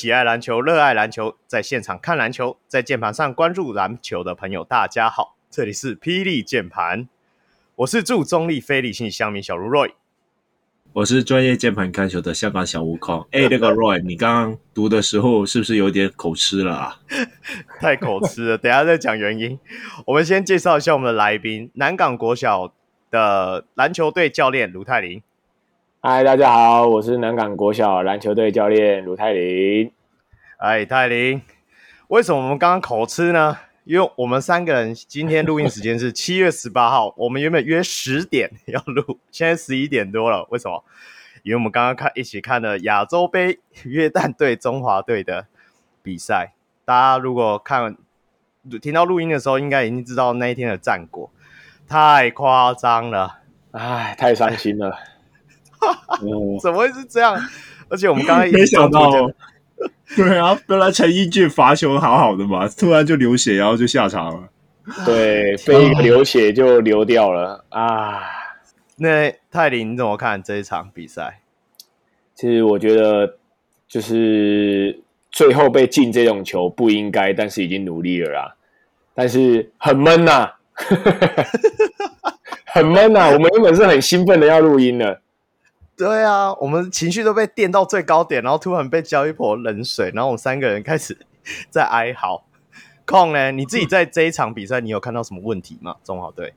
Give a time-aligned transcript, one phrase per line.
[0.00, 7.06] 喜爱篮球、热爱篮球，在现场看篮球，在键盘上关注篮球的朋友，大家好，这里是霹雳键盘，
[7.76, 9.90] 我是驻中立非理性乡民小卢 Roy，
[10.94, 13.28] 我是专业键盘看球的香港小悟空。
[13.32, 17.00] 哎，那个 Roy，你刚刚读的时候是不是有点口吃了啊？
[17.78, 19.60] 太口吃了，等下再讲原因。
[20.06, 22.72] 我们先介绍一下我们的来宾，南港国小
[23.10, 25.22] 的篮球队教练卢泰麟。
[26.02, 29.92] 嗨，大家好，我是南港国小篮球队教练卢泰林。
[30.56, 31.42] 哎，泰林，
[32.08, 33.58] 为什么我们刚刚口吃呢？
[33.84, 40.46] 因为我们三个人今天录音时间是 七月十八号，我们原本约十点 要录，现在十一点多了。
[40.48, 40.82] 为什么？
[41.42, 45.48] 因为我们刚刚看一起看了亚洲杯约旦队中华队的
[46.02, 46.54] 比赛。
[46.86, 47.94] 大家如果看
[48.80, 51.30] 听到录音的时候，应该已经知道那一天的战果，
[51.86, 53.40] 太夸张了，
[53.72, 54.98] 哎，太伤心了。
[56.62, 57.40] 怎么会是这样？
[57.88, 59.10] 而且我们刚刚没想到，
[60.16, 64.48] 对啊，本来陈英俊罚球好好的嘛，突然就流血，然后就下场了。
[65.04, 68.22] 对，被一个流血就流掉了啊！
[68.96, 71.40] 那泰林你怎么看这一场比赛？
[72.34, 73.36] 其实我觉得，
[73.86, 75.00] 就是
[75.30, 78.56] 最后被进这种球不应该，但是已经努力了啦。
[79.14, 80.52] 但是很闷呐、啊，
[82.66, 83.30] 很闷呐、啊！
[83.30, 85.20] 我们原本是很兴奋的要录音的。
[86.04, 91.14] 对啊，我们情绪都被电到最高点，然后突然被浇一泼冷水，然后我们三个人开始
[91.70, 92.42] 在哀嚎。
[93.04, 93.50] 空呢？
[93.50, 95.96] 你自己在这一场比赛，你有看到什么问题吗？
[96.04, 96.54] 中华队，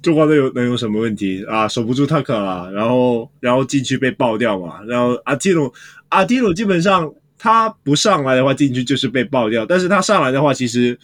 [0.00, 1.66] 中华队有能有什么问题啊？
[1.66, 5.70] 守不住塔克啦，然后然后禁区被爆掉嘛，然后阿蒂鲁
[6.10, 10.96] 阿蒂鲁基本上他不上来的话，禁区就是被爆掉，但是他上来的话，其实，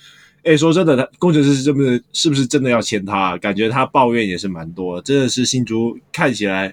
[0.45, 3.37] 哎，说真的，他工程师是不是是不是真的要签他？
[3.39, 6.73] 感觉他抱怨也是蛮多，真的是新竹看起来。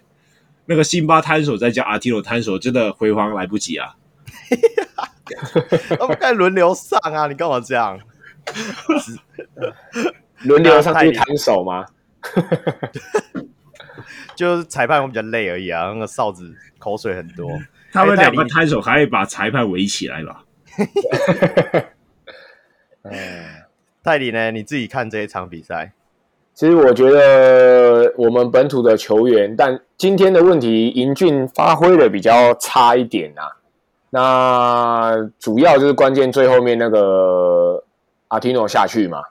[0.65, 3.95] 那个辛巴摊手再加阿提罗摊手，真的回防来不及啊！
[5.99, 7.27] 他们该轮流上啊！
[7.27, 7.99] 你干嘛这样？
[10.43, 11.85] 轮流上去摊手吗？
[14.35, 15.91] 就是裁判会比较累而已啊！
[15.93, 17.51] 那个哨子口水很多，
[17.91, 20.43] 他们两个摊手还会把裁判围起来吧？
[23.03, 23.65] 哎，
[24.03, 24.51] 泰迪呢？
[24.51, 25.93] 你自己看这一场比赛？
[26.61, 33.49] 其实我觉得我们本土的球员，但今天的问题，英俊发挥的比较差一点啊。
[34.11, 37.83] 那主要就是关键最后面那个
[38.27, 39.23] 阿提诺下去嘛。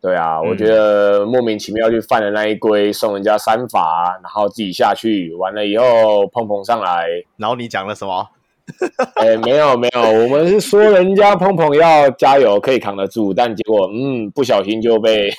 [0.00, 7.06] 对啊，嗯、我觉得莫名其妙就犯了那一规，送人家三罚，然后自己下去完了以后碰碰上来，
[7.36, 8.26] 然后你讲了什么？
[9.22, 15.30] 哎、欸，没有没有，我们是说人家碰碰要加油，可以扛得住，但结果嗯，不小心就被。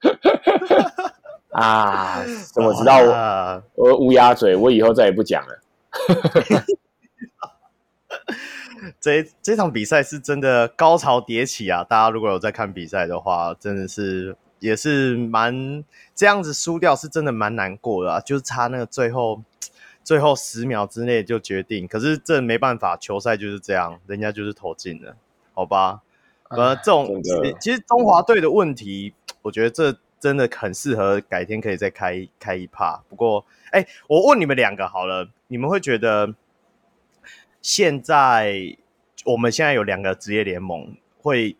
[1.50, 2.22] 啊！
[2.52, 4.54] 怎么知道我、啊、我乌鸦嘴？
[4.54, 5.60] 我以后再也不讲了。
[9.00, 11.82] 这这场比赛是真的高潮迭起啊！
[11.82, 15.82] 大家如果有在看比赛的话，真的是也是蛮
[16.14, 18.20] 这样子输掉，是真的蛮难过的啊！
[18.20, 19.42] 就是差那个最后
[20.04, 25.16] 最后十秒之内就决定，可是这没办法，球赛就是这样，人家就是投进了，
[25.54, 26.02] 好吧？
[26.50, 27.20] 呃，这种
[27.60, 29.14] 其实中华队的问题。
[29.48, 33.02] 我觉得这真的很适合改天可以再开开一趴。
[33.08, 36.34] 不过，哎，我问你们两个好了，你们会觉得
[37.62, 38.76] 现在
[39.24, 41.56] 我们现在有两个职业联盟，会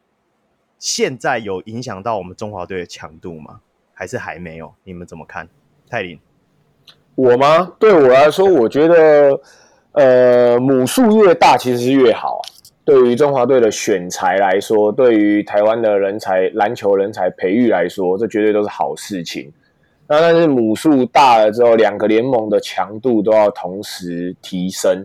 [0.79, 3.61] 现在有影响到我们中华队的强度吗？
[3.95, 4.75] 还是还没有？
[4.85, 5.49] 你们怎么看？
[5.89, 6.21] 泰林，
[7.15, 7.73] 我吗？
[7.79, 9.41] 对我来说，我觉得
[9.93, 12.43] 呃，母数越大，其实是越好。
[12.89, 19.53] 对于中华队的选材来说，对于台湾的人才篮球人才培育来说，这绝对都是好事情。
[20.07, 25.05] 那但是母数大了之后，两个联盟的强度都要同时提升，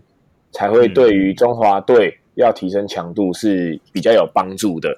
[0.54, 4.98] 才会对于中华队要提升强度是比较有帮助的。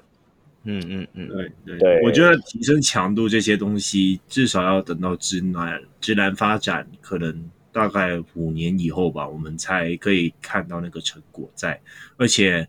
[0.62, 7.50] 嗯嗯嗯，对对对，我觉得提升强度这些东西，至少要等到职篮职篮发展可能。
[7.72, 11.78] 大概五年以后吧，我们才可以看到那个成果在。
[12.16, 12.66] 而且，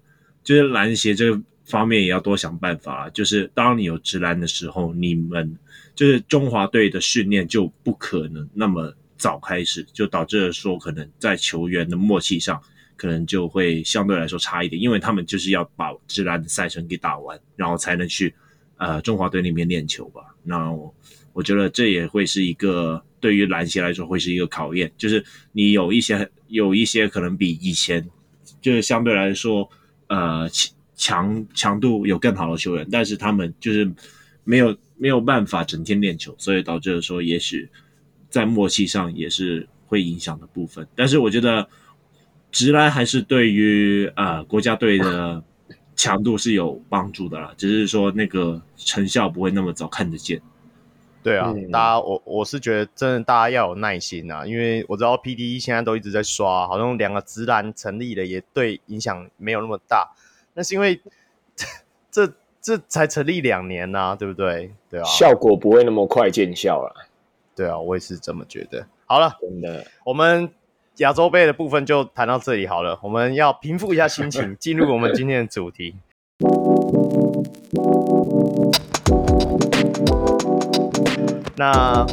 [0.48, 3.10] 就是篮协这方面也要多想办法。
[3.10, 5.58] 就是当你有直篮的时候，你们
[5.94, 12.62] 就是中华队的训练就不可能那么早开始，就导致说可能在球员的默契上，
[12.96, 18.34] 可能就会相对来说差一点，因为他们就是要把直篮的赛程给打完，然后才能去
[18.78, 20.34] 呃中华队那边练球吧。
[20.44, 20.96] 那我，
[21.34, 23.04] 我觉得这也会是一个。
[23.20, 28.08] 对于篮协来说，会是一个考验，就是你有一些有一些可能比以前
[28.62, 29.68] 就是相对来说，
[30.08, 30.50] 呃
[30.96, 33.92] 强强度有更好的球员，但是他们就是
[34.44, 37.70] 没有没有办法整天练球，所以导致说，也许
[38.30, 40.88] 在默契上也是会影响的部分。
[40.96, 41.68] 但是我觉得
[42.52, 45.44] 直来还是对于呃国家队的
[45.96, 50.42] 强度是有帮助的啦，只是说那个成效不会那么早看得见。
[51.28, 60.10] 对啊，嗯、大家我我是觉得真的大家要有耐心啊，因为我知道 PDE 现在都一直在刷，好像两个直男成立了也对影响没有那么大，
[60.54, 61.02] 那是因为
[61.54, 61.66] 这
[62.10, 62.32] 这，
[62.62, 64.72] 这才成立两年呐、啊，对不对？
[64.90, 66.96] 对啊，效果不会那么快见效了。
[67.54, 68.88] 对啊，我也是这么觉得。
[69.06, 70.50] 好了，真的，我们
[71.00, 75.96] 亚洲杯的部分就谈到这里好了，我们要平复一下心情，进入我们今天的主题。
[81.60, 82.06] 那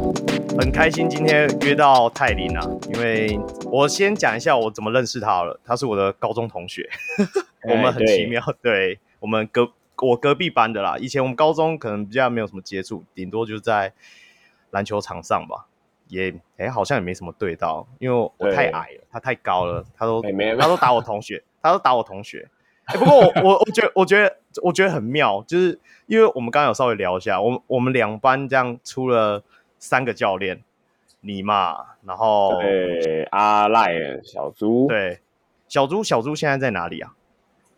[0.59, 5.59] 很开心今天约到泰林啊，因为我先讲一下我怎么认识他了。
[5.63, 6.89] 他是我的高中同学，
[7.69, 10.97] 我们很奇妙，欸、对，对我们隔我隔壁班的啦。
[10.97, 13.93] 以前我们高中可能比较没有什么接触，顶多就在
[14.71, 15.67] 篮球场上吧，
[16.07, 22.49] 也哎、欸、好像也没什么对到，因为我太矮了，他太高了，他都、欸、他都打我同学，他都打我同学。
[22.87, 29.43] 欸、不过我我我觉得我觉得我觉得很妙，就是因为我们刚刚有稍微聊一下，我们我们两班这样出了
[29.79, 30.61] 三个教练，
[31.21, 33.93] 你嘛，然后对阿赖
[34.23, 35.19] 小猪，对
[35.67, 37.13] 小猪小猪现在在哪里啊？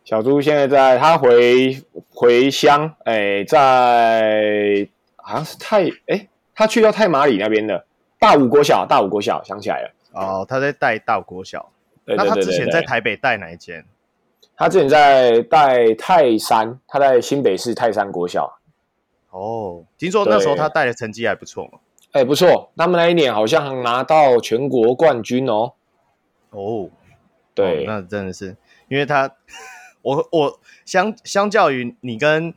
[0.03, 7.85] 小猪现在在他回回乡，哎、欸，在好像是太哎、欸，他去到太马里那边的
[8.17, 11.69] 大武国小，大武国小想起来了哦，他在带大武国小，
[12.05, 13.83] 那他之前在台北带哪一间？
[14.57, 18.57] 他之前在带泰山，他在新北市泰山国小。
[19.29, 21.77] 哦，听说那时候他带的成绩还不错嘛？
[22.13, 25.73] 哎、欸，不错，他们那一年好像拿到全国冠军哦。
[26.49, 26.89] 哦，
[27.53, 28.57] 对，哦、那真的是，
[28.87, 29.31] 因为他，
[30.01, 32.51] 我我相相较于你跟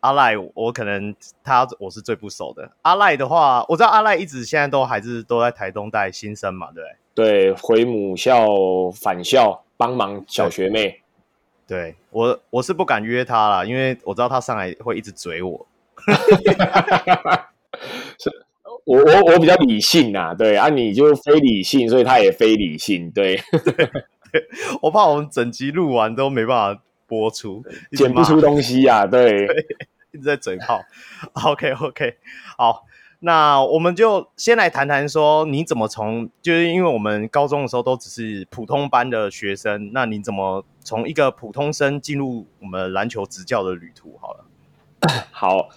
[0.00, 2.70] 阿赖，我可能他我是最不熟的。
[2.82, 7.50] 阿赖的话，我知道阿赖一直现在都还是都在台东带新生嘛，对不对？
[7.50, 8.46] 对，回母校
[8.92, 11.00] 返校帮忙小学妹。
[11.66, 15.66] 对我，我是不敢约他啦，因为我知道他上来会一直嘴我。
[18.18, 18.30] 是，
[18.84, 23.36] 我我我比较理性啊，对啊，你就非理性，所以他也非理性，对。
[23.50, 23.72] 对
[24.32, 24.48] 对
[24.82, 29.66] 我怕我们整集录完都没办法播出，剪不出东西呀、啊，对， 对，
[30.12, 30.84] 一直在嘴炮。
[31.32, 32.16] OK OK，
[32.56, 32.84] 好。
[33.20, 44.18] 那我们就先来谈谈说，你怎么从就是因为我们高中的时候都只是普通班的学生，那你怎么从一个普通生进入我们篮球执教的旅途？
[44.20, 44.44] 好了，
[45.32, 45.68] 好，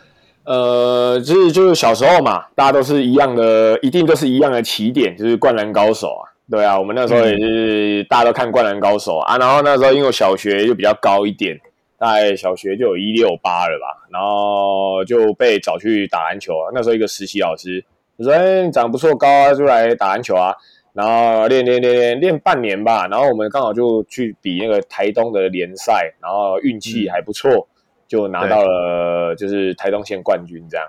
[0.43, 11.59] 呃，就是就是小时候嘛，大家都是一样的，一定都是一样的起点，就是灌篮高手啊，对啊，我们那时候也是大家都看灌篮高手啊，然后那时候因为小学就比较高一点。
[11.99, 16.71] 在小学就有一六八了吧，然后就被找去打篮球啊。
[16.73, 17.83] 那时候一个实习老师
[18.17, 20.55] 就说：“哎、欸，你长得不错，高啊，就来打篮球啊。”
[20.91, 27.67] 然后练练练练练半年吧，然后我们刚好就去比那个台东的联赛，然后运气还不错，
[28.07, 30.85] 就拿到了就是台东县冠军这样。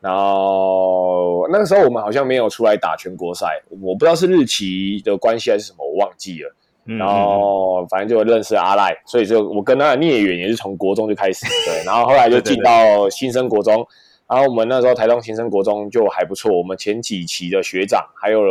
[0.00, 6.54] 然后那个时候我们好像没有出来打全国赛，我不知道是日期的关系还是什么，我忘记了。
[6.84, 11.84] 然后反正就认识阿赖，所以就我跟他的孽缘也是从国中就开始， 对。
[11.86, 13.86] 然后后来就进到新生国中，
[14.28, 18.42] 然后我们那时候台东新生国中就还不错，我们前几期的学长还有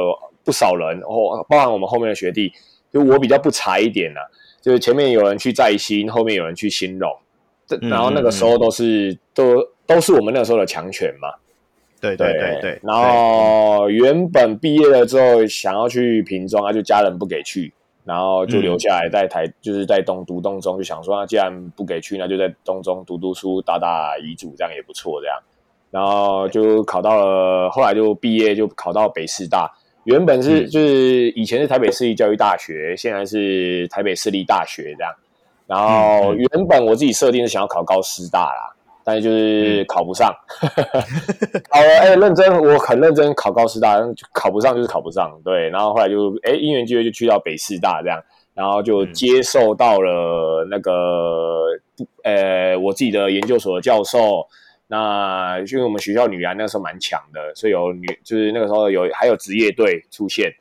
[0.46, 2.54] 不少人，然后包含我们后面的学弟，
[2.94, 4.22] 就我比较不才一点啊，
[4.62, 7.12] 就是前面有人去在新，后面有人去新荣，
[7.82, 11.28] 然后那个时候都是都都是我们那个时候的强权嘛，
[12.00, 12.80] 对对对对。
[12.82, 17.74] 然后原本毕业了之后想要去平庄啊，就家人不给去。
[18.12, 25.22] 然后就留下来在台，嗯、就是在东读东中，就想说，那既然不给去，那就在东中读读书，打打遗嘱，这样也不错。
[25.22, 25.40] 这样，
[25.90, 29.72] 然后就考到了，后来就毕业，就考到北师大。
[30.04, 35.14] 原本是、嗯、就是以前是台北市立教育大学，现在是台北市立大学这样。
[35.66, 38.76] 然后原本我自己设定是想要考高师大啦。
[39.04, 40.70] 但是就是考不上，嗯、
[41.72, 43.98] 好了，哎、欸，认真，我很认真考高师大，
[44.34, 45.70] 考不上就是考不上，对。
[45.70, 48.22] 然后后来就，哎、欸，因缘机会就去到北师大这样，
[48.54, 51.66] 然后就接受到了那个，
[52.24, 54.48] 呃、欸，我自己的研究所的教授。
[54.88, 60.52] 那因为我们学校女篮那时候蛮强的，所以有女，就是那个时候有还有职业队出现。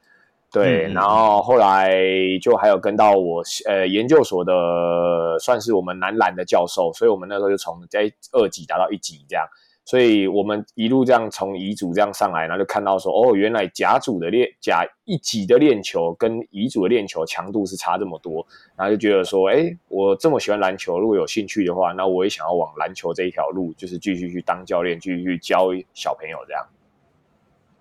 [0.53, 1.97] 对，嗯、然后后来
[2.43, 9.47] 就还有跟到我呃研究所的，算是我们男篮的教授，所以我们那时候就从在二级打到一级这样，
[9.85, 18.45] 所以我们一路这样从乙组这样上来，然后就看到说，哦，原来甲组的练甲一级的练球跟乙组的练球强度是差这么多，
[18.77, 26.67] 然后就觉得说，哎，我这么喜欢篮球，如果有兴趣的话，那我也想要往篮球这一条路，就是继续去当教练，继续去教小朋友这样。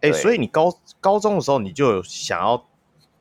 [0.01, 2.65] 哎，所以你高高中的时候你就有想要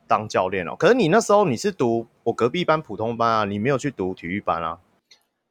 [0.07, 0.75] 当教练哦。
[0.79, 4.79] 可是你那时候你是读我隔壁班普通班啊，你没有去读体育班啊？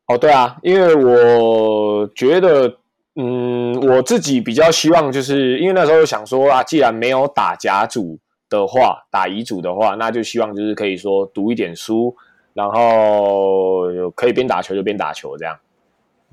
[0.07, 2.77] 哦，对啊，因为我觉得，
[3.15, 8.17] 嗯，我自己比较希望，就是因为那时候想说啊，既然没有打甲组
[8.49, 12.15] 的话，打乙组的话，那就希望就是可以说读一点书，
[12.53, 13.81] 然后
[14.15, 15.59] 可以边打球就边打球这样。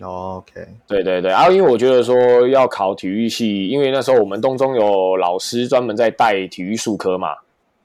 [0.01, 7.37] OK，对对对，然后，啊，因为我觉得说要考体育系，因为那时候我们东中有老师专门在带体育术科嘛，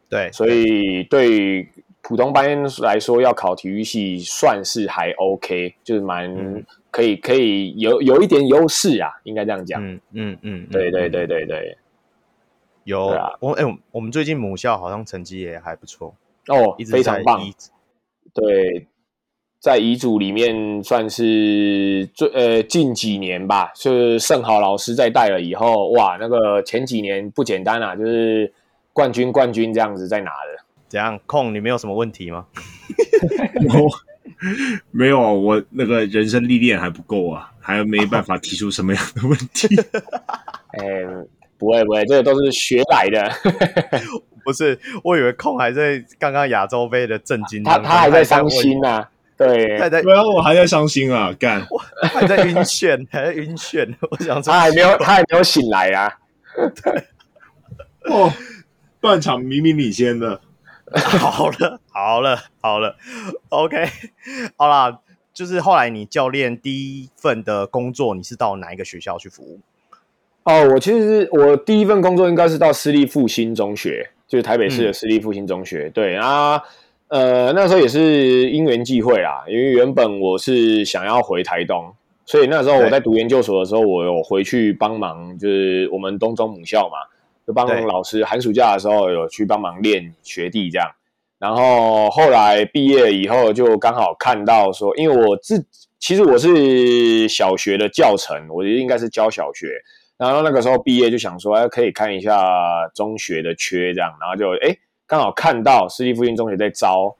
[0.09, 1.69] 对，所以对
[2.01, 9.79] 普通班来说要考体育系算是还 OK，就是蛮可以可以有有一点优势啊，应该这样讲。
[9.85, 11.77] 嗯嗯嗯，对对对对对，
[12.85, 16.15] 有啊，我哎，我们最近母校好像成绩也还不错
[16.47, 17.39] 哦，非常棒，
[18.33, 18.87] 对。
[19.59, 28.51] 在遗嘱里面算是最呃近几年吧，就是盛豪老师在带了以后，哇，那个前几年不简单啊，就是
[28.93, 30.63] 冠军冠军这样子在拿的。
[30.87, 31.19] 怎样？
[31.25, 32.45] 控你没有什么问题吗？
[34.91, 39.67] 没有，我那个人生历练还不够啊，还没办法提出什么样的问题。
[40.79, 41.05] 哎、欸，
[41.57, 43.29] 不会不会，这个都是学来的。
[44.45, 49.05] 不是，我以为控还在刚刚亚洲杯的震惊，他他还在伤心呢。
[49.39, 51.65] 对，还在，对啊，我还在伤心啊，干，
[52.13, 53.95] 还在晕眩， 还在晕眩。
[54.11, 56.13] 我想说，他还没有，他还没有醒来啊。
[56.83, 58.29] 对，哦，
[58.99, 60.41] 断场明明领先的。
[60.91, 62.97] 好了，好了，好了
[63.47, 63.87] ，OK，
[64.57, 64.99] 好啦，
[65.33, 69.61] 就是后来你教练第一份的工作，你是到哪一个学校去服务？
[70.43, 75.85] 哦，我其实是我第一份工作应该是到私立复兴中学，就是台北市的私立复兴中学。
[75.87, 76.61] 嗯、对啊。
[77.09, 81.91] 呃，那时候也是因缘际会啦，因为原本我是想要回台东，
[82.23, 86.97] 所以那时候我在读研究所的时候，我有回去帮忙，就是我们东中母校嘛，
[87.47, 90.87] 就帮老师寒暑假的时候有去帮忙练学弟这样。
[91.39, 95.65] 然后后来毕业以后，就刚好看到说，因为我自
[95.97, 99.81] 其实我是小学的教程，我觉得应该是教小学，
[100.15, 102.39] 然后那个时候毕业就想说，哎，可以看一下
[102.93, 104.69] 中学的缺这样，然后就哎。
[104.69, 107.15] 诶刚好看到私立复兴中学在招，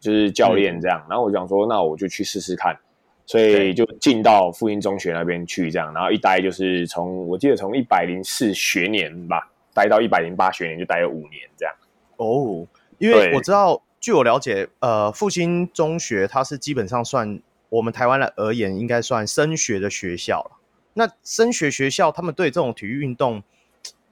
[0.00, 2.74] 就是教练这样，嗯、然后我想说，那我就去试试看，
[3.26, 11.74] 所以就进到复兴中学那边去这样，然后一待就是从我记得从一百零四学年吧，待到一百零八学年，就待了五年这样。
[12.16, 20.52] 哦，因为我知道，据我了解，呃，复兴中学它是基本上算我们台湾的而言，应该算升学的学校了。
[20.94, 23.42] 那升学学校，他们对这种体育运动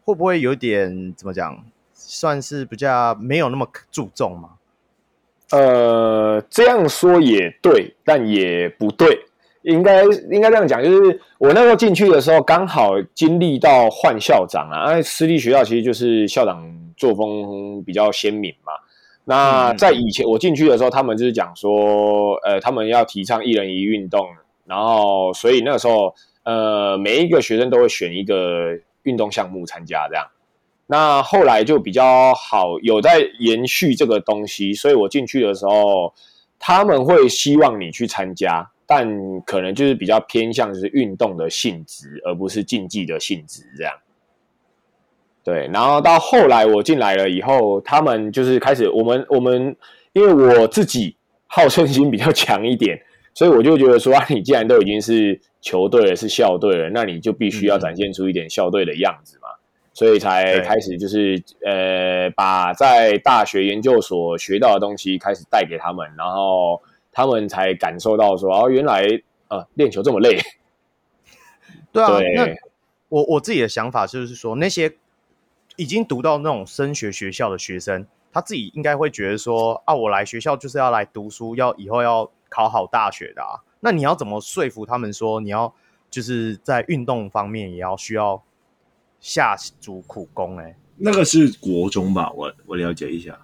[0.05, 1.65] 会不会有点怎么讲？
[2.09, 4.50] 算是比较没有那么注重吗？
[5.50, 9.26] 呃，这样说也对，但也不对。
[9.62, 14.90] 应该应该这样讲，就是我那时候进去的时候，刚好经历到换校长啊。
[14.90, 18.73] 因为私立学校其实就是校长作风比较鲜明嘛。
[19.25, 24.26] 那在以前我进去的时候，他们就是讲说，呃，他们要提倡一人一运动，
[24.66, 30.26] 然后所以那个时候，呃，每一个学生都会选一个运动项目参加，这样。
[30.87, 36.12] 那后来就比较好，有在延续这个东西，所以我进去的时候，
[36.59, 43.95] 他们会希望你去参加，但可能就是比较偏向就是运动的性质，而不是竞技的性质这样。
[45.45, 49.75] 对，然后到后来我进来了以后，他们就是开始我们我们，
[50.12, 53.01] 因为我自己好胜心比较强一点，
[53.35, 59.49] 所以我就觉得说啊，你既然都已经是球队了，是校队了，那你就必须要展现出一点校队的样子嘛。
[59.94, 66.80] 所以才开始就是呃，把在大学研究所学到的东西开始带给他们，然后
[67.12, 69.06] 他们才感受到说哦，原来
[69.49, 70.38] 呃练球这么累。
[71.92, 72.49] 对啊，对那
[73.11, 74.94] 我我自己的想法就是说，那些
[75.76, 83.61] 已经读到那种升学学校的学生，他自己应该会觉得说啊，我来学校就是要来读书，要以后要考好大学的啊。
[83.80, 85.75] 那你要怎么说服他们说，你要
[86.11, 88.42] 就是在运动方面也要需要？
[89.23, 92.31] 下足苦功哎、欸，那个是国中吧？
[92.33, 93.38] 我我了解一下，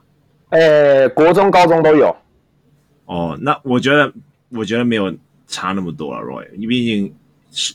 [0.51, 0.59] 呃、
[1.03, 2.15] 欸，国中、高中都有。
[3.07, 4.13] 哦，那我觉得
[4.51, 5.15] 我觉得没有
[5.47, 6.49] 差那么多了，Roy。
[6.59, 7.15] 你毕竟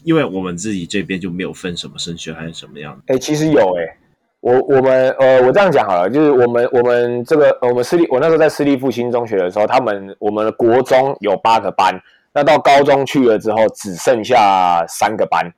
[0.04, 3.14] 因为我们自己这边就没有分什么升学还是什么样的。
[3.14, 3.98] 哎、欸，其实有哎、欸，
[4.42, 11.98] 我我们呃，我这样讲好了，就是我们我们这个我们私立，我那时候在私立复兴中学的时候，他们我们的国中有八个班，
[12.34, 15.50] 那到高中去了之后，只剩下三个班。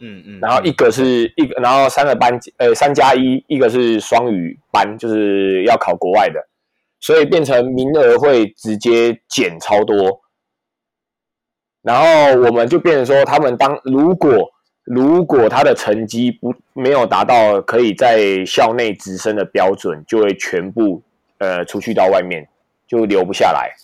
[0.00, 6.40] 嗯嗯，然后一个是一个，然后三个班，呃，三加一，一个是双语班，就是要考国外的，
[7.00, 10.20] 所以变成名额会直接减超多。
[11.82, 14.50] 然后我们就变成说，他们当如果
[14.84, 21.02] 如果他的成绩不没有达到可以在校内直升的标准，就会全部
[21.38, 22.48] 呃出去到外面
[22.86, 23.74] 就留不下来。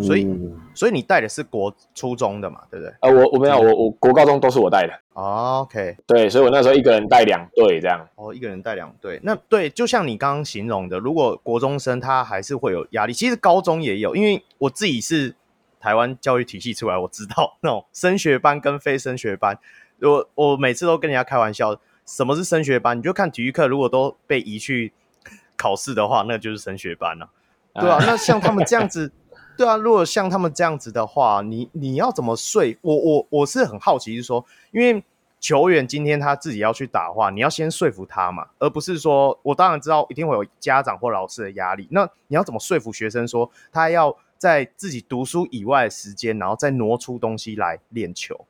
[0.00, 2.94] 所以，嗯所以你带的是国初中的嘛，对不对？
[3.00, 4.92] 呃，我我没有，我我国高中都是我带的。
[5.12, 8.08] 哦，OK，对，所以我那时候一个人带两队这样。
[8.14, 15.34] 哦，一个人带两队，那对，就像你刚刚形容的，如果国中生他还是会有压力，其实高中也有，因为我自己是
[15.78, 19.58] 台湾教育体系出来，我知道那种升学班跟非升学班，
[20.00, 22.96] 我我每次都跟人家开玩笑，什么是升学班？
[22.96, 24.94] 你就看体育课，如果都被移去
[25.58, 27.28] 考试的话，那就是升学班了，
[27.74, 29.12] 对啊，那像他们这样子。
[29.62, 32.64] 对啊，如果像他们这样子的话，你你要怎么说？
[32.80, 35.00] 我我我是很好奇，是说，因为
[35.38, 41.86] 球员今天他自己要去打的话，你要先说服他嘛，而不是说我当然知道一定会有家长或老师的压力。
[41.92, 48.44] 那你要怎么说服学生说他要在自己读书以外的时间，然后再挪出东西来练球？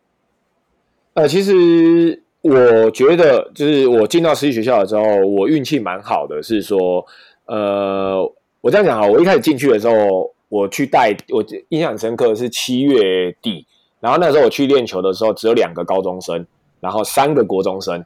[1.12, 7.04] 呃，其实我觉得，就是我进到私立学校的时候，我运气蛮好的，是说，
[7.44, 8.22] 呃，
[8.62, 10.32] 我这样讲啊，我一开始进去的时候。
[10.52, 13.66] 我去带，我印象很深刻的是七月底，
[14.00, 16.46] 然后那时候我去练球的时候，只有两个高中生，
[16.78, 18.04] 然后三个国中生，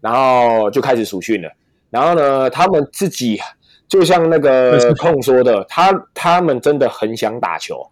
[0.00, 1.48] 然后就开始暑训了。
[1.88, 3.38] 然后呢，他们自己
[3.86, 7.88] 就像那个控说的，他他们真的很想打球。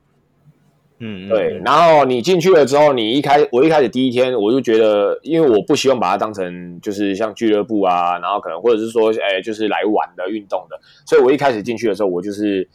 [0.99, 1.57] 嗯，对。
[1.65, 12.69] 然后你进去了之后，你一开我一开始第一天我就觉得，因为我不希望把它当成就是像俱乐部啊，然后可能或者是说，哎，就是来玩的运动的，所以我一开始进去的时候，我就是。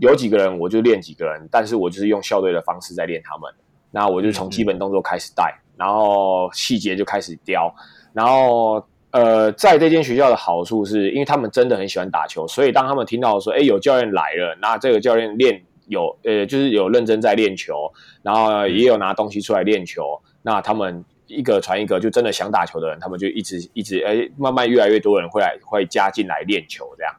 [0.00, 3.52] 有几个人我就练几个人，但是我就是用校队的方式在练他们。
[3.90, 7.74] 那我就从基本动作开始带，然后细节就开始雕。
[8.14, 27.14] 然后呃，在这间学校的好处是，因为他们真的很喜欢打球，所以当他们听到说，哎，有教练来了，那这个教练练有呃，就是有认真在练球，然后也有拿东西出来练球，那他们一个传一个，就真的想打球的人，他们就一直一直哎，慢慢越来越多人会来会加进来练球这样。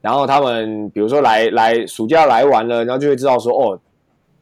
[0.00, 3.80] 然后他们比如说来来暑假来玩了，然后就会知道说哦，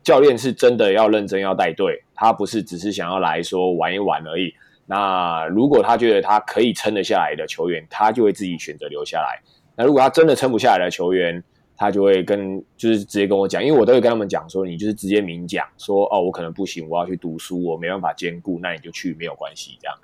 [0.02, 4.54] 教练是真的要认真要带队，他不是只是想要来说玩一玩而已。
[4.84, 9.40] 那如果他觉得他可以撑得下来的球员，他就会自己选择留下来。
[9.74, 11.42] 那如果他真的撑不下来的球员，
[11.76, 19.96] 他就会跟就是直接跟我讲，因为我都会跟他们讲说，你就是直接明讲说哦，我可能不行，我要去读书，我没办法兼顾，那你就去没有关系这样。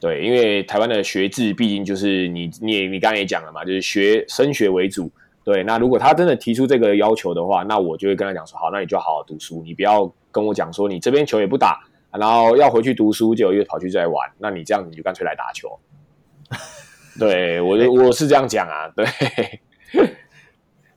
[0.00, 5.10] 对，因为台湾的学制毕竟就是你你也你刚才也讲了嘛，就是学升学为主。
[5.42, 11.80] 对，那如果他真的提出这个要求的话，那我就会跟他讲说，好，那你就好好读书，你不要跟我讲说你这边球也不打，
[12.12, 14.30] 然后要回去读书，就又跑去再玩。
[14.38, 15.78] 那你这样你就干脆来打球。
[17.18, 18.88] 对，我就 我是这样讲啊。
[18.96, 19.06] 对，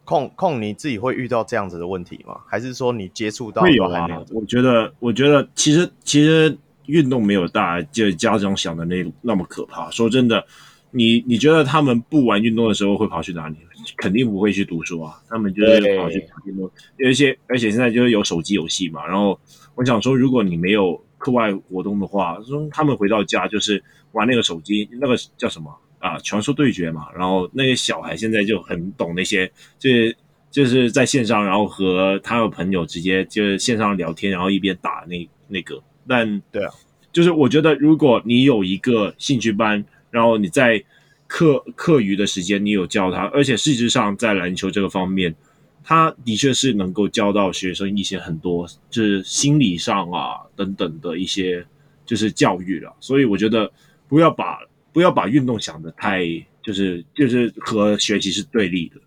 [0.03, 2.39] 控控你自己会遇到这样子的问题吗？
[2.47, 4.07] 还是说你接触到会有啊？
[4.31, 6.57] 我觉得，我觉得其实其实。
[6.87, 9.89] 运动没有大就家长想的那那么可怕。
[9.91, 10.45] 说真的，
[10.91, 13.55] 你你觉得他们不玩运动的时候会跑去哪里？
[13.95, 16.69] 肯定不会去读书啊，他们就是跑去打运动。
[16.97, 19.05] 有一些，而且现在就是有手机游戏嘛。
[19.05, 19.39] 然后
[19.75, 26.17] 我想说，如果你没有课外活动的话，说他们回到家就是玩那个手机，那个叫什么啊？
[26.19, 27.07] 传说对决嘛。
[27.15, 30.17] 然后那些小孩现在就很懂那些，就是
[30.51, 35.81] 就是在线上，然后和他的朋友直接就是线上聊天，然后一边打那那个。
[36.07, 36.73] 但对啊，
[37.11, 40.83] 就是我觉得，如果你有一个兴趣班，然后你在
[41.27, 45.35] 课课余的时间你有教他，而且事实上在篮球这个方面，
[45.83, 51.65] 他的确是能够教到学生一些很多，就是心理上啊等等的一些
[52.05, 52.95] 就是教育了。
[52.99, 53.71] 所以我觉得
[54.07, 54.59] 不要把
[54.93, 56.25] 不要把运动想得太
[56.63, 59.01] 就是就是和学习是对立的。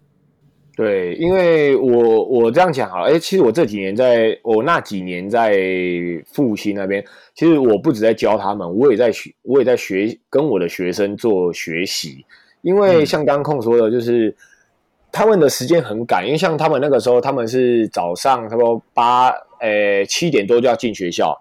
[0.80, 5.54] 对，因为我我这样讲好了，哎，其实我这几年在，我那几年在
[6.24, 12.24] 复兴那边，其实我不止在教他们，我也在学，我也在学跟我的学生做学习。
[12.62, 14.34] 因为像刚刚控说的，就是、嗯、
[15.12, 21.38] 他们的时间很赶，因为像他们那个时候，他们是早上差不多八，呃七点多就要进学校，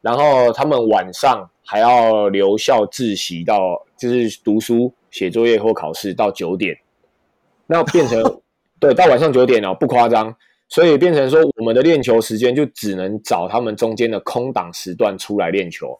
[0.00, 6.76] 然后他们晚上还要留校自习到，就是读书、写作业或考试到九点，
[7.68, 8.20] 那变成。
[8.80, 10.34] 对，到晚上九点哦，不夸张，
[10.68, 15.98] 所以变成说我们的练球时间就只能找他们中间的空档时段出来练球。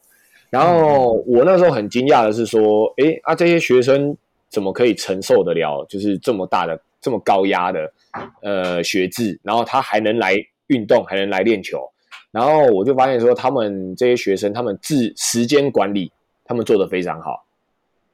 [0.49, 4.17] 然后我那时候很惊讶的是说，诶啊，这些学生
[4.49, 7.93] 怎么可以承受得了，就是这么大的、这么高压的
[8.41, 10.35] 呃学制，然后他还能来
[10.67, 11.87] 运动，还能来练球。
[12.31, 16.11] 然后我就发现说，他们这些学生，他们自时间管理，
[16.43, 17.45] 他们做得非常好，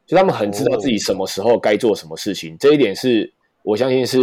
[0.05, 3.31] 就他们很知道自己什么时候该做什么事情，这一点是
[3.63, 4.21] 我相信是。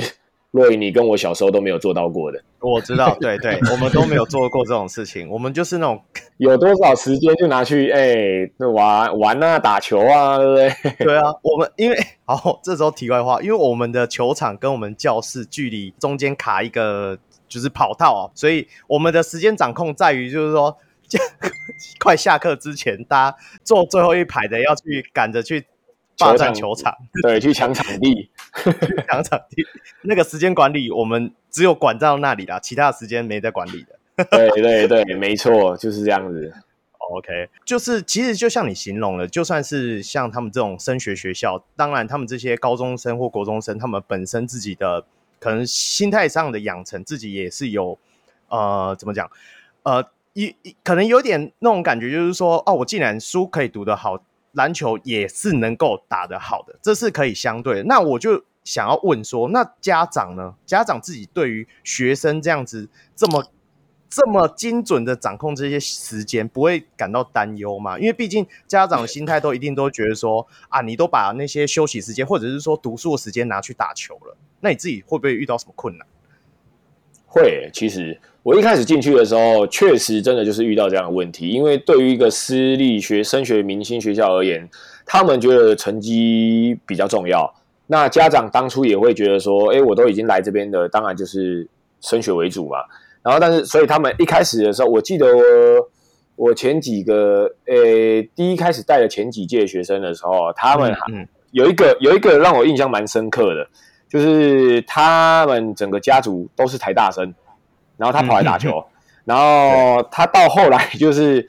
[0.55, 2.41] 若隐，你跟我小时候都没有做到过的。
[2.61, 5.29] 我知道，对对，我们都没有做过这种事情。
[5.29, 6.01] 我们就是那种
[6.39, 10.71] 有多少时间就拿去哎、欸，玩玩啊，打球啊，对不对？
[11.05, 20.79] 对啊，我们因为 好，这时候题外话，因为我们的球场跟我们教室距离中间卡一个就是跑道啊，所以我们的时间掌控在于就是说，
[21.99, 25.67] 快下课之前，大家坐最后一排的要去赶着去
[26.17, 28.31] 霸占球场，对，去抢场地，
[29.09, 29.65] 抢场地。
[30.03, 34.25] 那个时间管理，我们只有管到那里啦，其他的时间没在管理的。
[34.31, 36.55] 对对对，没错，就是这样子。
[36.99, 45.05] OK，就是其实就像你形容了，就算是像他们这种升学学校，当然他们这些高中生或国中生，他们本身自己的
[45.39, 47.99] 可能心态上的养成，自己也是有
[48.49, 49.31] 呃，怎么讲，
[49.83, 50.05] 呃。
[50.37, 54.21] 一可能有点那种感觉，就是说，哦，我既然书可以读得好，
[54.55, 57.85] 篮球也是能够打得好的，这是可以相对的。
[57.85, 60.55] 那我就想要问说，那家长呢？
[60.65, 63.45] 家长自己对于学生这样子这么
[64.09, 67.99] 这么精准的掌控这些时间，不会感到担忧吗？
[67.99, 76.07] 因为毕竟家长的心态都一定都觉得说，啊，你都把那些休息时间或者是说读书的时间拿去打球了，那你自己会不会遇到什么困难？
[77.27, 78.21] 会，其实。
[78.45, 81.49] 我一开始进去的时候，确实真的就是遇到这样的问题。
[81.49, 84.69] 因为对于一个私立学升学明星学校而言，
[85.07, 87.51] 他们觉得成绩比较重要。
[87.87, 91.67] 那家长当初也会觉得说：“哎，我都已经来这边的，当然就是
[92.03, 92.77] 升学为主嘛。”
[93.25, 95.43] 然后，但是所以他们一开始的时候，我记得我，
[96.37, 100.95] 我前几个，诶，第一开始带的前几届学生的时候，他们
[101.53, 103.67] 有一个有一个让我印象蛮深刻的，
[104.07, 107.35] 就是他们整个家族都是台大生。
[107.97, 108.87] 然后他跑来打球，嗯、
[109.25, 111.49] 然后他到后来 就是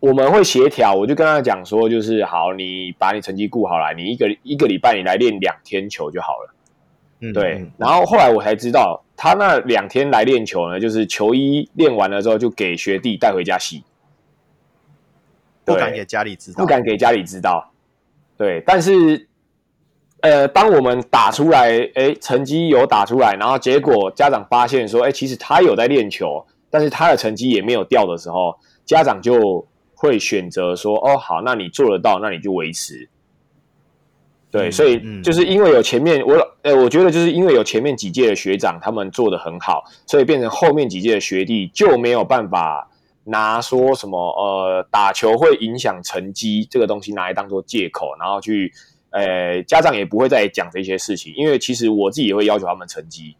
[0.00, 6.54] 我们会协调，我就跟他讲说，就是好，你把你成绩顾好来，你一个一个礼拜你来练两天球就好了。
[7.20, 7.66] 嗯，对。
[7.76, 13.82] 然后后来我才知道，他那两天来练球呢，就是球衣练完了之后就给学弟带回家洗，
[15.64, 17.70] 不敢给家里知道，不敢给家里知道。
[18.36, 19.28] 对，但是。
[20.26, 33.08] 呃，当我们打出来，哎，成绩有打出来，然后结果家长发现说，哎，其实他有在练球，但是他的成绩也没有掉的时候，家长就会选择说，哦，好，那你做得到，那你就维持。
[34.50, 42.90] 对，嗯、所以就是因为有前面我，呃，我觉得就是因为有前面几届的学长他们做得很好，所以变成后面几届的学弟就没有办法
[43.22, 48.72] 拿说什么，呃，打球会影响成绩这个东西拿来当做借口，然后去。
[49.16, 53.34] 呃，家长也不会再讲这些事情，因为其实我自己也会要求他们成绩，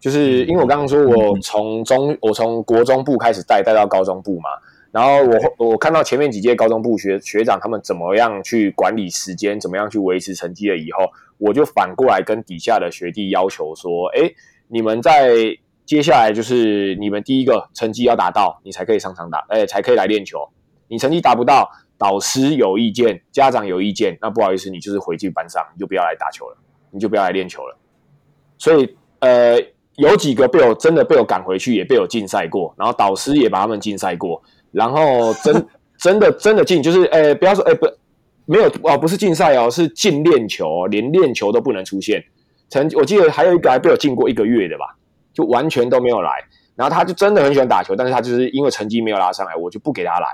[0.00, 4.48] 就是因为我刚刚说我从中，我从国中部开始带带到高中部嘛，
[4.90, 5.18] 然后
[5.58, 11.04] 我我看到前面几届高中部学学长他们怎么样去管理时间，怎么样去维持成绩了以后，
[11.36, 14.32] 我就反过来跟底下的学弟要求说，哎，
[14.68, 15.34] 你们在
[15.84, 20.48] 接下来就是你们第一个成绩要达到，你才可以上场打，哎，才可以来练球，
[20.88, 21.70] 你成绩达不到。
[22.04, 26.56] 老师有意见，家长有意见，那不好意思，你就是回去班上，你就不要来打球了，
[26.90, 27.74] 你就不要来练球了。
[28.58, 29.58] 所以，呃，
[29.96, 37.86] 有几个被我真的被我赶回去，也被我禁赛过，然后导师也把他们禁赛过，然后真 真的真的禁，就是，哎、不要说，哎、不，
[38.44, 42.22] 没有哦，不是禁赛哦，是禁练球，连练球都不能出现。
[42.68, 44.94] 曾我记得还有一个还被我禁过一个月的吧，
[45.32, 46.30] 就完全都没有来。
[46.76, 50.26] 然后他就真的很喜欢打球，但是他就是因为成绩没有拉上来，我就不给他来。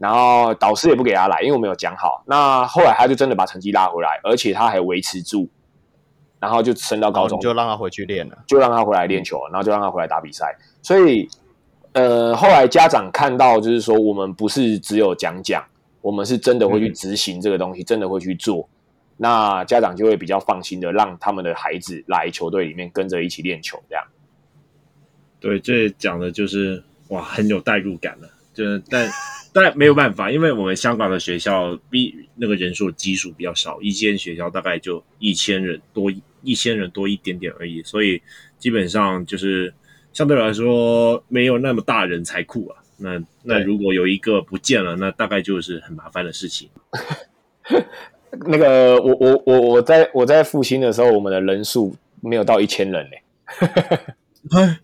[0.00, 2.24] 然后导师也不给他来，因为我没有讲好。
[2.26, 5.46] 那后来他就真的把成绩拉回来，而且他还维持住，
[6.38, 10.56] 然后就升到高中，就让他回去练了，就让他回来练球，然后就让他回来打比赛。
[10.80, 11.28] 所以，
[11.92, 15.62] 呃，后来家长看到就是说，我们不是只有讲讲，
[16.00, 18.66] 我们是真的会去执行这个东西，嗯、真的会去做。
[19.18, 24.02] 那家长就会比较放心的让他们的孩子来球队里面跟着一起练球，这样。
[25.38, 28.28] 对，这讲的就是哇，很有代入感了，
[28.60, 29.10] 就是但。
[29.52, 36.08] 但没有办法，因为我们香港的学校比那个人数基数比较少，一间学校大概就一千人多，
[36.44, 38.22] 一千人多一点点而已，所以
[38.60, 39.74] 基本上就是
[40.12, 42.78] 相对来说没有那么大人才库啊。
[42.96, 46.70] 那那如果有一个不见了，那大概就是很麻烦的事情。
[48.46, 53.16] 那个我我我我在我在复兴的时候，我们的人数没有到一千人呢。
[54.56, 54.78] 哎，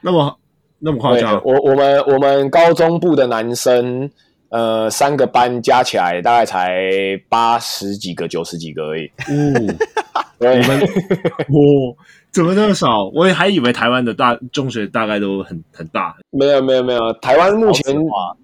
[0.00, 0.40] 那么。
[0.78, 1.40] 那么夸张？
[1.44, 4.10] 我我们我们高中部的男生，
[4.50, 6.80] 呃，三个班加起来大概才
[7.28, 9.06] 八十几个、九十几个而已。
[9.26, 9.74] 哦，
[10.38, 10.80] 我们
[11.48, 11.96] 哦，
[12.30, 13.10] 怎么那么少？
[13.14, 16.14] 我也还以为台湾的大中学大概都很很大。
[16.30, 17.96] 没有没有没有，台湾目前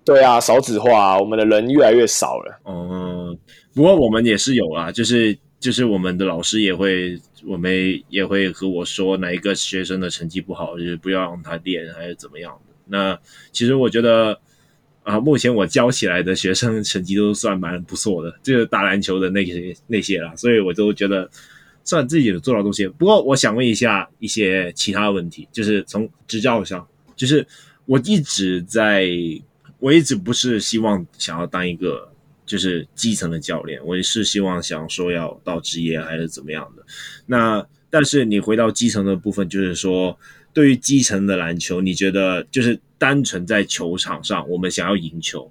[0.04, 2.60] 对啊，少子化，我们的人越来越少了。
[2.66, 3.36] 嗯，
[3.74, 7.14] 不过我们也是有啊，就是就是我们的老师也会，
[7.44, 12.74] 我们也会和我说哪一个学生的成绩不好，就是不要让他练，还是怎么样的。
[12.86, 13.18] 那
[13.52, 14.40] 其实我觉得
[15.02, 21.28] 啊，目前我教起来的学生成绩都算蛮不错的，就是打篮球的那些那些啦，所以我都觉得
[21.84, 22.86] 算自己有做到东西。
[22.86, 27.46] 不过我想问一下一些其他问题，就是从执教上，就是
[27.86, 29.08] 我一直在，
[29.78, 32.11] 我一直不是希望想要当一个。
[32.52, 36.84] 就是基层的教练，我也是希望想说要到职业还是怎么样的。
[37.24, 40.14] 那但是你回到基层的部分，就是说
[40.52, 45.50] 对于基层的篮球，你觉得就是单纯在球场上，我们想要赢球，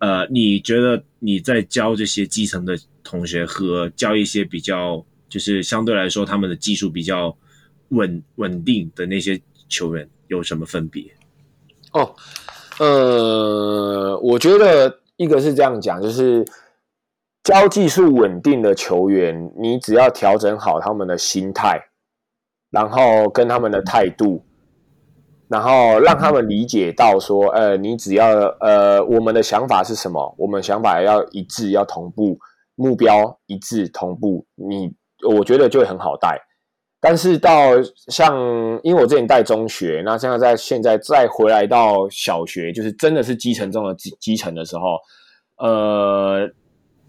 [0.00, 7.34] 呃，你觉得你在教这些基层的同学和教一些比较就是相对来说他们的技术比较
[7.88, 11.02] 稳稳定的那些球员有什么分别？
[11.92, 12.14] 哦，
[12.78, 15.00] 呃，我觉得。
[15.22, 16.44] 一个是这样讲，就是
[17.42, 21.80] 教技术稳定的球员，你只要调整好他们的心态，
[22.70, 24.44] 然后跟他们的态度，
[25.48, 28.26] 然后让他们理解到说，呃，你只要
[28.60, 30.34] 呃，我们的想法是什么？
[30.38, 32.38] 我们想法要一致，要同步，
[32.74, 34.92] 目标一致同步，你
[35.28, 36.40] 我觉得就会很好带。
[37.04, 37.72] 但是到
[38.06, 38.32] 像，
[38.84, 45.00] 因为我之前带中学，那现在在现在再回来到小学，就是真的是基层中的基基层的时候，
[45.56, 46.48] 呃，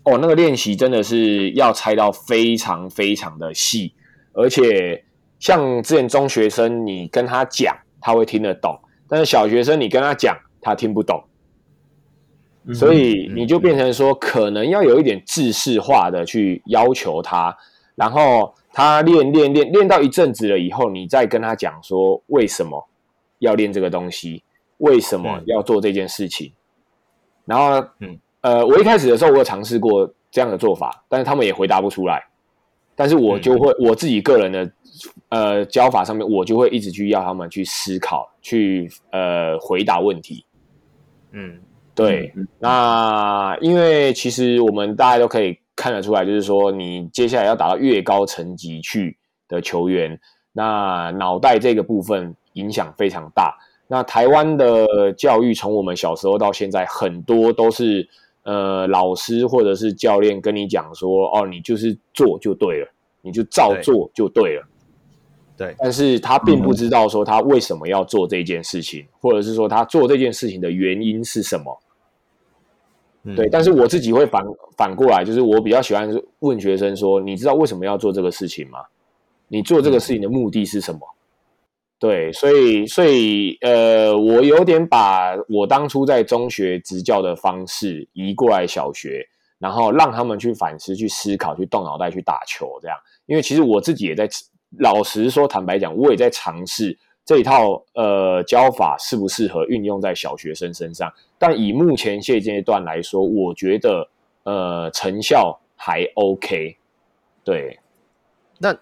[0.04, 3.94] 哦，那个练习真的是要拆到非常非常的细，
[4.34, 5.06] 而且
[5.38, 8.76] 像之前中学生，你跟他讲他会听得懂，
[9.08, 11.24] 但是小学生你跟他讲他听不懂，
[12.74, 17.56] 所以你就变成说，可能要有一点制式化的去要求他，
[17.94, 18.56] 然后。
[18.76, 22.84] 他练练练练到一阵子了以后，你再跟他讲说为什么
[23.38, 24.44] 要练这个东西，
[24.80, 26.48] 为什么要做这件事情。
[26.48, 26.54] 嗯、
[27.46, 32.26] 然后，嗯，呃，我一开始的时候我有尝试过这样的做法，但是他们也回答不出来。
[32.96, 34.72] 但是我就会、嗯、我自己个人的
[35.30, 40.44] 呃教法上面，我就会一直去要他们去思考，去呃回答问题。
[41.32, 41.62] 嗯，
[41.94, 42.34] 对。
[42.36, 45.60] 嗯、那因为其实我们大家都可以。
[45.76, 50.20] 看得出来，就是说你接下来要打到越高层级去的球员，
[50.52, 53.58] 那脑袋这个部分影响非常大。
[53.88, 58.08] 那台湾的教育从我们小时候到现在，很多都是
[58.44, 62.88] 呃老师或者是教练跟你讲说，哦，你就是做就对了，
[63.22, 64.68] 你就照做就对了。
[65.56, 71.80] 对，但是他并不知道说他为什么要做这件事情，或者是说他做这件事情的原因是什么。
[73.36, 74.44] 对，但是我自己会反
[74.76, 76.10] 反过来，就是我比较喜欢
[76.40, 78.80] 问学生说：“你知道为什么要做这个事情吗？
[79.48, 81.00] 你做这个事情的目的是什么？”
[81.98, 89.26] 对，所以所以呃，我有点把我当初在中学执教的方式移过来小学，
[89.58, 92.98] 然后让他们去反思、去思考、去动脑袋、去打球，这样。
[93.26, 94.28] 因为其实我自己也在，
[94.80, 96.98] 老实说，坦白讲，我也在尝试。
[97.26, 101.10] 这一套呃教法适不适合运用在小学生身上？
[101.46, 104.08] 但以目前现阶段来说，我觉得
[104.44, 106.78] 呃成效还 OK。
[107.44, 107.82] 对，
[108.60, 108.74] 那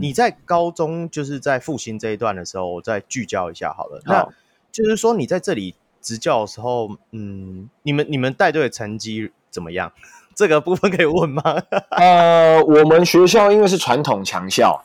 [0.00, 4.02] 你在高中就是在复兴这一段的时候，我再聚焦一下好了。
[4.04, 4.28] 好，那
[4.72, 9.92] 就是说你在这里执教的时候，嗯，你们你们带队的成绩怎么样？
[10.34, 11.42] 这个部分可以问吗？
[11.96, 14.84] 呃，我们学校因为是传统强校。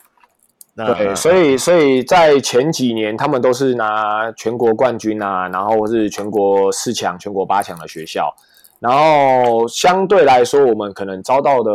[0.76, 8.34] 对，所以所以在前几年，他们都是拿全国冠军啊，然后是全国四强、全国八强的学校，
[8.80, 11.72] 然后相对来说，我们可能招到的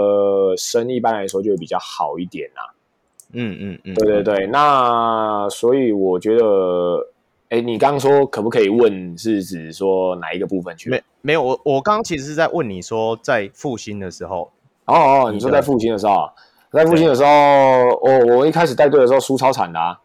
[0.57, 2.75] 生一般来说就会比较好一点啊。
[3.35, 4.47] 嗯嗯嗯，对对对。
[4.49, 7.07] 那所以我觉得，
[7.51, 10.91] 哎，你刚刚说可不可以问，是指说哪一个部分去？
[10.91, 14.51] 没没有，我我刚刚其实是在问你说，在复兴的时候。
[14.87, 16.29] 哦哦，你说在复兴的时候。
[16.71, 17.29] 在复兴的时候，
[18.03, 19.99] 我我一开始带队的时候输超惨的啊！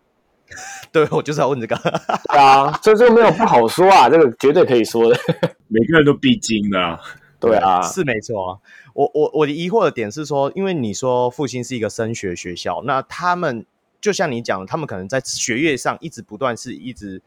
[0.92, 1.76] 对，我就是要问这个。
[2.30, 5.20] 对啊，这这没有不好说啊，这个绝对可以说的。
[5.68, 7.00] 每个人都必经的啊。
[7.40, 8.60] 对啊，是没错啊。
[8.94, 13.66] 我我我的疑惑的点是说，因为你说复兴是一个升学学校，那他们
[14.00, 17.22] 就像你讲，他们可能在学业上一直不断是一直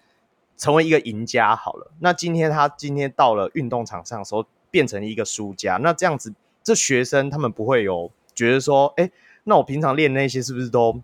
[0.56, 1.90] 成为一个赢家好了。
[1.98, 9.10] 那今天他今天到了运动场上的时候，变成一个输家，那这样子，这学生他们不会有觉得说，哎。
[9.48, 11.00] 那我平常练那些是不是都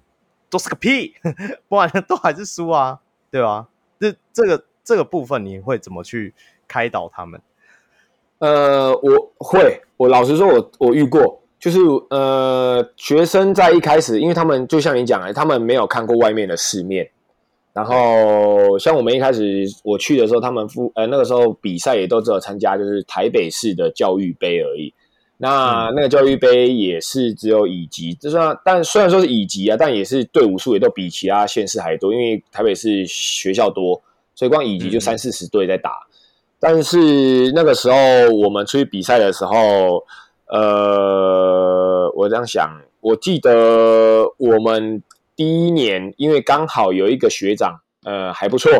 [0.50, 1.14] 都是个屁？
[1.68, 2.98] 不然都还是输啊，
[3.31, 3.68] 对吧？
[4.00, 6.35] 这这个这个部分你会怎么去
[6.66, 7.40] 开导他们？
[8.38, 11.78] 呃，我会，我老实说我，我遇过，就是
[12.11, 17.09] 呃，学生在一开始，因为他们就像你讲的，他们没有看过外面的世面。
[17.72, 24.92] 然后像我们一开始我去的时候，他们复呃那个时候比赛也都只有参加，就是台北市的教育杯而已。
[25.44, 34.00] 那那个教育杯也是只有乙级，就算但虽然说是乙级啊，但也是队伍数也都比其他县市还多，因为台北市学校多，
[34.37, 35.90] 所以光乙级就三四十队在打。
[35.90, 36.07] 嗯、
[36.61, 37.96] 但是那个时候
[38.37, 40.07] 我们出去比赛的时候，
[40.46, 45.02] 呃，我这样想，我记得我们
[45.35, 48.70] 第一年，因为刚好有一个学长，呃，还不错，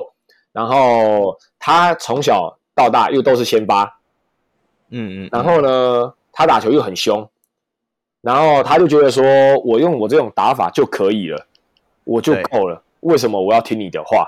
[0.53, 3.99] 然后他从小到大又都是先发，
[4.91, 6.15] 嗯嗯，然后呢？
[6.33, 7.29] 他打球又很凶，
[8.23, 9.25] 然后他就觉得说，
[9.65, 11.47] 我用我这种打法就可以了，
[12.05, 12.83] 我就够了。
[13.01, 14.27] 为什么我要听你的话？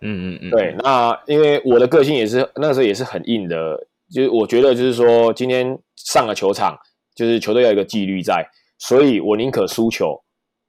[0.00, 0.74] 嗯嗯嗯，对。
[0.78, 6.78] 那因为我的个性也是那时候也是很硬的，就是我觉得就是说，今天上了球场，
[7.14, 8.46] 就是球队要有一个纪律在，
[8.78, 10.22] 所以我宁可输球。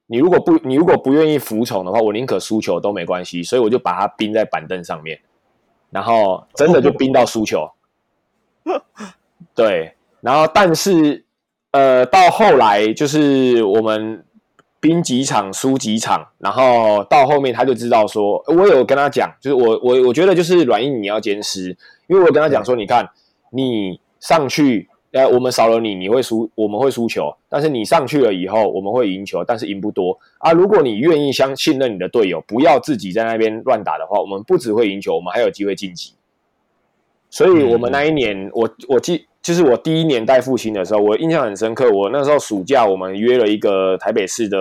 [0.06, 3.42] 你如果不你如果不愿意服从的话，我宁可输球都没关系。
[3.42, 5.20] 所以我就把他冰在板凳上面，
[5.90, 7.70] 然后真的就 冰到输球。
[9.54, 9.94] 对。
[10.20, 11.24] 然后，但是，
[11.70, 14.24] 呃，到后来就是我们
[14.80, 21.76] 兵几场输几场，然后到后面他就知道说，我有跟他讲，就是我我我觉得就是软硬你要兼施，
[22.08, 23.08] 因为我跟他讲说，你看
[23.50, 30.52] 你上去，呃，我们少了你，你会输，我们会输球，但是你上去了以后，我们会赢球，但是赢不多啊。
[30.52, 36.14] 如果你愿意相信任你的队友，不要自己在那边乱打的话，我们不只会赢球，我们还有机会晋级。
[37.30, 39.26] 所以，我们那一年，嗯、我我记。
[39.40, 41.88] 就是我第一年带复兴的时候，我印象很深刻。
[41.90, 44.58] 我那时候暑假，我们约了一个台北市的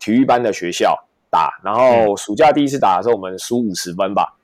[0.00, 0.98] 体育班的学校
[1.30, 4.36] 打，然后暑假第一次打的时候，我们输五十分吧。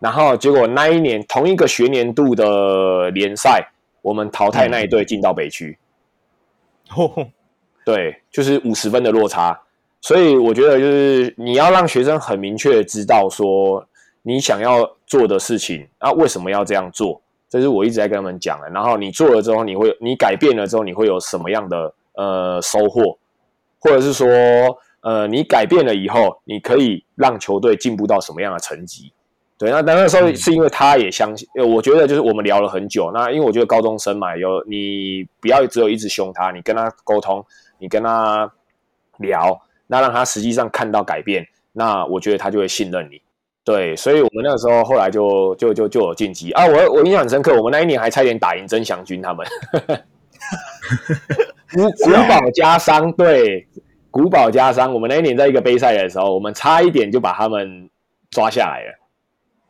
[0.00, 3.68] 然后结果那一年同一个学年度的联赛，
[4.02, 5.78] 我们淘汰那一队进到北区。
[6.96, 7.28] 哦，
[7.84, 9.60] 对，就是五十分的落差。
[10.00, 13.86] 所以我觉得，就是你要让学生很明确的知道说，
[14.28, 17.22] 你想要做的事情啊，为什么要这样做。
[17.48, 18.68] 这是我一直在跟他们讲的。
[18.70, 23.16] 然后你做了之后，你会你改变了之后，你会有什么样的呃收获？
[23.78, 24.26] 或者是说，
[25.02, 29.12] 呃，你改变了以后，你可以让球队进步到什么样的层级？
[29.56, 33.12] 对，那那那时候是因为他也相信，我觉得就是我们聊了很久。
[33.14, 37.44] 那因为我觉得高中生嘛，有你不要只有一直凶他，你跟他沟通，
[37.78, 38.52] 你跟他
[39.18, 43.22] 聊，那让他实际上看到改变，那我觉得他就会信任你。
[43.66, 46.64] 对，所以我们那个时候后来就就就就有晋级啊！
[46.66, 49.44] 我我印象很深刻，我们那一年还差点打赢曾祥军他们，
[51.72, 53.66] 古 古堡加商，对，
[54.08, 57.90] 古堡加商，我们那一年在一个杯赛的时候，我们差一点就把他们
[58.30, 58.92] 抓下来了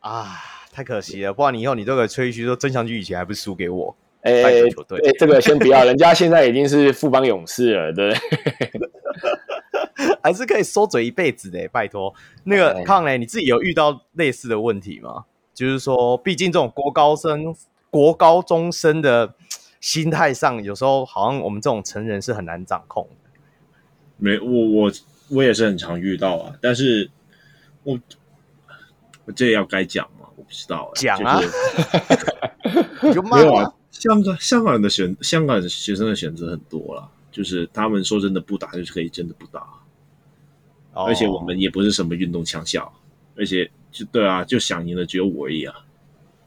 [0.00, 0.26] 啊！
[0.70, 3.96] 太可惜了，不然你以后你都可以吹嘘说曾祥军以前还不是输给我？
[4.20, 4.61] 哎哎，
[5.18, 8.12] 这个先不要，人家现在已经是富邦勇士了，对。
[10.22, 12.14] 还是可以收嘴一辈子的，拜托。
[12.44, 15.24] 那个康雷，你自己有遇到类似的问题吗？
[15.54, 17.54] 就是说，毕竟这种国高生、
[17.90, 19.35] 国高中生的
[19.80, 23.30] 心态上，有时候好像我们这种成人是很难掌控的。
[24.18, 24.92] 没，我我
[25.30, 26.54] 我也是很常遇到啊。
[26.61, 27.11] 但是
[27.82, 27.98] 我
[29.24, 30.28] 我这要该讲吗？
[30.37, 30.90] 我不知道。
[30.94, 31.40] 讲啊，
[33.14, 33.72] 就没有啊。
[33.90, 37.11] 香港香港的选香港的学生的选择很多了。
[37.32, 39.68] 就是他们说真的不打，就是可以真的不打，oh.
[41.04, 42.90] 而且我们也不是什么运动强校，
[43.37, 45.74] 而且就对啊，就想赢的只有我而已啊。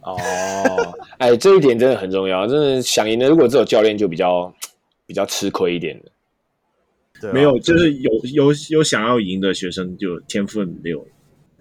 [0.01, 0.17] 哦，
[1.19, 4.53] 哎，这一点真的很重要，真的想赢的，如果只有教练就比较
[5.05, 6.11] 比较吃亏一点的。
[7.21, 11.05] 对啊，没有，就是有有有想要赢的学生，就天分没有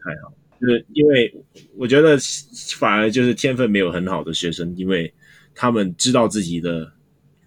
[0.02, 1.34] 太好，就是因为
[1.76, 2.16] 我觉得
[2.78, 5.12] 反而就是天分没有很好的学生，因为
[5.54, 6.90] 他们知道自己的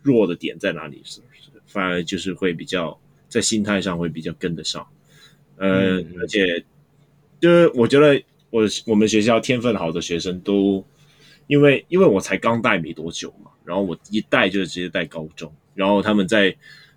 [0.04, 1.20] 弱的点在哪里是。
[1.68, 3.00] 反而就是会比较
[3.30, 4.86] 在心态上会比较跟得上，
[5.62, 6.64] 呃，嗯、而且
[7.40, 8.20] 就是我觉得
[8.50, 10.84] 我我们学校天分好的学生都，
[11.46, 16.56] 因为因为我才刚带没多久嘛，然后我一带就直接带高中，然后他们在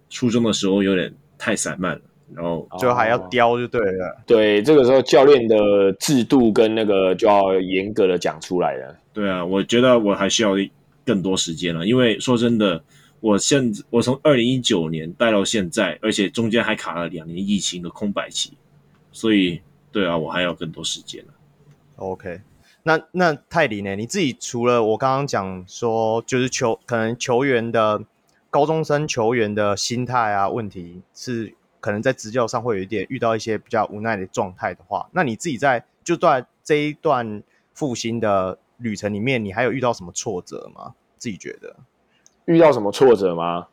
[0.09, 2.01] 初中的时候有点太散漫了，
[2.35, 8.97] 然后就还要雕就对了，哦、对，这个时候教练的制度跟那个就要严格的讲出来了。
[9.13, 10.53] 对啊，我觉得我还需要
[11.05, 12.83] 更多时间了，因为说真的。
[13.25, 18.53] 我现我从二零一九年带到现在，而且中间还卡了两年疫情的空白期，
[19.13, 21.25] 所以对啊，我还要更多时间。
[21.97, 22.43] OK，
[22.83, 23.97] 那那泰迪呢？
[23.97, 28.05] 你自己除了我刚刚讲说，就是球可能球员的
[28.51, 40.95] 高中生球员的心态啊问题，是可能在执教上会有一点遇到一些比较无奈的状态的话，那你自己在就在这一段复兴的旅程里面，你还有遇到什么挫折吗？
[41.17, 41.75] 自己觉得？
[42.47, 43.67] 遇到什么挫折吗？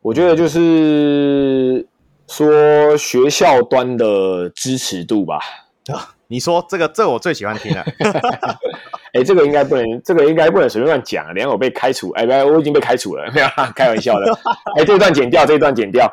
[0.00, 1.86] 我觉得就是
[2.28, 5.38] 说学校端的支持度吧。
[6.28, 7.84] 你说这个，这个我最喜欢听了。
[9.12, 11.34] 哎，这个应该不能，这个应该不能随便乱讲啊！
[11.34, 13.46] 等下我被开除，哎，不，我已经被开除了， 没有，
[13.76, 14.32] 开玩笑的。
[14.76, 16.10] 哎，这一段剪掉，这一段剪掉。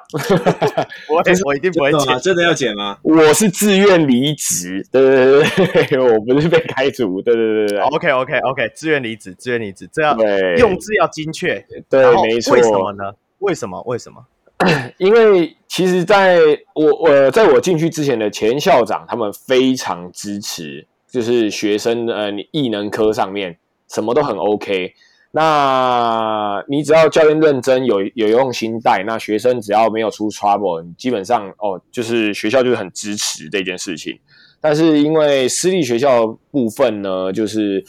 [1.07, 2.97] 我我一定不会剪，真的要剪吗？
[3.01, 7.79] 我是自愿离职，对对对，我不是被开除，对对对对。
[7.79, 10.17] OK OK OK，自愿离职，自愿离职，这样
[10.57, 12.53] 用字要精确，对，没错。
[12.55, 13.13] 为什么呢？
[13.39, 13.81] 为什么？
[13.85, 14.25] 为什么？
[14.97, 16.37] 因为其实在
[16.73, 20.85] 我我在我进去之前的前校长，他们非常支持。
[21.11, 23.57] 就是学生呃，你艺能科上面
[23.87, 24.93] 什么都很 OK，
[25.31, 34.19] 那你只要教练认真有有用心带，那学生只要没有出 trouble，你基本上哦，就是学校就是很支持这件事情。
[34.61, 37.83] 但是因为私立学校部分呢，就是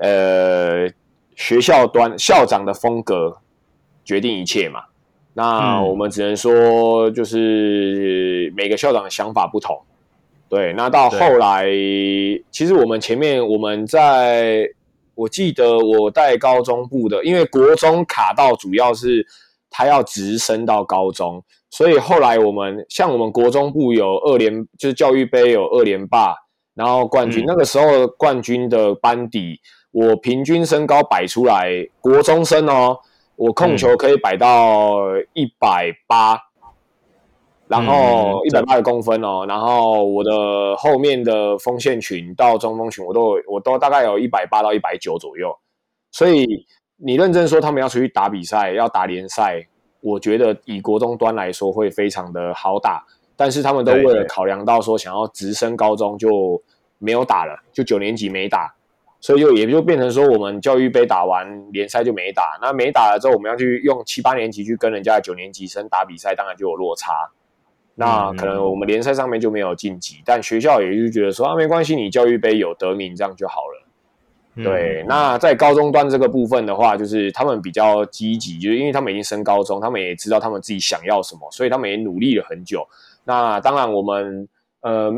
[0.00, 0.88] 呃
[1.36, 3.38] 学校端校长的风格
[4.04, 4.80] 决定一切嘛，
[5.34, 9.80] 那我们只能说就是每个校长的想法不同。
[10.48, 11.66] 对，那到后来，
[12.50, 14.66] 其实我们前面我们在，
[15.14, 19.26] 我记得我带高中部的，因为国中卡到主要是
[19.68, 26.34] 他要直升到高中，所以后来我们像我们国中部有二连，就是教育杯有二连霸，
[26.74, 32.98] 然后冠军，嗯、那个时候冠军的班底，我平均身高摆出来，国中生哦，
[33.36, 34.96] 我控球可以摆到
[35.34, 36.47] 一百八。
[37.68, 45.54] 然后一百八十公分哦，然后我的后面的锋线群到中锋群，我都我都大概有一百八到一百九左右。
[46.10, 46.46] 所以
[46.96, 49.62] 你认真说，他们要出去打比赛，要打联赛，
[50.00, 53.04] 我觉得以国中端来说会非常的好打。
[53.36, 56.60] 但是他们都为了考量到说想要直升高中，就
[56.98, 58.74] 没有打了，就九年级没打，
[59.20, 62.58] 所以就也就变成说我们教育杯打完联赛就没打。
[62.62, 67.12] 那没打了之后，我们要去用七八年级去跟人家九年级生打比赛，当然就有落差。
[68.00, 74.62] 那可能我们联赛上面就没有晋级，但学校也就觉得说啊，没关系，你教育杯有得名这样就好了。
[74.62, 82.86] 对，那在高中端这个部分的话，就是他们比较积极，就是因为他们已经升高中，他们也知道他们自己想要什么，所以他们也努力了很久。
[83.24, 84.48] 那当然，我们
[84.82, 85.12] 呃，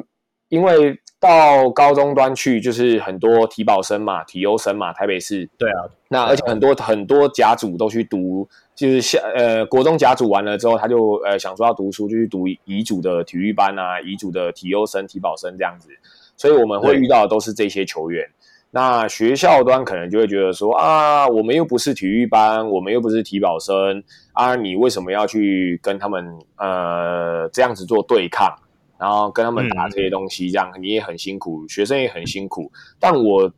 [0.48, 5.46] 因为到高中端去，就是很多体保生嘛、体优生嘛，台北市。
[5.58, 5.84] 对啊。
[6.08, 8.48] 那而且很多很多甲组都去读。
[8.80, 15.90] 就是下呃国中甲组完了之后，他就呃想说要读书，就去读乙组的体育班啊，乙组的体优生、体保生这样子。
[16.34, 18.26] 所以我们会遇到的都是这些球员。
[18.70, 24.02] 那学校端可能就会觉得说啊，我们又不是体育班，我们又不是体保生
[24.32, 28.50] 啊，你为什么要去跟他们呃这样子做对抗，
[28.98, 32.72] 然后跟他们打这些东西，这样你也很辛苦，学生也很辛苦。
[32.98, 33.52] 但我。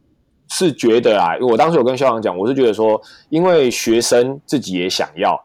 [0.53, 3.00] 是觉得啊，我当时有跟校长讲，我是觉得说，
[3.30, 5.42] 因为学生自己也想要，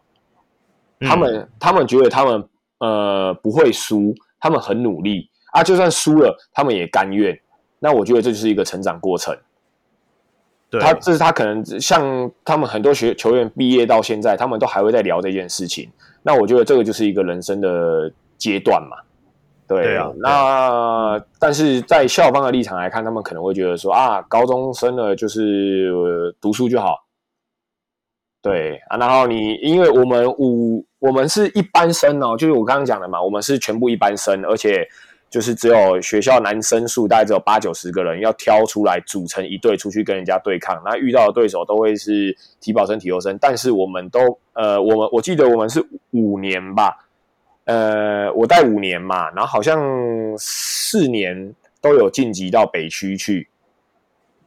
[0.99, 2.43] 他们、嗯、他们觉得他们
[2.80, 7.39] 呃不会输，他们很努力啊，就算输了，他们也甘愿。
[7.80, 9.34] 那我觉得这就是一个成长过程。
[10.70, 15.89] 对，他这是他可能像他们很多学球员毕业到现在，他们都还会在聊这件事情。
[16.22, 18.97] 那我觉得这个就是一个人生的阶段嘛。
[19.68, 27.05] 对，对啊，那但是在校方的立场来看，他们可能会觉得说啊，高中生呢就是、呃、读书就好。
[28.41, 34.88] 对啊，然后你因为我们五我们是一般生哦，就是我刚刚讲的嘛，我们是全部一般生，而且
[35.30, 46.95] 就是只有学校男生数大概只有八九十个人，要挑出来组成一队出去跟人家对抗，那遇到的对手都会是体保生、体优生，但是我们都呃，我们我记得我们是五年吧。
[47.68, 49.78] 呃，我带五年嘛，然后好像
[50.38, 53.45] 四年都有晋级到北区去，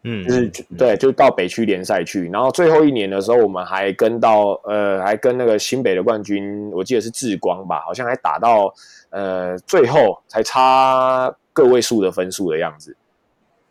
[0.05, 0.49] 嗯，就是
[0.79, 2.31] 对，就到北区联赛去。
[2.33, 8.73] 然后最后一年的时候，我们还跟到呃，还跟那个新北的冠军，我记得是志光吧，好像还打到
[9.11, 12.97] 呃最后才差个位数的分数的样子。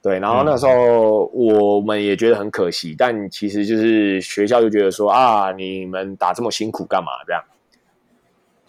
[0.04, 7.44] 对，然后那时候我们也觉得很可惜，但其实就是学校就觉得说啊，你们打这么辛苦干嘛这样？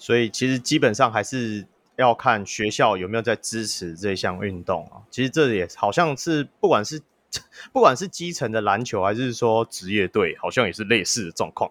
[0.00, 5.04] 所以其实基本上还是要看学校有没有在支持这项运动啊。
[5.10, 7.02] 其实这也好像是不管是
[7.70, 11.70] 不管是基层的篮球，还是说职业队，好像也是类似的状况。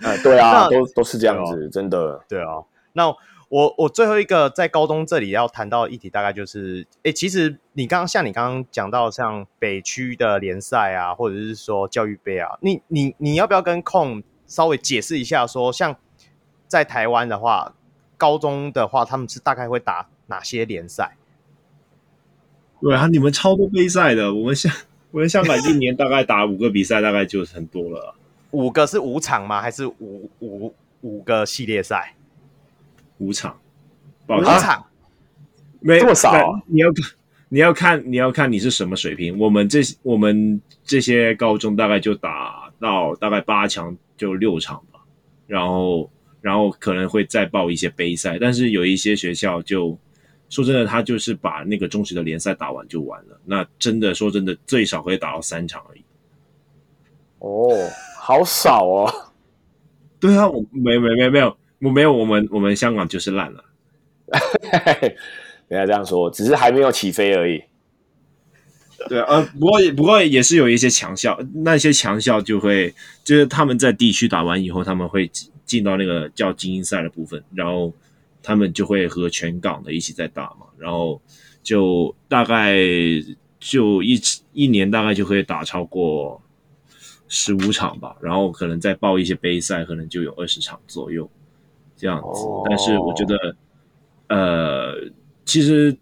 [0.00, 2.24] 哎， 对啊，都都是这样子，真的。
[2.26, 2.64] 对啊。
[2.94, 3.14] 那
[3.50, 15.94] 我我最后一个在高中这里要谈到的议题，大概就是，哎，其实你刚刚像你刚刚讲到像北区的联赛啊，或者是说教育杯啊，你你你要不要跟控稍微解释一下，说像。
[16.66, 17.74] 在台湾的话，
[18.16, 21.16] 高中的话，他们是大概会打哪些联赛？
[22.80, 24.34] 对啊，你们超多杯赛的。
[24.34, 24.72] 我们香
[25.10, 28.14] 我们香港一年大概打五个比赛，大概就很多了。
[28.50, 29.60] 五个是五场吗？
[29.62, 32.14] 还是五五五个系列赛？
[33.18, 33.58] 五场，
[34.28, 34.84] 五场，
[35.80, 36.60] 没这么少？
[36.66, 36.88] 你要
[37.48, 39.38] 你要看你要看你是什么水平。
[39.38, 45.00] 我们这我们这些高中大概就打到大概八强就六场吧，
[45.46, 46.10] 然后
[46.46, 49.98] 然后可能会再报一些杯赛，但是有一些学校就
[50.48, 53.36] 说真的，他就是把那个中学的联赛打完就完了。
[53.44, 56.04] 那真的说真的，最少可以打到三场而已。
[57.40, 57.90] 哦，
[58.20, 59.12] 好少哦。
[60.20, 63.64] 对啊，我没没没没有，我没有，我们我们香港就是烂了。
[65.66, 67.60] 不要这样说，只是还没有起飞而已。
[69.08, 72.92] 对啊，不过不过也是有一些强校，那些强校就会
[73.22, 75.30] 就是他们在地区打完以后，他们会
[75.64, 77.92] 进到那个叫精英赛的部分，然后
[78.42, 81.20] 他们就会和全港的一起在打嘛，然后
[81.62, 82.76] 就大概
[83.58, 84.20] 就一
[84.52, 86.40] 一年大概就会打超过
[87.28, 91.28] 十五场吧，然后可能再报一些杯赛，可能就有二十场左右
[91.96, 92.44] 这样子。
[92.68, 93.56] 但是我觉得，
[94.28, 94.94] 呃，
[95.44, 95.96] 其实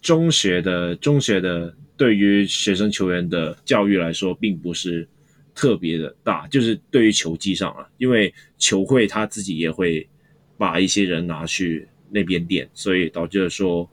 [0.00, 5.06] 中学的中学的对于学生球员的教育来说，并不是
[5.54, 10.08] 特别的大，就是对于球技上啊，因为球会他自己也会
[10.56, 13.88] 把一些人拿去那边练，所以导致了说，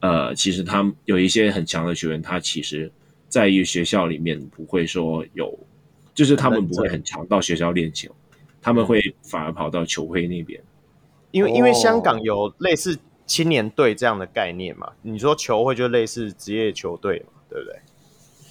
[0.00, 2.90] 呃，其实他们有一些很强的球员，他其实。
[3.30, 5.54] 在于学校里面不会说有，
[6.14, 8.10] 就是他们不会很强到学校练球，
[8.62, 10.58] 他们会反而跑到球会那边，
[11.30, 17.76] 因为因为香港有类似青年队这样的概念嘛，你说球会就类似职业球队嘛，对不对？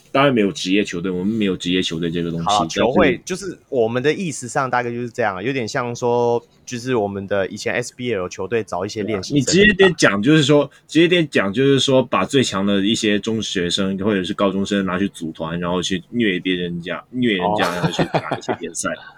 [0.10, 2.68] 当然没有职业球队，我们没有职业球队这个东西。
[2.70, 9.38] 球会就是我们的意思上大概就是这样，有点像说，就是我们的以前 SBL 球队找一些练习生。
[9.38, 18.90] 你直接点讲，就是说，直接点讲，就是说，把最强的一些中学生或者是高中生拿去组团，然后去虐别人家，虐人家，然后去打一些联赛。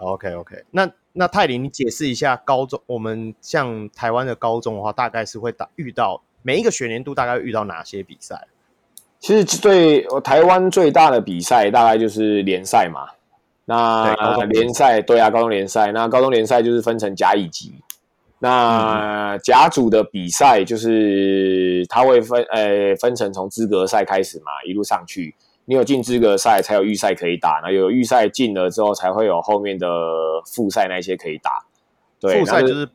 [0.00, 8.48] OK OK，那那泰林，你解释一下高中，我们像台湾的高中的话，大概是会打遇到每一个学年度大概遇到哪些比赛？
[9.18, 13.08] 其实对台湾最大的比赛大概就是联赛嘛。
[13.66, 14.14] 那
[14.46, 15.92] 联赛对啊，高中联赛。
[15.92, 17.74] 那高中联赛就是分成甲乙级。
[18.38, 25.34] 那甲组的比赛就是它会分呃分成从资格赛开始嘛，一路上去。
[25.70, 29.86] 你有进资格赛才有预赛可以打，那有预赛进了之后才会有后面的
[30.44, 31.64] 复赛那些可以打。
[32.18, 32.88] 对，复赛就是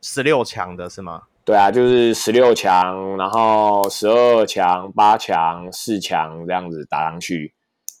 [0.00, 1.24] 十六强的是吗？
[1.44, 7.52] 对啊，就是十六强，然后十二强、八强、四强这样子打上去。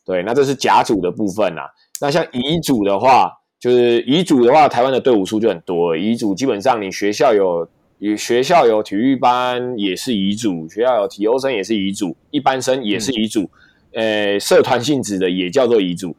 [0.06, 1.70] 对，那这是甲组的部分啊。
[2.00, 5.94] 那像乙组的话，就是乙组的话，台湾的队伍数就很多。
[5.94, 7.68] 乙组基本上你学校有，
[8.16, 13.50] 学校有体育班也是乙组，学校有体优生也是乙组，一般生也是乙组。
[13.94, 16.14] 呃、嗯，社团性质的也叫做遗嘱。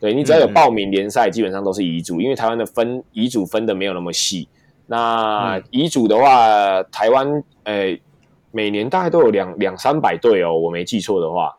[0.00, 4.48] 对，你只要有报名联赛，基本上都是遗嘱，因为台湾的分遗嘱分的没有那么细。
[4.86, 7.26] 那遗嘱的话，台湾
[7.64, 8.02] 诶、欸，
[8.52, 11.54] 每年大概都有两两三百队哦，我没记错的话。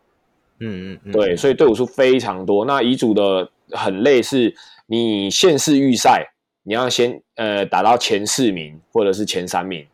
[0.62, 2.66] 嗯嗯，嗯对，所以队伍数非常多。
[2.66, 4.54] 那乙组的很累，是
[4.88, 6.26] 你县市预赛，
[6.64, 9.86] 你要先呃打到前四名或者是前三名。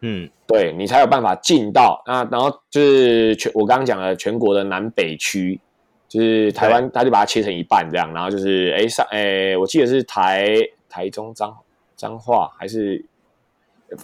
[0.00, 5.60] 嗯，对你才有办法进到啊，然后就是全我刚刚讲了全国的南北区，
[6.08, 10.54] 就是台湾，他就把它切成一半这样，然后就是哎上哎，我记得是台
[10.88, 11.56] 台中彰。
[11.96, 13.04] 彰化还是，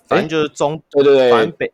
[0.07, 1.73] 反正就是中，对对对，反北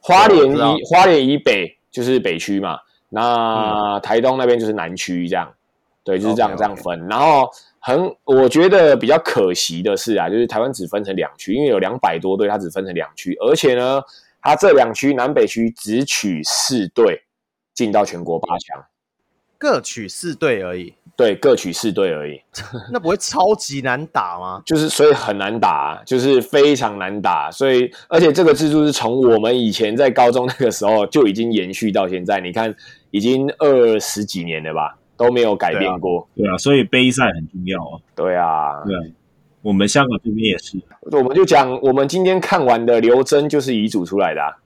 [0.00, 5.54] 花莲以花莲以北就是北区嘛，那台东那边就是南区这样，
[6.02, 7.06] 对，就是这样.这样分。
[7.06, 7.48] 然后
[7.86, 14.00] 很，我觉得比较可惜的是啊，就是台湾只分成两区，因为有两百多队，它只分成两区，而且呢，
[14.40, 17.20] 它这两区南北区只取四队
[17.74, 18.82] 进到全国八强，
[19.58, 20.94] 各取四队而已。
[21.14, 22.40] 对，各取四队而已，
[22.90, 24.62] 那不会超级难打吗？
[24.64, 32.74] 就是所以很难打，就是非常难打，所以而且这个制度是从我们以前在高中那个时候就已经延续到现在，你看
[33.10, 36.28] 已经二十几年了吧，都没有改变过。
[36.36, 38.00] 对啊，所以杯赛很重要啊。
[38.14, 39.00] 对啊，对啊，
[39.62, 40.78] 我们香港这边也是。
[41.12, 44.58] 我们就讲，我们今天看完的刘铮就是遗嘱出来的啊。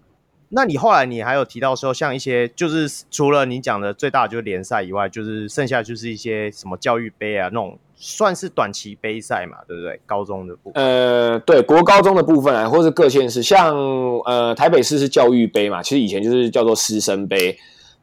[0.51, 10.01] 那你后来你还有提到说，像一些就是除了你讲的最大的就是联赛以外，就是剩下就是一些什么教育杯啊那种，算是短期杯赛嘛，对不对？
[10.07, 13.76] 高中的部分，呃，对，国高中的部分啊，或是各县市，像
[14.24, 17.55] 呃台北市是教育杯嘛，其实以前就是叫做师生杯。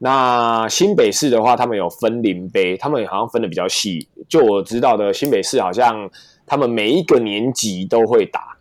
[0.05, 4.07] 那新北市的话，他们有分林杯，他们好像分的比较细。
[4.29, 6.07] 就我知道的，新北市好像
[6.45, 8.55] 他们每一个年级都会打，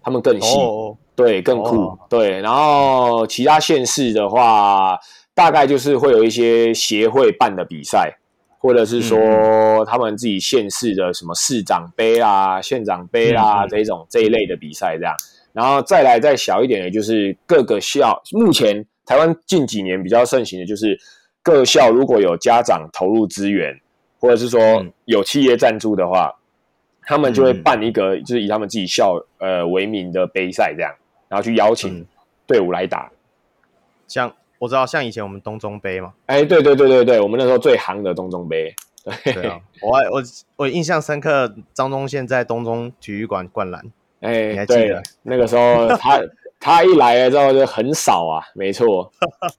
[0.00, 0.56] 他们更细。
[0.56, 1.82] 哦对，更酷。
[1.82, 1.98] Oh.
[2.08, 4.96] 对，然后其他县市的话，
[5.34, 8.16] 大概就是会有一些协会办的比赛，
[8.60, 15.12] 或者是说他们自己县市的什么市长杯啊、县长杯啊、嗯、这种这一类的比赛这样。
[15.52, 18.22] 然后再来再小一点的，就是各个校。
[18.30, 21.00] 目前台湾近几年比较盛行的就是
[21.42, 23.80] 各校如果有家长投入资源，
[24.20, 26.36] 或者是说有企业赞助的话，嗯、
[27.06, 30.94] 他们就会办一个就是以他们自己校呃为名的杯赛这样，
[31.26, 32.06] 然后去邀请
[32.46, 33.10] 队伍来打。
[34.06, 38.74] 像我知道，像以前我们东中杯嘛，哎，对对对对对，我们那时候最行的东中杯。
[39.24, 40.22] 对，对啊，我我
[40.56, 43.82] 我印象深刻，张忠宪在东中体育馆灌篮。
[44.20, 46.20] 哎，你还记得那个时候他
[46.60, 49.10] 他一来了之后就很少啊，没错。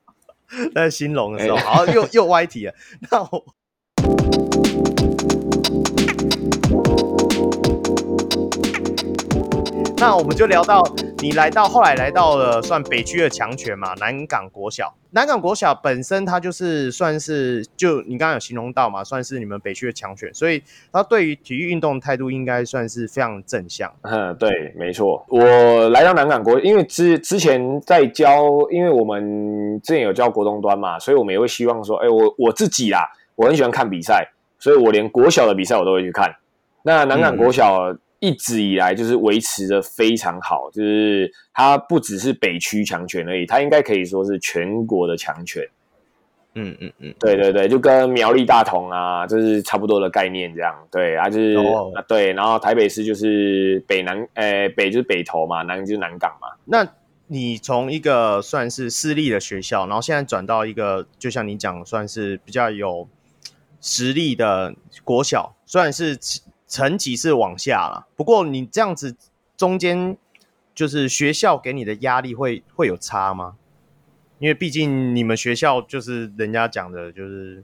[0.73, 2.73] 在兴隆的时候，好又又歪题了。
[3.11, 3.45] 那我。
[9.97, 10.81] 那我们就聊到
[11.21, 14.93] 你来到后来来到了算北区的强权嘛，南港国小。
[15.11, 20.63] 南港国小本身它就是算是就你刚刚有形容到嘛，算是你们北区的强权，所以
[20.93, 23.91] 它对于体育运动的态度应该算是非常正向。
[24.03, 25.25] 嗯，对，没错。
[25.27, 32.99] 我来到南港国，因为之之前在教，因为我们之前有教国中端嘛，所以我们也会希望说，哎，我我自己啦，
[33.35, 34.25] 我很喜欢看比赛，
[34.57, 36.33] 所以我连国小的比赛我都会去看。
[36.83, 37.93] 那南港国小。
[38.19, 45.63] 一直以来就是维持的非常好，就是它不只是北区强权而已，它应该可以说是全国的强权。
[46.55, 50.75] 嗯嗯嗯，对对对，就跟苗栗大同啊，就是差不多的概念这样。
[50.91, 56.49] 对啊，就是、哦、对，然后台北市就是北南，呃，北就是北投嘛，南就是南港嘛。
[56.65, 56.85] 那
[57.27, 63.07] 你从一个算是私立的学校，然后现在转到一个，就像你讲，算是比较有
[63.79, 64.73] 实力的
[65.05, 66.17] 国小，虽然是。
[66.69, 69.17] 成绩是往下了，不过你这样子
[69.57, 70.15] 中间
[70.73, 73.57] 就是学校给你的压力会会有差吗？
[74.37, 77.61] 因为毕竟你们学校就是人家讲的，就是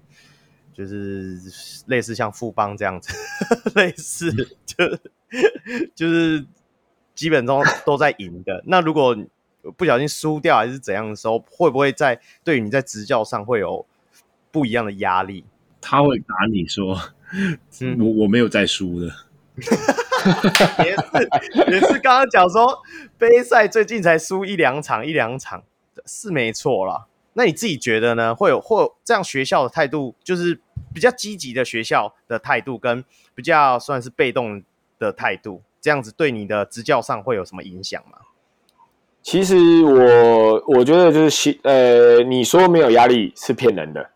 [0.74, 1.40] 就是
[1.86, 3.14] 类似像富邦这样子，
[3.76, 4.34] 类似
[4.66, 5.00] 就
[5.96, 6.46] 就是
[7.14, 8.62] 基本上都在赢的。
[8.66, 9.16] 那如果
[9.78, 13.86] 不小心输掉还是怎样的时候，会不会在对于你在执教上会有
[14.52, 15.46] 不一样的压力？
[15.80, 17.00] 他会打你说。
[17.82, 19.12] 嗯，我我没有再输的，
[20.84, 22.82] 也是也是刚刚讲说
[23.18, 25.64] 杯赛最近才输一两场一两场
[26.06, 27.06] 是没错啦。
[27.34, 28.34] 那你自己觉得呢？
[28.34, 30.60] 会有或这样学校的态度，就是
[30.94, 33.04] 比较积极的学校的态度，跟
[33.34, 34.64] 比较算是被动
[34.98, 38.20] 的态度，这样子对你的执教上会有什么影响吗？
[39.22, 44.12] 其实我我觉得就是呃，你说没有压力是骗人的。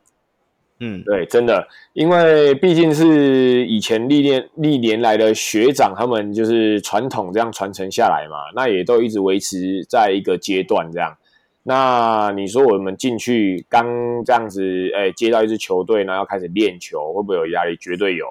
[0.82, 11.18] 嗯，对，真的，因为毕竟是以前历练历年来的学长，他们就是传统这样传承下来嘛，那也都一直维持在一个阶段这样。
[11.64, 13.86] 那你说我们进去刚
[14.24, 17.76] 这样子，哎，接到一支球队，然后要开始练球，会不会有压力？
[17.76, 18.26] 绝对有。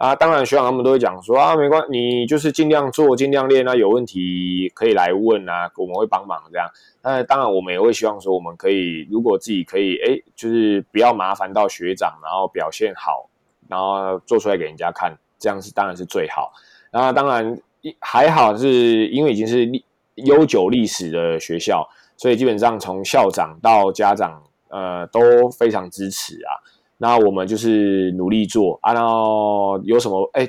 [0.00, 6.66] 啊，当然学长他们都会讲说啊，没关系，你就是尽量做，尽量练啊，有问题可以来问啊，我们会帮忙这样。
[7.02, 13.28] 那当然我们也会希望说，我们可以如果自己可以，哎，就是不要麻烦到学长，然后表现好，
[13.68, 16.50] 然后做出来给人家看，这样是当然是最好。
[16.90, 17.60] 那当然
[18.00, 19.70] 还好是因为已经是
[20.14, 21.86] 悠久历史的学校，
[22.16, 26.56] 所以基本上从校长到家长，呃，都非常支持啊。
[27.02, 30.46] 那我们就是努力做啊，然后有什么哎，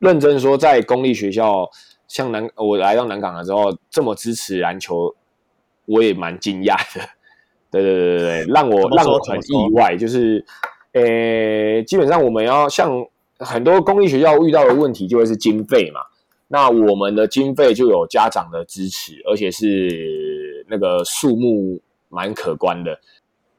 [0.00, 1.64] 认真说，在公立学校，
[2.08, 5.14] 像南我来到南港的时候，这么支持篮球，
[5.84, 7.08] 我也蛮惊讶的。
[7.70, 10.44] 对对对对对， 让我让我很意外，就是，
[10.94, 12.90] 诶，基本上我们要像
[13.38, 16.00] 很多公立学校遇到的问题，就会是经费嘛。
[16.48, 22.98] 那我们的经费就有家长的支持，而且是那个数目蛮可观的。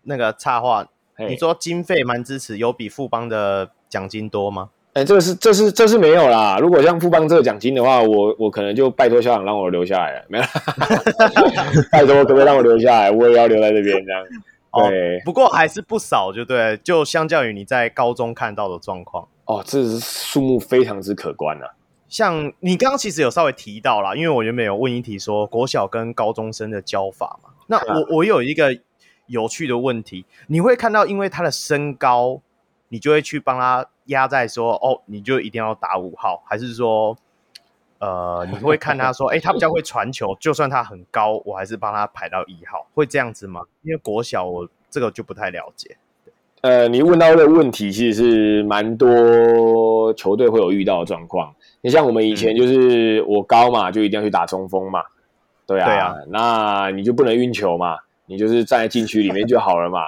[0.03, 0.89] 那个插话。
[1.29, 4.69] 你说经费蛮支持，有比富邦的奖金多吗？
[4.93, 6.57] 哎、欸，这个是这是这是没有啦。
[6.59, 10.25] 如果像富邦这个奖金的话，我我可能就拜托校长让我留下来了。
[10.27, 10.43] 没有，
[11.91, 13.11] 拜托可不可以让我留下来？
[13.11, 14.23] 我也要留在这边这样。
[14.89, 21.73] 对、哦，不过还是不少，就对，就相较于你在高中看到的状况哦，这是数目非常之可观啊。
[22.09, 28.77] 像你刚刚其实有稍微提到啦，因为我原本有问一题说国小跟高中生的教法嘛，那我我有一个。
[29.27, 32.41] 有趣的问题，你会看到，因为他的身高，
[32.89, 37.15] 你就会去帮他压在说，哦，你就一定要打五号，还是说，
[37.99, 43.61] 呃，你会看他说，哎，他比较会传球，就算他很高，我还是帮他排到一号，会这样子吗？
[43.83, 45.97] 因为国小我这个就不太了解。
[46.61, 51.53] 呃，你问到的问题其实是蛮多球队会有遇到的状况。
[51.81, 55.03] 你像我们以前就是我高嘛，就一定要去打中锋嘛，
[55.67, 57.97] 对啊，对啊，那你就不能运球嘛。
[58.27, 60.01] 你就是站在禁区里面就好了嘛，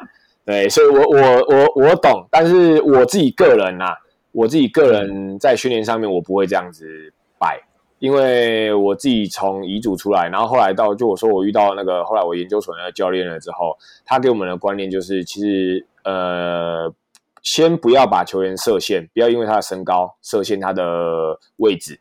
[0.46, 3.86] 对，所以我我我我懂，但是我自己个人呐、
[4.32, 7.60] 我自己个人在训练上面我不会这样子摆，
[8.00, 16.94] 因为我自己从乙组出来，然后后来到就我说我遇到那个后来我研究所那个教练了之后，他给我们的观念就是，其实呃，
[17.42, 22.00] 先不要把球员设限，不要因为他的身高设限他的位置。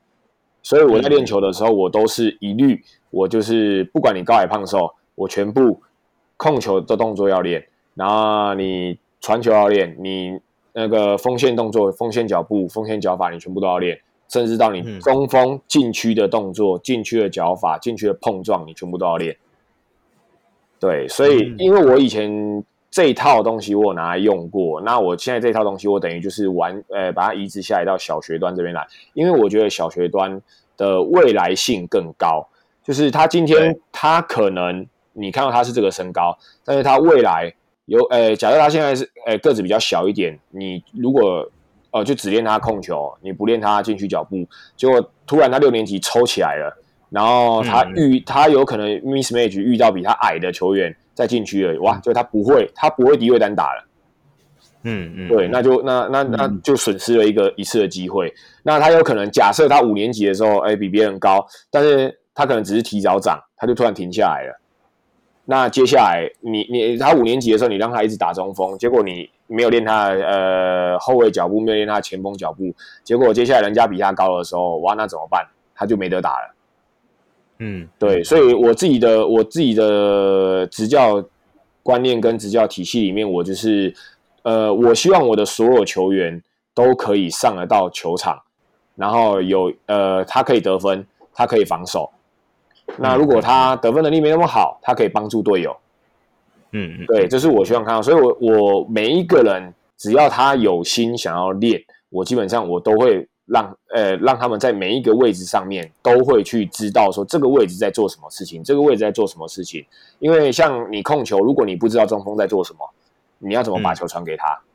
[0.63, 5.81] 所以我在练球的时候，我都是一律，我就是不管你高矮胖瘦，我全部
[6.39, 7.63] 控球的动作要练，
[7.95, 10.41] 然后你传球要练，你
[10.73, 14.01] 那个锋线动作、锋线脚步、锋线脚法，你全部都要练。
[14.31, 19.35] 甚至到你中锋禁区的动作、禁区的脚法、禁区的碰撞，你全部都要练。
[20.79, 30.41] 对，所以因为我以前这一套东西我有拿来用过，那我现在这套东西我等于就是玩，呃，把它移植下来到小学端这边来，因为我觉得小学端
[30.77, 32.47] 的未来性更高。
[32.85, 34.87] 就是他今天他可能
[35.19, 37.53] 你看到他是这个身高，但是他未来
[37.87, 41.51] 有，呃，假设他现在是，呃，个子比较小一点，你如果
[41.91, 44.47] 呃，就只练他控球，你不练他禁区脚步，
[44.77, 46.77] 结果突然他六年级抽起来了，
[47.09, 53.89] 然后他遇、嗯、他有可能 mismatch 遇到比他矮的球员在禁区了，哇，就他不会他不会低位单打了，
[54.83, 58.33] 嗯嗯，对，那就那那那就损失了一个一次的机会。
[58.63, 64.61] 那他有可能假设他五年级的时候，哎，比别人高，但是他可能只是提早长，他就突然停下来了。
[65.51, 69.29] 那接下来你你他五年级的时候，你让他一直打中锋，结果你。
[69.51, 72.71] 没有练他的呃后卫脚步，没有练他的前锋脚步，
[73.03, 75.43] 结果接下来人家比他高的时候，哇，那怎么办？
[75.75, 76.55] 他就没得打了。
[77.57, 81.25] 嗯，对，所以我自己的我自己的执教
[81.83, 83.95] 观念跟执教体系里面，我就是
[84.43, 86.43] 呃，我希望我的所有球员
[86.75, 88.39] 都可以上得到球场，
[88.97, 92.11] 然后有呃，他可以得分，他可以防守。
[92.97, 95.77] 那如果他得分能力没那么好，他可以帮助队友。
[96.73, 101.81] 嗯，对，这是我希望看到，所以我，我我每一个人只要他有心想要练，
[102.11, 109.85] 我基本上我都会让呃让他们在每一个位置上面都会去知道说这个位置在做什么事情，这个位置在做什么事情。
[110.19, 112.81] 因为像你控球，如果你不知道中锋在做什么，
[113.39, 114.49] 你要怎么把球传给他？
[114.49, 114.68] 嗯、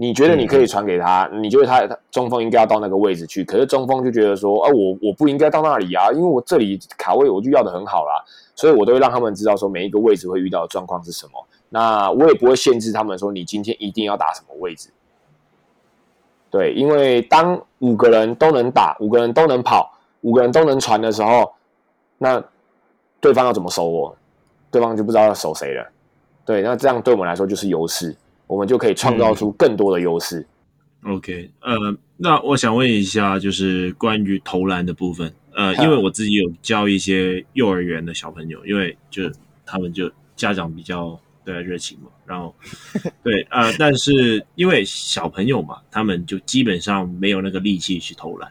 [0.00, 1.28] 你觉得你可以传给他？
[1.30, 3.44] 你觉得他中锋应该要到那个位置去？
[3.44, 8.24] 可是中锋就觉得说，啊，我我不应该到那里啊，因为我这里卡位我就要的很好啦。
[8.54, 11.32] 所以我都会让他们知道说每一个位置会遇到的状况是什么。
[11.68, 14.88] 那我也不会限制他们说你今天一定要打什么位置。
[16.48, 19.92] 对，因为当五个人都能打，五个人都能跑，
[20.22, 21.52] 五个人都能传的时候，
[22.16, 22.42] 那
[23.20, 24.16] 对方要怎么守我？
[24.70, 25.86] 对方就不知道要守谁了。
[26.46, 28.16] 对，那这样对我们来说就是优势，
[28.50, 30.44] 我们就可以创造出更多的优势。
[31.04, 31.76] 嗯、OK，呃，
[32.16, 35.32] 那我想问一下，就是关于投篮的部分。
[35.54, 39.30] 呃，因为我自己有教一些幼儿园的小朋友，因为就
[39.64, 42.52] 他们就家长比较对热情嘛，然后
[43.22, 48.50] 对呃，但是因为小朋友嘛，他们就基本上没有那个力气去投篮，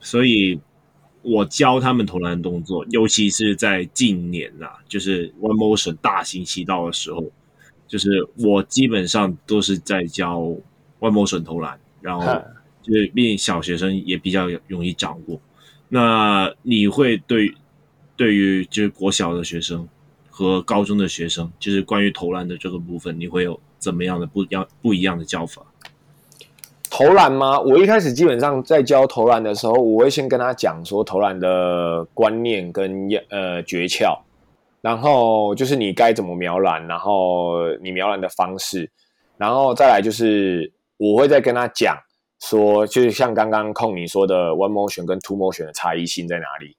[0.00, 0.58] 所以
[1.20, 7.22] 我教他们投篮动作，尤其是在近年呐、啊，就是 One Motion 大行其道的时候，
[7.90, 10.38] 就是我基本上都是在教
[11.00, 12.24] One Motion 投篮，然后
[12.80, 15.40] 就是毕竟小学生也比较容易掌握。
[15.88, 17.52] 那你会对
[18.14, 19.88] 对于就是国小的学生
[20.30, 25.62] 和高中的学生，就是关于投篮的这个部分，你会有怎么样的不一样不一样的教法？
[26.88, 27.58] 投篮吗？
[27.58, 34.18] 我一开始基本上在教投篮的时候，我会先跟他讲说投篮的观念跟呃诀窍，
[34.80, 38.90] 然后就是你该怎么瞄篮，然后你瞄篮的方式，
[39.36, 41.96] 然后再来就是我会再跟他讲。
[42.42, 46.74] 说，就是像刚刚控你说的，one motion 跟 two motion 的差异性在哪里？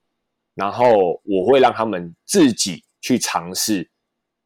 [0.56, 3.88] 然后我会让他们自己去尝试，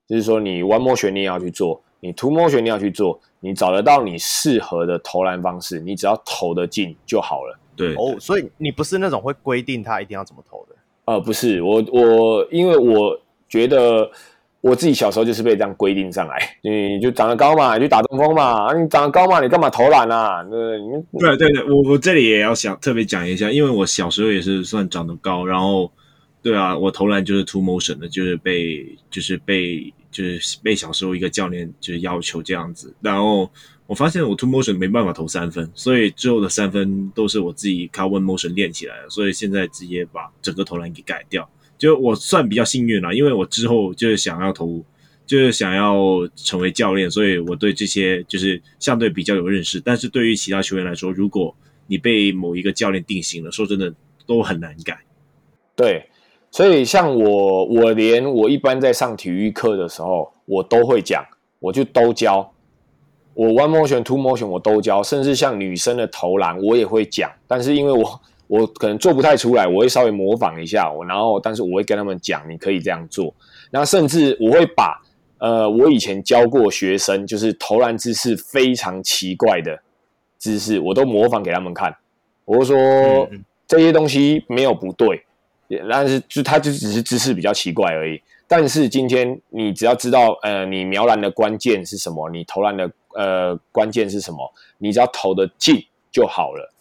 [0.09, 7.57] 就是说你 one motion 你也要去做，你 two motion 你要去做，你找得到你适合的投篮方式，你只要投得进就好了。
[7.77, 10.75] 对哦，所以你不是那种会规定他一定要怎么投的？
[11.05, 13.17] 呃，不是，我我因为我
[13.55, 14.11] 觉得。
[14.61, 18.65] 我自己小时候就是被这样规定上来，你就长得高嘛，你就打中锋嘛。
[18.65, 20.43] 啊，你长得高嘛，你干嘛投篮啊？
[20.45, 20.79] 对
[21.19, 25.91] 对对对，我我这里也要想特别讲一下，因为我小时候也是算长得高，然后
[26.41, 33.47] 对啊，我投篮就是 two motion 的，就是被就是被就是被小时候一个教练就是要求这样子，然后
[33.85, 41.47] 我发现我 two motion 没办法投三分，所以之后的三分都是我自己靠 one motion 练起来的，所以现在直接把整个投篮给改掉。
[41.77, 44.83] 就我算比较幸运了，因为我之后就是想要投，
[45.25, 45.95] 就是想要
[46.35, 49.79] 成为教练，所以我对这些就是相对比较有认识。
[49.79, 51.55] 但是对于其他球员来说，如果
[51.87, 53.93] 你被某一个教练定型了，说真的
[54.25, 54.97] 都很难改。
[55.75, 56.09] 对，
[56.49, 61.23] 所以像我，我连我一般在上体育课的时候，我都会讲，
[61.59, 62.51] 我就都教。
[63.33, 67.29] 我 one motion two motion 我都教，甚至像女生的投篮我也会讲。
[67.45, 73.33] 但是因为我我可能做不太出来，我会稍微模仿一下，我然后但是我会跟他们讲，你可以这样做。
[73.71, 75.01] 那甚至我会把
[75.39, 79.81] 呃我以前教过学生，就是投篮姿势非常奇怪的
[80.37, 81.95] 姿势，我都模仿给他们看。
[82.45, 82.77] 我就说、
[83.31, 85.25] 嗯、这些东西没有不对，
[85.89, 88.21] 但是就他就只是姿势比较奇怪而已。
[88.47, 96.71] 但是今天你只要知道，呃，你瞄篮的关键是什么，你投篮的呃关键是什么，你只要投的进就好了。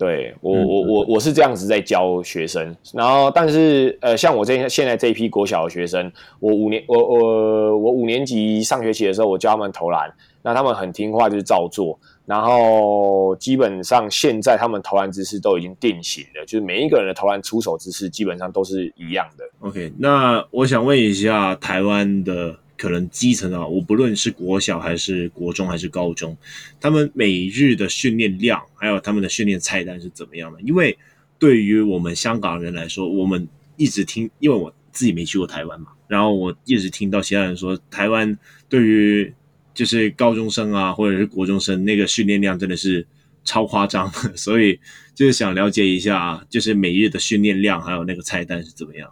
[0.00, 19.44] 对我，我我我是这样子在教学生，然后但是呃，像我这现在这一批国小的学生，我五年我我我五年级上学期的时候，我教他们投篮，那他们很听话，就是照做，然后基本上现在他们投篮姿势都已经定型了，就是每一个人的投篮出手姿势基本上都是一样的。
[19.60, 22.56] OK，那我想问一下台湾的。
[22.80, 26.34] 可能基层啊，我不论是国小还是国中还是高中，
[26.80, 30.58] 他们每日的训练量，还有他们的训练菜单是怎么样的？
[30.62, 30.96] 因为
[31.38, 38.34] 对于我们香港人来说，我们一直听，因为我自己没去过台湾嘛，然后我一直听到其他人说，台湾
[38.66, 39.30] 对于
[39.74, 43.06] 就是高中生啊，或者是国中生那个训练量真的是
[43.44, 44.80] 超夸张，所以
[45.14, 49.10] 就是想了解一下，就是每日的训练量还有那个菜单是怎么样。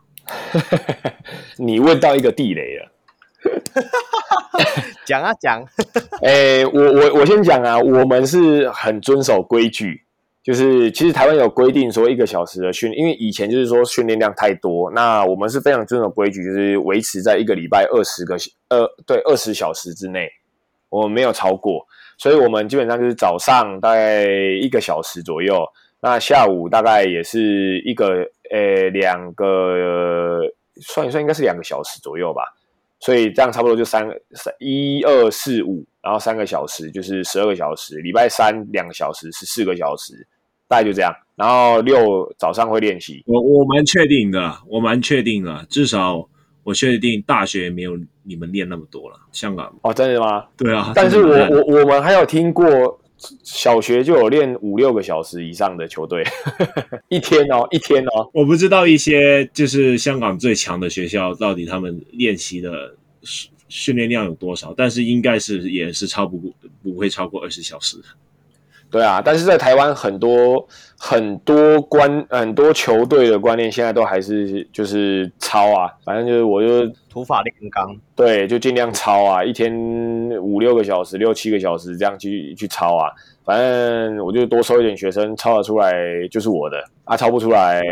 [1.60, 2.94] 你问到一个地雷了。
[5.06, 5.62] 讲啊讲，
[6.22, 10.02] 哎、欸，我我我先讲啊，我们是很遵守规矩，
[10.42, 18.36] 就是其实台湾有规定说一个小时的训，因为以前就是说训练量太多，那我们是非常遵守规矩，就是维持在一个礼拜二十个
[18.68, 20.28] 呃对二十小时之内，
[20.88, 21.86] 我们没有超过，
[22.18, 25.64] 所以我们基本上就是早上大概一个小时左右，
[26.00, 30.40] 那下午大概也是一个呃两个、
[30.82, 32.42] 算一算应该是两个小时左右吧。
[33.00, 37.98] 所以这样差不多就三三一二四五，然后三个小时就是十二个小时。
[37.98, 40.26] 礼拜三两个小时，十四个小时，
[40.66, 41.14] 大概就这样。
[41.36, 43.22] 然后六早上会练习。
[43.26, 46.28] 我我蛮确定的，我蛮确定的，至少
[46.64, 49.16] 我确定大学没有你们练那么多了。
[49.32, 50.44] 香港哦，真的吗？
[50.56, 50.92] 对啊。
[50.94, 52.66] 但是我我我们还有听过。
[53.42, 56.24] 小学就有练五六个小时以上的球队，
[57.08, 58.30] 一天哦，一天哦。
[58.32, 62.94] 我不知道一些就是香港最强的学校到底他们练习的
[63.68, 66.52] 训练量有多少，但是应该是也是超不过
[66.82, 67.96] 不会超过二十小时。
[68.90, 70.66] 对啊，但是在台湾很多
[70.98, 79.74] 很多观很多球队的观念现在都还是就是抄啊，反正就是我就土法炼钢，对，就尽量抄啊，一天
[80.40, 83.12] 五六个小时、六七个小时这样去去抄啊，
[83.44, 85.92] 反正我就多收一点学生，抄得出来
[86.30, 87.82] 就是我的，啊，抄不出来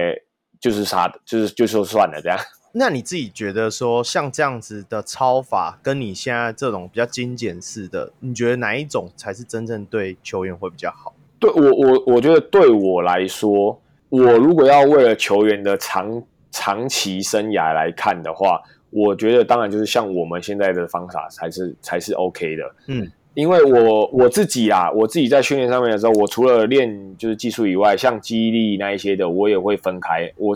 [0.58, 2.38] 就是啥的，就是就说算了这样。
[2.78, 11.14] 那你自己觉得说，像这样子的操法，跟你现在这种比较精简式的，你觉得哪一种才是真正对球员会比较好？
[11.40, 18.60] 对我，我我觉得对我来说，我如果要为了球员的长长期生涯来看的话，
[18.90, 22.74] 我觉得当然就是像我们现在的方法才是才是 OK 的。
[22.88, 30.30] 嗯，因为我我自己啊，我自己在训练上面的时候，我除了练就是技术以外，像记忆力那一些的，我也会分开。
[30.36, 30.54] 我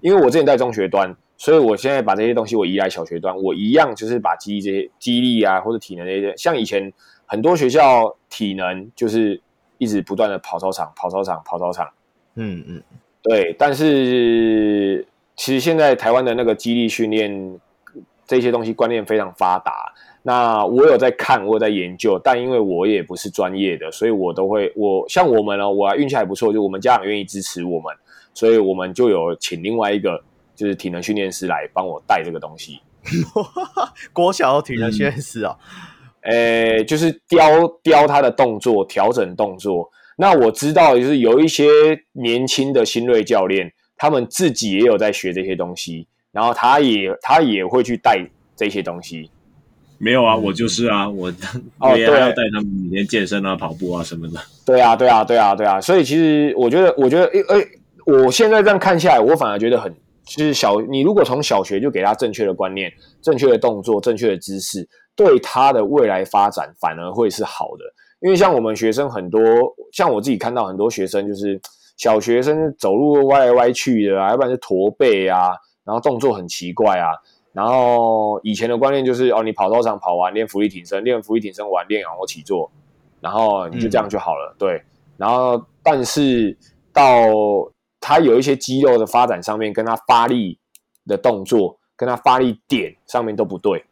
[0.00, 1.14] 因为我之前在中学端。
[1.40, 6.92] 所以，我现在把这些东西我移来小学端，我一样就是把肌力这些肌力啊，或者体能这些，像以前
[7.26, 9.40] 很多学校体能就是
[9.78, 11.88] 一直不断的跑操场、跑操场、跑操场，
[12.34, 12.82] 嗯嗯，
[13.22, 13.54] 对。
[13.56, 17.60] 但是其实现在台湾的那个激励训练
[18.26, 27.94] 这些东西观念非常发达，那我有在看，我有在研究，但因为我也不是专业的，所以我都会我像我们呢，我运气还不错，就我们家长愿意支持我们，
[28.34, 30.20] 所以我们就有请另外一个。
[30.58, 32.80] 就是体能训练师来帮我带这个东西，
[34.12, 35.56] 国小的体能训练师啊，
[36.22, 37.46] 诶、嗯欸，就是雕
[37.80, 39.88] 雕他的动作，调整动作。
[40.16, 41.64] 那我知道，就是有一些
[42.14, 48.18] 年轻的新锐教练，他们自己也有在学这些东西，然后他也他也会去带
[48.56, 49.30] 这些东西。
[49.98, 51.28] 没有啊，我就是啊，我
[51.78, 54.40] 哦，对，要带他们每天健身啊、跑步啊什么的。
[54.66, 55.80] 对啊，对啊，对啊，对啊。
[55.80, 57.68] 所以其实我觉得，我觉得，诶、欸，诶、欸，
[58.24, 59.94] 我现在这样看下来，我反而觉得很。
[60.28, 67.84] 就是小，你如果从小学就给他正确的观念、正确的动作、正确的姿势，对他的未来发展反而会是好的。
[68.20, 69.40] 因为像我们学生很多，
[69.92, 71.58] 像我自己看到很多学生，就是
[71.96, 75.50] 小学生走路歪来歪去的啊，要不然就驼背啊，
[75.84, 77.12] 然后动作很奇怪啊。
[77.52, 82.70] 然后以前的观念就是哦，你跑操场跑完练浮力挺身，练完伏地挺身完练仰卧起坐，
[83.20, 84.54] 然后你就这样就好了。
[84.54, 84.82] 嗯、对，
[85.16, 86.54] 然后但是
[86.92, 87.02] 到。
[88.00, 90.58] 他有一些肌肉的发展上面，跟他发力
[91.06, 93.84] 的动作，跟他发力点上面都不对，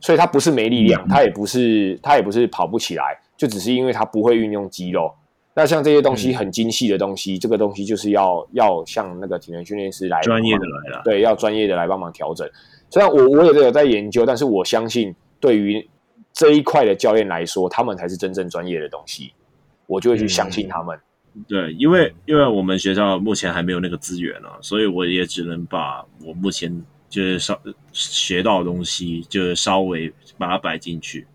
[0.00, 5.12] 所以他不是没力量，他也不是他也不是跑不起来，就只是因为他不会运用肌肉，
[5.54, 12.48] 那像这些东西很精细的东西，嗯、这个东西就是要要像那个体能训练师来专业的来了，对，要专业的来帮忙调整。
[12.90, 15.88] 虽然我我也有在研究，但是我相信对于
[16.32, 19.32] 这一块的教练来说，他们才是真正专业的东西，
[19.86, 20.96] 我就会去相信他们。
[20.96, 21.00] 嗯、
[21.48, 27.60] 对，因为因为我们学校目前还没有那个资源啊，所以我也只能把我目前就是稍
[27.92, 31.26] 学到的东西，就是稍微把它摆进去，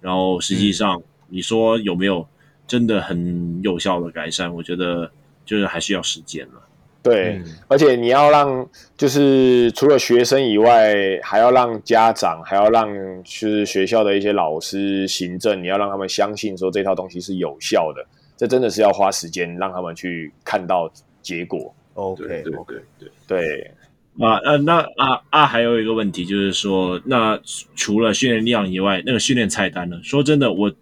[0.00, 2.26] 然后实际上你说有没有？
[2.68, 5.08] 真的很有效的改善，我觉得
[5.44, 6.60] 就是还需要时间了。
[7.00, 10.92] 对，嗯、而且你要让，就是除了学生以外，
[11.22, 12.88] 还要让家长，还要让
[13.22, 18.04] 就是学校的一些老师、行政，你要让他们相信说这套东西是有效的。
[18.36, 20.90] 这真的是要花时间让他们去看到
[21.22, 21.74] 结果。
[21.94, 23.70] OK，对对对对对。
[24.18, 27.40] 啊呃，那啊啊，还有一个问题就是说，那
[27.74, 30.00] 除了训练量以外，那个训练菜单呢？
[30.02, 30.72] 说真的，我。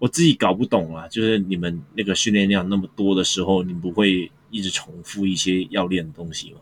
[0.00, 6.60] 我自己搞不懂啊，就是你们那个训练量那么多的时候，你不会一直重复一些要练的东西吗？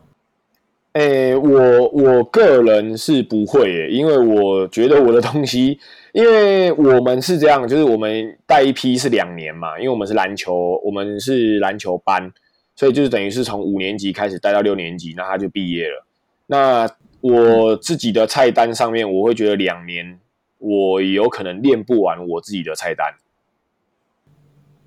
[0.91, 5.79] 诶、欸，我我个人是不会耶，因为我觉得我的东西，
[6.13, 12.31] 因为我们是这样，就是我们带一批是两年嘛，因为我们是篮球，我们是篮球班，
[12.75, 16.05] 所以就是等于是从五年级开始带到六年级，那他就毕业了。
[16.47, 16.89] 那
[17.21, 20.19] 我自己的菜单上面，我会觉得两年
[20.57, 23.13] 我有可能练不完我自己的菜单。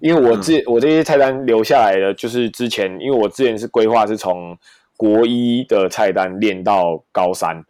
[0.00, 4.58] 因为我这我这些菜单留下来的，就是之前，因为我之前是规划是从
[4.96, 7.64] 国一的菜单练到高三，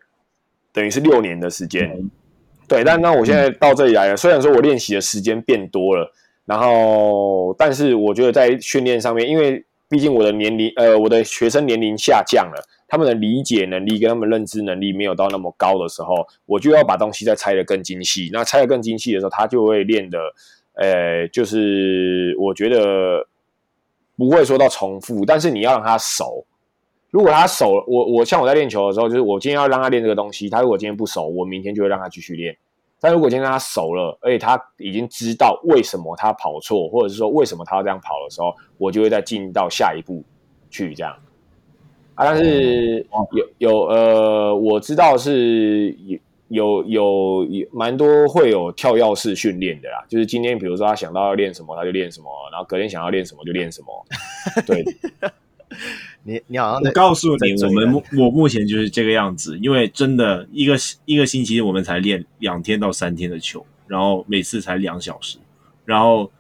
[0.72, 1.90] 等于是六年的时间。
[1.90, 2.10] 嗯、
[2.72, 6.10] 对，但那我现在到这里来了，虽然说我练习的时间变多了，
[6.46, 18.30] 然后，但是我觉得在训练上面，因为毕竟我的年龄，呃，我的学生年龄下降了，他们的理解能力跟他们认知能力没有到那么高的时候，我就要把东西再拆得更精细。
[18.32, 20.18] 那拆得更精细的时候，他就会练的。
[20.74, 23.26] 呃，就是我觉得
[24.16, 26.46] 不会说到重复，但是你要让他熟。
[27.12, 32.56] 如果他熟，我我像我在练球的时候，就是我今天要让他练这个东西，他如果今天不熟，我明天就会让他继续练。
[32.98, 40.24] 但如果今天他熟了，而且他已经知道为什么他跑错，或者是说为什么他要这样跑的时候，我就会再进到下一步
[40.70, 41.12] 去这样。
[42.14, 46.18] 啊，但是有有呃，我知道是有。
[46.52, 54.06] 有有有蛮多会有跳跃式训练的啦，就是今天比如说他想到要练什么，他就练什么，然后隔天想要练什么就练什么。
[54.66, 54.84] 对，
[56.24, 65.38] 你你好像我告诉你，我们我目前就是这个样子，因为真的一个一个星期我们才练两天到三天的球，然后每次才两小时，
[65.84, 66.30] 然后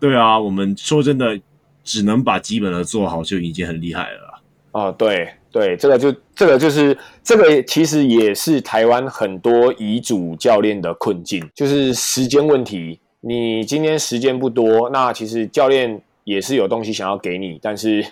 [0.00, 1.38] 对啊，我们说真的
[1.84, 4.40] 只能把基本的做好就已经很厉害了啦。
[4.72, 5.28] 哦，对。
[5.50, 13.00] 对，这个就这个就是这个，其实也是台湾很多遗嘱教练的困境，就是时间问题。
[13.22, 18.04] 你今天时间不多，那其实教练也是有东西想要给你，但是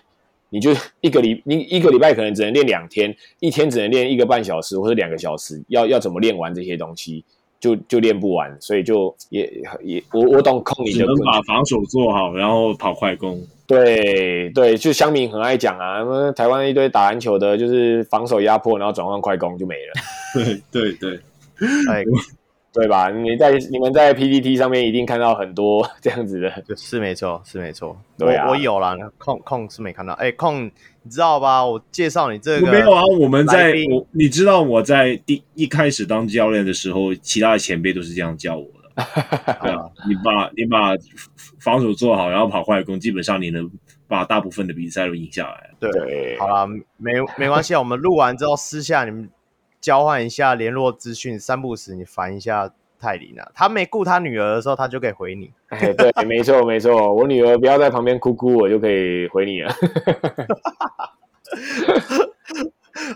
[0.51, 0.71] 你就
[1.01, 7.25] 一个礼你一个礼拜可能只能练两天，一天只能练一个半小时或者两个小时，要要怎么练完这些东西？
[7.59, 9.51] 就就练不完，所以就也
[9.83, 13.41] 也我我懂控你的，只能把防守做好，然后跑快攻。
[13.67, 19.93] 对对，就乡民很爱讲啊，台湾一堆打篮球的，就是防守压迫，然后转换快攻就没了。
[20.71, 21.19] 对对对，
[21.91, 22.05] 哎，
[22.77, 23.09] 对吧？
[23.11, 27.97] 你在你们在 PPT 上面一定看到很多 这样子的， 是没错，是没错。
[28.19, 30.13] 对啊，我，我有啦，空空是没看到。
[30.15, 30.67] 哎，空，
[31.03, 31.65] 你知道吧？
[31.65, 33.03] 我介绍你这个没有啊？
[33.19, 38.71] 我们在我，你知道我在第一开始当教练的时候，其他的前辈都是这样教我的。
[39.63, 40.95] 对啊，你把你把
[41.61, 43.71] 防守做好，然后跑快攻，基本上你能
[44.09, 45.71] 把大部分的比赛都赢下来。
[45.81, 46.67] 对，好了，
[46.97, 49.29] 没没关系啊，我们录完之后私下你们
[49.81, 55.53] 交换一下联络资讯，三不时你烦一下泰林啊，他没顾他女儿的时候，他就可以回你。
[55.69, 59.73] 哎，对， 没错没错，我女儿不要在旁边哭哭，我就可以回你了。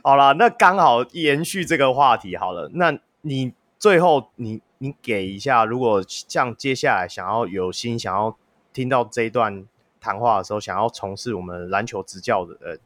[0.02, 4.60] 好了，那刚好延续这个话题好了，那你最后你。
[4.82, 8.34] 你给一下，如果像接下来想要有心想要
[8.72, 9.66] 听到这一段
[10.00, 12.80] 谈话的时候，想要从事我们篮球执教的人，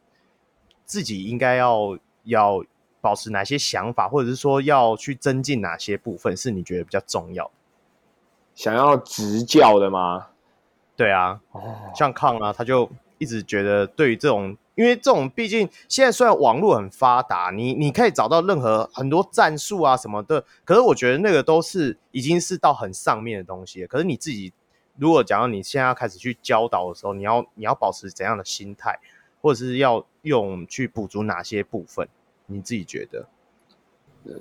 [0.83, 2.61] 自己应该要要
[3.05, 7.51] 保持哪些想法，或者是说要去增进哪些部分，是你觉得比较重要？
[8.55, 10.29] 想要执教的吗？
[10.95, 11.61] 对啊，哦
[11.93, 12.89] 像康啊，他就
[13.19, 14.57] 一直觉得对于这种。
[14.73, 23.85] 因为这种毕竟现在虽然网络很发达，你你可以找到任何很多战术啊什么的，可是我觉得那个都是已经是到很上面的东西。
[23.87, 24.51] 可是你自己
[24.97, 28.99] 如果讲到你现在要开始去教导的时候，你要你要保持怎样的心态，
[29.41, 32.05] 或者是要用去补足哪些部分？
[32.47, 33.25] 你自己觉得？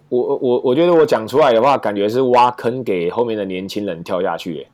[0.08, 4.66] 我我我觉得我讲出来的话，感觉是挖坑给后面的年轻人跳下去。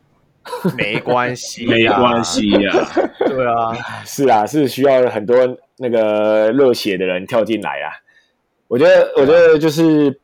[0.78, 2.87] 没关系，没关系呀、啊。
[3.28, 3.74] 对啊，
[4.07, 5.37] 是啊，是需要很多
[5.76, 7.91] 那个热血的人跳进来啊。
[8.68, 10.18] 我觉得，我觉得就是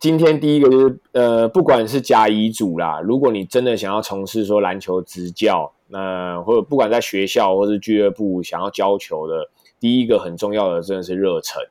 [0.00, 5.98] 今天第一个就是呃，不管是甲乙组啦，如果你真的想要从事说篮球执教，那、
[6.36, 11.62] 呃、或者不管在学校或是俱乐部想要教球的，第一个很重要的真的是热忱。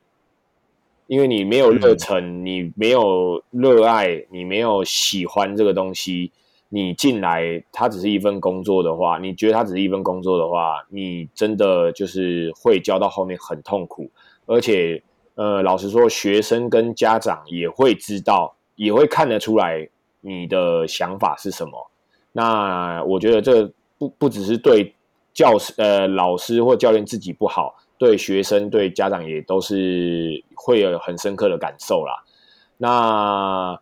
[1.09, 6.31] 因为你没有热忱，嗯、你没有热爱，你没有喜欢这个东西，
[6.69, 14.11] 你进来，它只是一份工作的话，你觉得它只是一份工作的话，你真的就是会教到后面很痛苦。
[14.45, 15.01] 而且，
[15.33, 19.89] 呃，老实说，学生跟家长也会知道，也会看得出来
[20.21, 21.89] 你的想法是什么。
[22.33, 24.93] 那我觉得这不不只是对
[25.33, 27.73] 教师、呃老师或教练自己不好。
[27.99, 32.23] 对学生、对家长也都是会有很深刻的感受啦。
[32.77, 33.79] 那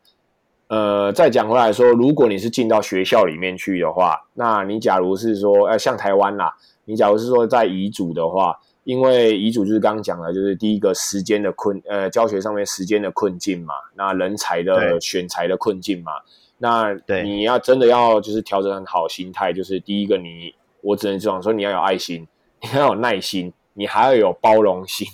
[0.69, 6.53] 呃，再讲回来说，如果你是进到学校里面去的话，那你假如是说，呃，像台湾啦，
[6.83, 16.11] 你假如是说在遗嘱的话，因为遗嘱就是刚刚讲的，就是第一个时间的困，呃，教学上面时间的困境嘛，那人才的选材的困境嘛，
[16.57, 16.91] 那
[17.23, 22.27] 你要真的要就是调整很好心态，就是第一个你，我只能这样说，你要有爱心，
[22.61, 23.53] 你要有耐心。
[23.77, 25.07] 你还要有包容心，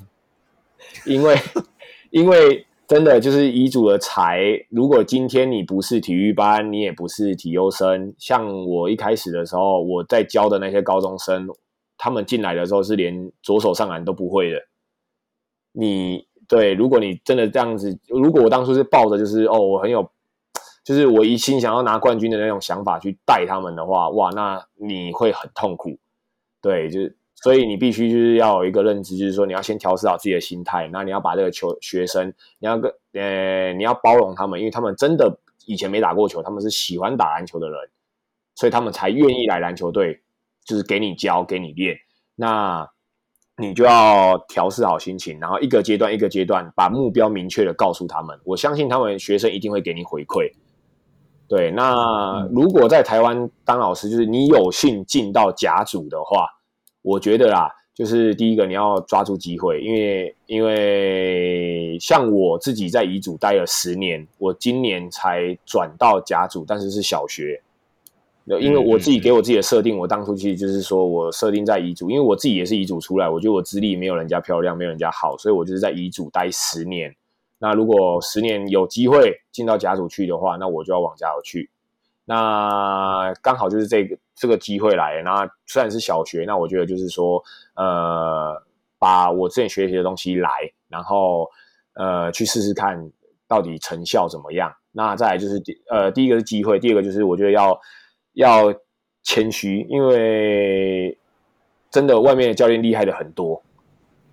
[1.05, 1.35] 因为
[2.11, 4.39] 因为真的就是乙组的才，
[4.69, 11.49] 如果今天你不是体育班，你也不是体优生，像我一开始的时候，我在教的那些高中生，
[11.97, 14.61] 他们进来的时候是连左手上篮都不会的。
[15.73, 20.09] 你对，如果你真的这样子，如果我当初是抱着就是哦，我很有，
[20.85, 25.97] 就是我一心想要拿冠军的那种想法去带他们的话，哇，那你会很痛苦。
[26.61, 27.17] 对，就是。
[27.43, 37.77] 所以你必须就是要有一个认知，就是说你要先调试好自己的心态，那你要把这个球学生，你要跟呃你要包容他们，因为他们真的以前没打过球，他们是喜欢打篮球的人，
[38.55, 40.21] 所以他们才愿意来篮球队，
[40.63, 41.97] 就是给你教给你练。
[42.37, 42.89] 那
[43.57, 48.39] 你就要调试好心情，然后一个阶段一个阶段把目标明确的告诉他们。
[48.45, 50.49] 我相信他们学生一定会给你回馈。
[51.49, 56.47] 对，那如果在台湾当老师，就是你有幸进到甲组的话。
[57.03, 67.61] 我觉得啦，就是第一个你要抓住机会，因为因为像我自己在乙组待了十年，我今年才转到甲组，但是是小学。
[68.59, 77.15] 因为我自己给我自己的设定，我当初其实就是说我设定在乙组，因为我自己也是乙组出来，我觉得我资历没有人家漂亮，没有人家好，所以我就是在乙组待十年。
[77.57, 81.69] 那如果十年有机会进到甲组去的话，那我就要往甲组去。
[82.25, 87.43] 那刚好就是这个这个机会来，那虽然是小学，那我觉得就是说，
[87.75, 88.63] 呃，
[88.97, 90.49] 把我之前学习的东西来，
[90.87, 91.49] 然后
[91.95, 93.11] 呃去试试看
[93.47, 94.73] 到底成效怎么样。
[94.93, 97.77] 那再来就是第呃第一个是机会，第二个就是我觉得要
[98.33, 98.73] 要
[99.23, 101.17] 谦虚，因为
[101.91, 103.61] 真的外面的教练厉害的很多，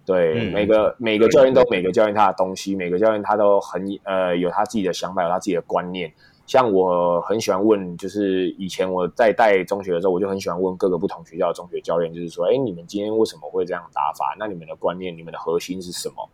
[0.07, 6.13] 对，嗯、每个每个教练都每个教练他的东西，每个教练他都很呃有他自己的想法，有他自己的观念。
[6.51, 14.35] 像我很喜欢问，就是以前我在带中学的时候，我就很喜欢问各个不同学校的中学教练，就是说，哎，你们今天为什么会这样打法？
[14.37, 16.29] 那你们的观念、你们的核心是什么？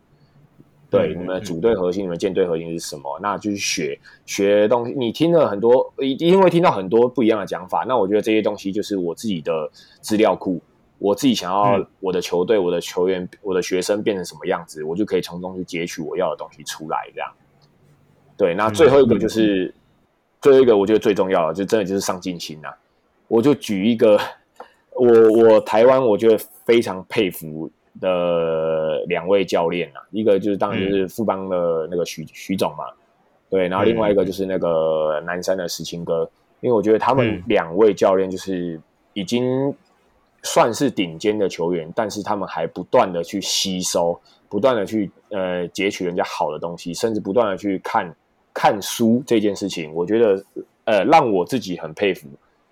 [0.89, 3.19] 对，你们的组队核心、你们舰队核心是什么？
[3.21, 4.95] 那就是学学东西。
[4.97, 7.85] 你听了很多，一定会听到很多不一样的讲法。
[7.87, 9.69] 那我觉得这些东西就是我自己的
[10.01, 10.59] 资料库，
[10.97, 17.07] 我自己想要我的球队、我的球员、我的学生变成什么样子，我就可以从中去截取我要的东西出来。
[17.13, 17.31] 这样。
[18.35, 19.71] 对，那最后一个就是。
[20.47, 22.69] 最后一个我觉得最重要的，就真的就是上进心呐、
[23.27, 24.17] 我就举一个，
[24.95, 27.69] 我我台湾我觉得非常佩服
[27.99, 32.85] 的两位教练啊，一个就是当然就是富邦的那个徐徐总嘛，
[33.49, 36.21] 对，然后另外一个就是那个南山的石青哥，
[36.61, 38.79] 因为我觉得他们两位教练就是
[39.11, 39.75] 已经
[40.43, 44.17] 算是顶尖的球员，但是他们还不断的去吸收，
[44.47, 48.15] 不断的去呃截取人家好的东西，甚至不断的去看。
[48.59, 50.43] 看书这件事情，我觉得
[50.85, 52.27] 呃，让我自己很佩服，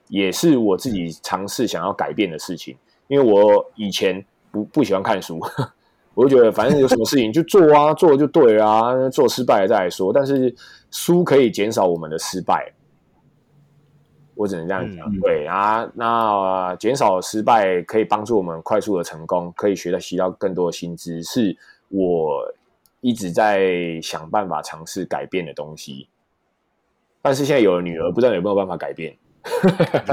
[0.08, 2.76] 也是我自己尝试想要改变的事情。
[3.08, 5.40] 因为我以前不不喜欢看书，
[6.16, 10.12] 我就觉得反正有什么事情 就做啊，做就对啊，做失败了再来说。
[10.12, 10.52] 但是
[10.90, 12.74] 书可以减少我们的失败，
[14.34, 15.08] 我只能这样讲。
[15.14, 21.22] 嗯、对啊，那减少失败可以帮助我们快速的成功，可以学到习到更多的新知。
[21.22, 21.56] 是
[21.90, 22.52] 我。
[23.06, 26.08] 一直在想办法尝试改变的东西，
[27.22, 29.16] 但是现在有了女儿，不知道有没有办法改变。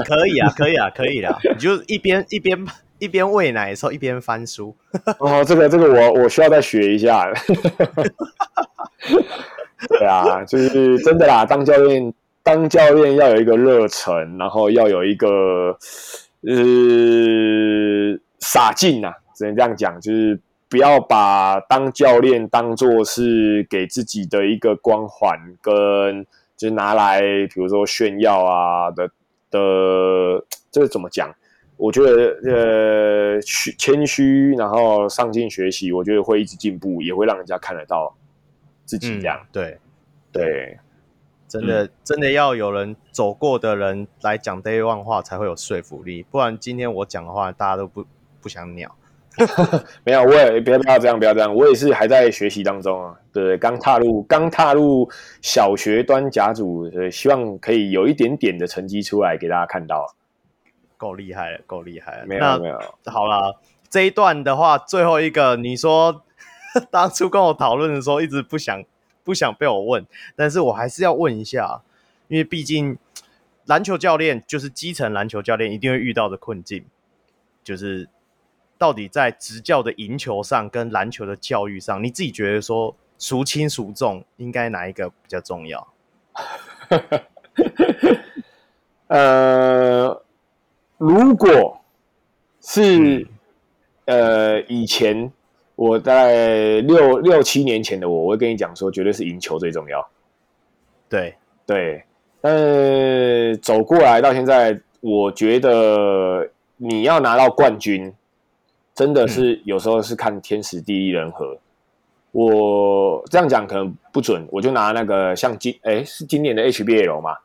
[0.05, 1.35] 可以啊，可以啊，可以的。
[1.55, 2.67] 你就一边一边
[2.99, 4.75] 一边喂奶的时候一边翻书。
[5.17, 7.33] 哦，这个这个我我需要再学一下。
[9.89, 11.43] 对啊，就是真的啦。
[11.43, 12.13] 当教练
[12.43, 15.75] 当教练要有一个热忱，然后要有一个
[16.43, 20.39] 呃洒劲呐，只能这样讲，就是
[20.73, 26.25] 不要把当教练当做是给自己的一个光环，跟
[26.57, 29.07] 就是拿来比如说炫耀啊的
[29.51, 31.31] 的，这个怎么讲？
[31.77, 33.39] 我觉得呃
[33.77, 38.11] 谦虚，然后上进学习，我觉得会一直进步，也会让人家看得到
[38.83, 39.39] 自己这样。
[39.43, 39.77] 嗯、对
[40.31, 40.79] 对。
[41.47, 48.03] 真的，真的要有人走过的人来讲 Day One 话才会有说服力，不然今天我讲的话，大家都不
[48.41, 48.95] 不想鸟。
[50.05, 53.15] 没有，我也不要不要这样，不要这样，我也是还在学习当中啊。
[53.31, 55.09] 对，刚踏入刚踏入
[55.41, 60.13] 小学端甲组，所以希望可以有一点点的成绩出来给大家看到。
[60.97, 62.25] 够厉害了，够厉害了。
[62.25, 66.23] 没有没有，好了，这一段的话，最后一个，你说
[66.91, 68.83] 当初跟我讨论的时候，一直不想。
[69.25, 70.05] 不想被我问，
[70.35, 71.81] 但是我还是要问一下，
[72.27, 72.97] 因为毕竟
[73.63, 76.83] 篮球教练就是基层篮球教练一定会遇到的困境，
[77.63, 78.09] 就是
[78.83, 85.87] 到底在执教的赢球上跟篮球的教育上，你自己觉得说孰轻孰重，应该哪一个比较重要？
[89.07, 90.21] 呃，
[90.97, 91.79] 如果
[92.59, 93.25] 是
[94.03, 95.31] 呃以前。
[95.75, 100.07] 我在六六七年前的我，我会跟你讲说，绝对是赢球最重要。
[101.09, 101.33] 对
[101.65, 102.03] 对，
[102.39, 106.47] 但是走过来到现在，我觉得
[106.77, 108.13] 你要拿到冠军，
[108.95, 111.53] 真的是有时候是看天时地利人和。
[111.53, 111.59] 嗯、
[112.31, 117.37] 我这样讲可能不准，我就拿那个像今哎是今年的 HBL 嘛，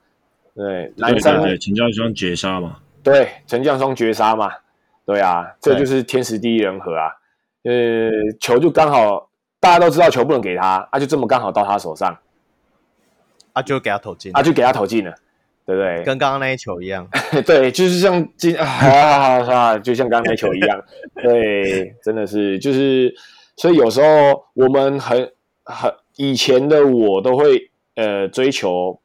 [0.54, 4.50] 对，男生陈教双绝杀嘛，对，陈教双绝杀嘛，
[5.04, 7.12] 对啊，这就是天时地利人和啊。
[7.64, 8.10] 呃，
[8.40, 9.28] 球就刚好，
[9.60, 12.16] 大家都知道球不能给他，啊，就这么刚好到他手上，
[13.52, 15.14] 啊，就给他投进，啊，就给他投进了，
[15.68, 16.02] 对不对？
[16.02, 17.06] 跟刚刚那一球一样，
[17.44, 20.82] 对，就是像今啊，好好好，就像刚刚那球一样，
[21.22, 23.14] 对，真的是，就是，
[23.54, 25.30] 所以有时候我们很
[25.64, 28.98] 很以前的我都会呃追求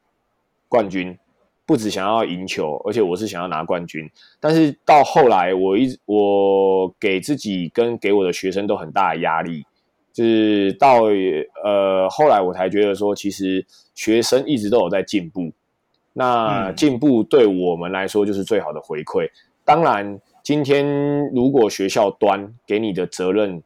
[0.66, 1.18] 冠军。
[1.66, 4.06] 不只想要赢球，而且我是想要拿冠军。
[4.38, 9.64] 但是到后来，我一直我给自己跟给我的学生都很大的压力，
[10.12, 11.04] 就是到
[11.64, 13.64] 呃后来我才觉得说，其实
[13.94, 15.52] 学生一直都有在进步。
[16.14, 19.28] 那进步对我们来说就是最好的回馈。
[19.66, 23.62] 当然，今天如果学校端给你的责任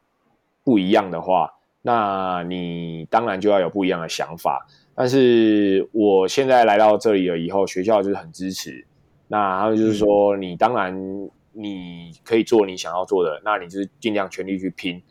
[0.63, 4.67] 不一样的话，那你当然就要有不一样的想法。
[4.95, 8.85] 但是我现在来到这里了以后，学校就是很支持。
[9.27, 10.93] 那还有就是说，你当然
[11.53, 15.01] 你可以做你想要做的，那你就是尽量全力去拼，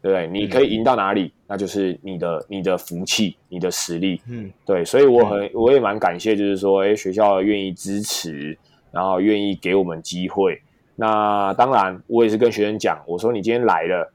[0.00, 0.26] 对不对？
[0.26, 4.20] 你可以赢到哪里，那就是你的你的福气，你的实力。
[4.28, 4.84] 嗯，对。
[4.84, 8.56] 所以我很我也蛮感谢，就是说，哎，学校愿意支持，
[8.90, 10.60] 然后愿意给我们机会。
[10.96, 14.12] 那当然，我也是跟学生讲，我说你今天来了，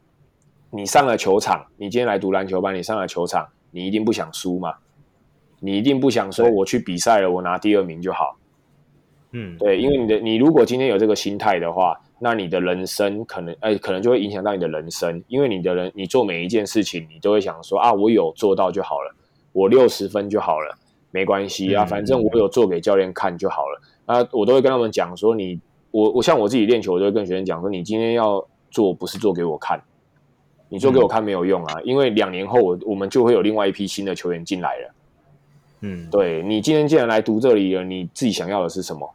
[0.72, 3.48] 你上了球场，你今天来读篮球班，你上了球场。
[3.76, 4.76] 你一定不想输嘛？
[5.60, 8.38] 你一定不想说我去比赛了，我拿第二名就好。
[9.32, 15.22] 嗯，对，因为你的你如果今天有这个心态的话，那你的人生可能哎，可能就会影响到你的人生。
[15.28, 19.14] 因为你的人，你做每一件事情，你都会想说啊，我有做到就好了，
[19.52, 20.74] 我六十分就好了，
[21.12, 23.82] 没关系啊，反正我有做给教练看就好了。
[24.06, 25.60] 啊，我都会跟他们讲说你，你
[25.92, 29.82] 我我像我自己练球，我都会跟学生讲说，你今天要做，不是做给我看。
[30.70, 34.94] 你做给我看没有用啊，嗯、因为两年后我我们就会有另外一批新的球员进来了。
[35.82, 39.14] 嗯，对，你今天既然来读这里了，你自己想要的是什么？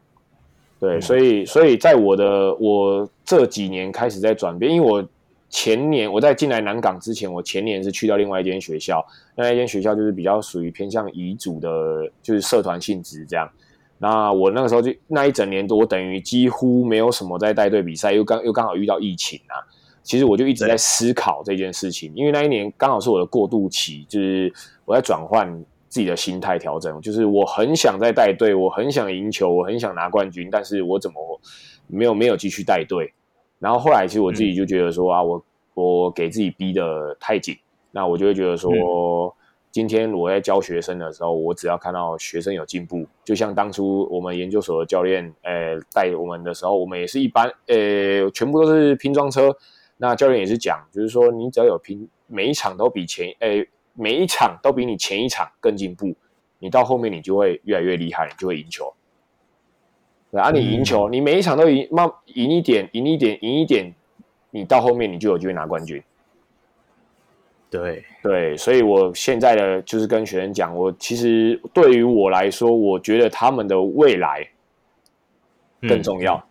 [0.81, 5.07] 对，嗯、所以所以在我的我这几年开始在转变，因为我
[5.49, 13.51] 前年我在进来南港之前，我前年是去到另外一间学校，那一间学校就是比较属于偏向乙组的，就是社团性质这样。
[13.99, 19.59] 那我那个时候就那一整年多，我等于几乎没有什么在带队比赛，又刚又刚好遇到疫情啊。
[20.05, 24.51] 其实我就一直在思考这件事情，因为那一年刚好是我的过渡期，就是
[24.85, 25.53] 我在转换
[25.89, 31.41] 自己的心态调整，就是我很想在带队，我很想赢球，我很想拿冠军，但是我怎么
[31.87, 33.13] 没有没有继续带队？
[33.59, 35.45] 然后后来其实我自己就觉得说啊，我
[35.75, 37.57] 我给自己逼得太紧，
[37.91, 38.71] 那我就会觉得说，
[39.71, 49.57] 今天我在教学生的时候，我只要看到学生有进步，就像当初我们研究所的教练，呃，带我们的时候，我们也是一般，呃，全部都是拼装车。
[49.97, 53.69] 那教练也是讲，就是说你只要有拼，每一场都比前，诶，
[53.99, 56.15] 每一场都比你前一场更进步，
[56.61, 58.95] 你到后面你就会越来越厉害，你就会赢球。
[60.31, 63.93] 对啊，你赢球，你每一场都赢，慢赢一点，赢一点，赢一点，
[64.51, 66.03] 你到后面你就有机会拿冠军。
[67.71, 74.47] 对对，所以我现在的就是跟学生讲，我其实对于我来说，我觉得他们的未来
[75.83, 76.37] 更重要。
[76.37, 76.49] 嗯、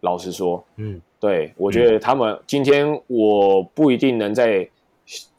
[0.00, 4.68] 老实说，嗯，对，我觉得他们今天我不一定能在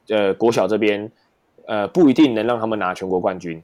[0.10, 1.12] 呃国小这边，
[1.68, 3.62] 呃不一定能让他们拿全国冠军，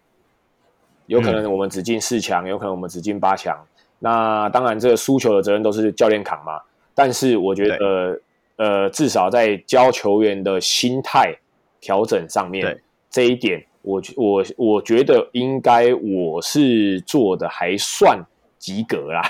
[1.07, 3.57] 有可能我们只进四强，有可能我们只进八强。
[3.99, 6.61] 那当然，这个输球的责任都是教练扛嘛。
[6.93, 8.19] 但是我觉得。
[8.61, 11.33] 呃，至少在教球员的心态
[11.79, 12.77] 调整上面，
[13.09, 18.21] 这一点我，我我我觉得应该我是做的还算
[18.57, 19.21] 及格啦。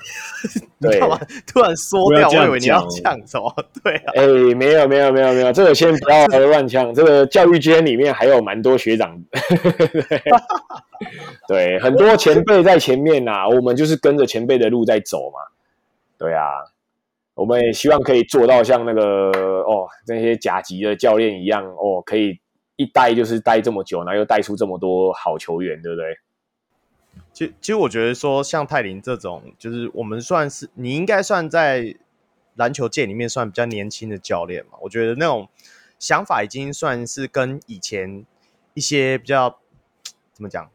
[0.80, 1.00] 对，
[1.46, 3.52] 突然缩掉，我以为你要呛什么？
[3.82, 6.92] 对啊，哎、欸，没有没有没有没有，这个先不要乱呛。
[6.94, 10.22] 这个教育圈里面还有蛮多学长， 对，
[11.48, 15.40] 对，很多前辈在前面呐、啊，我们就是跟着前辈的路在走嘛。
[16.18, 16.42] 对啊。
[17.34, 19.02] 我们也希望可以做到像那个
[19.60, 22.40] 哦，那些甲级的教练一样哦，可以
[22.76, 26.16] 一待就是待这么久，然后又带出这么多好球员，对不对？
[27.36, 31.94] 其，其实我觉得说像泰林这种，就是我们算是你应该算在
[32.54, 34.78] 篮球界里面算比较年轻的教练嘛。
[34.80, 35.46] 我觉得那种
[35.98, 38.24] 想法已经算是跟以前
[38.72, 39.58] 一些比较
[40.32, 40.70] 怎么讲？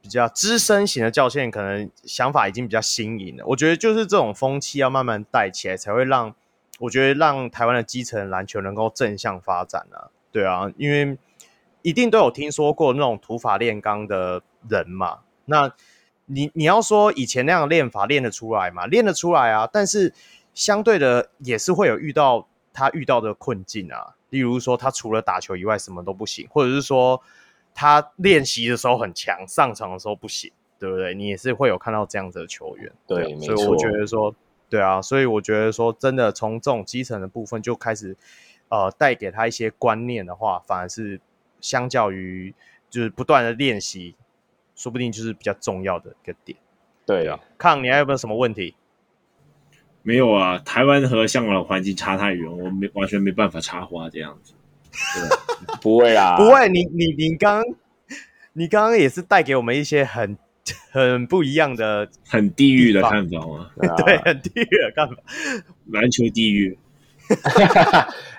[0.00, 3.44] 比较资深型的教练，可能想法已经比较新颖了。
[3.48, 6.34] 我觉得就是这种风气要慢慢带起来，才会让
[6.78, 10.08] 我觉得让台湾的基层篮球能够正向发展啊。
[10.32, 11.18] 对啊，因为
[11.82, 15.18] 一定都有听说过那种土法炼钢的人嘛。
[15.44, 15.74] 那
[16.28, 18.86] 你你要说以前那样练法练得出来吗？
[18.86, 20.14] 练得出来啊，但是
[20.54, 24.14] 相对的也是会有遇到他遇到的困境啊。
[24.30, 27.20] 例如说，他除了打球以外什么都不行，或者是说。
[27.74, 30.50] 他练习的时候很强，上场的时候不行，
[30.80, 31.14] 对不对？
[31.14, 34.34] 你也是会有看到这样子的球员，对，对，所以我觉得说，
[34.68, 38.16] 对啊，所以我觉得说，真的从这种基层的部分就开始，
[38.68, 41.20] 呃，带给他一些观念的话，反而是
[41.60, 42.52] 相较于
[42.90, 44.16] 就是不断的练习，
[44.78, 46.56] 说不定就是比较重要的一个点。
[47.04, 48.76] 对啊，康，你还有没有什么问题？
[50.02, 54.54] 没有啊，台湾和香港的环境差太远，我没完全没办法插花这样子。
[55.14, 56.68] 对， 不会啊， 不会。
[56.68, 57.64] 你你你刚，
[58.52, 60.38] 你刚刚也是带给我们一些很
[60.92, 63.70] 很不一样的、很地狱的看法吗？
[64.06, 65.16] 对，很地狱的看法。
[65.86, 66.78] 篮球地狱。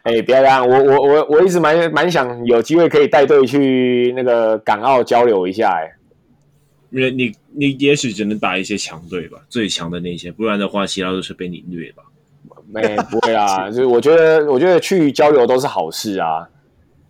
[0.03, 5.83] 哎、欸，不要这样，我我我我一直蛮蛮想有机会可以带队去那个港澳交流一下、欸。
[5.83, 5.93] 哎，
[6.91, 12.03] 因为你你也许只能打一些强队吧，最强的那些，不然的话，其他都是被你虐吧。
[12.71, 16.47] 没不会啦， 就是我觉得，我觉得去交流都是好事啊。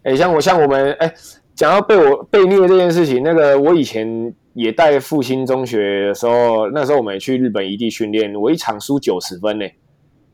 [0.04, 1.14] 哎，像我像我们哎，
[1.56, 9.66] 讲到被我被虐这件事情，那个我以前也带复兴中学的时候，那时候我们也去日本一地训练，我一场输九十分呢。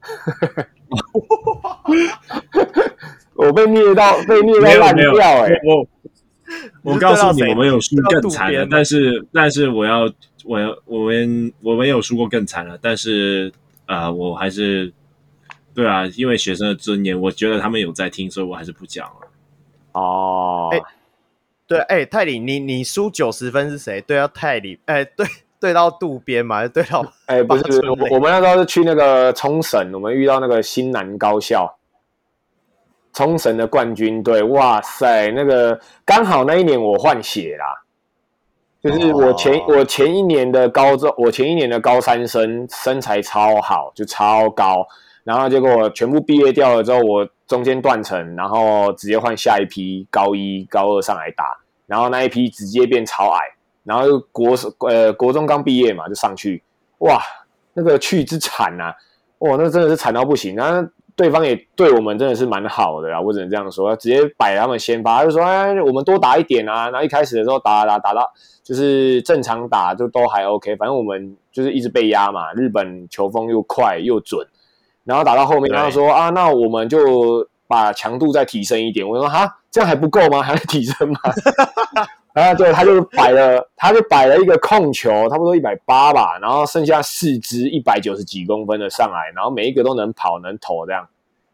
[3.36, 5.50] 我被虐到被虐到烂掉哎！
[5.66, 5.86] 我
[6.84, 10.12] 我告诉你，我们有输更惨的，但是但是我要
[10.44, 13.52] 我要我们我们有输过更惨的，但是
[13.86, 14.94] 啊、呃，我还是。
[15.76, 19.28] 对啊，因为学生的尊严，我觉得他们有在听，所以我还是不讲了。
[19.92, 20.80] 哦，哎，
[21.68, 24.00] 对，哎，泰里，你你输九十分是谁？
[24.00, 25.28] 对到泰里，哎，对，
[25.60, 31.78] 对到渡边嘛，对到，哎，不是，我我们那时候是去那个冲绳，我们遇到那个新南高校，
[33.16, 37.66] 冲绳的冠军队，哇塞，那个刚好那一年我换血啦，
[38.84, 44.86] 就是我前、哦、我前一年的高中，我前一年的高三生身材超好，就超高。
[45.24, 51.46] 然后结果全部毕业掉了之后，我中间断层，然后直接换下一批高一、高二上来打，
[51.88, 53.40] 然后那一批直接变超矮，
[53.86, 54.56] 然后国
[54.88, 56.62] 呃国中刚毕业嘛就上去，
[57.00, 57.20] 哇，
[57.74, 58.94] 那个去之惨啊，
[59.40, 60.54] 哇，那真的是惨到不行。
[60.54, 66.90] 然后对方也对我们真的是蛮好的啊，我只能这样说，直接摆他们先发，他就说哎，我们多打一点啊。
[66.90, 68.30] 然后一开始的时候打打打到
[68.64, 74.46] 就是正常打就都还 OK，反正我们就是一直被压嘛，日本球风又快又准。
[75.06, 79.08] 然后打到后面，他说啊，那我们就把强度再提升一点。
[79.08, 80.42] 我说哈，这样还不够吗？
[80.42, 81.20] 还要提升吗？
[82.36, 91.08] 然后对，他就摆了，他就摆了一个控球，差不多一百八吧，然后剩下四支一百九十几公分的上来，然后每一个都能跑能投这样，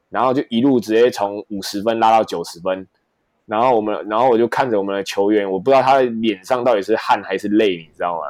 [0.09, 2.87] 然后就一路直接从五十分拉到九十分。
[3.45, 8.23] 然后我们，然后我就看着我们的球员，我不知道他的脸上到底是汗还是泪，你知道吗？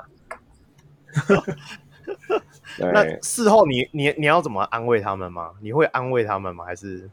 [2.91, 5.51] 那事后你你你要怎么安慰他们吗？
[5.61, 6.65] 你会安慰他们吗？
[6.65, 7.09] 还是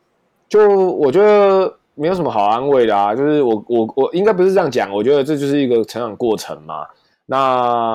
[0.48, 3.15] 就我觉得没有什么好安慰的啊。
[3.15, 4.91] 就是我我我应该不是这样讲。
[4.91, 6.87] 我觉得这就是一个成长过程嘛。
[7.27, 7.95] 那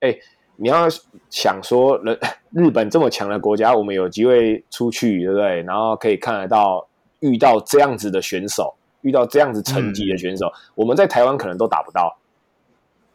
[0.00, 0.20] 哎、欸，
[0.56, 0.88] 你要
[1.30, 2.18] 想说，人
[2.50, 5.62] 日本这么强的国家，我们有机会出去，对不对？
[5.62, 6.86] 然后可以看得到
[7.20, 12.16] 遇到这样子的选手，遇到这样子成绩的选手，嗯、我们在台湾可能都打不到。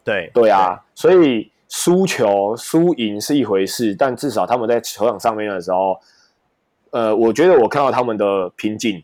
[0.03, 5.99] 对对啊，对所以输球输赢是一回事，但至少他们在球场上面的时候，
[6.91, 9.03] 呃，我觉得我看到他们的拼劲，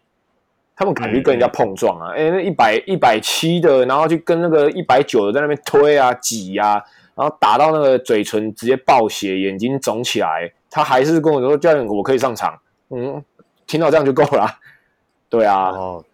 [0.77, 2.13] 他们敢去跟人家碰撞啊！
[2.15, 6.81] 哎、嗯，那一百一百七的，然后就跟那个一百九的在那边推啊挤啊，
[7.15, 12.57] 然后打到那个嘴唇直接爆血，眼睛肿起来，他还是跟我说：“教练，我可以上场。”
[12.95, 13.21] 嗯，
[13.65, 14.47] 听到这样就够了。
[15.27, 16.05] 对啊，哦、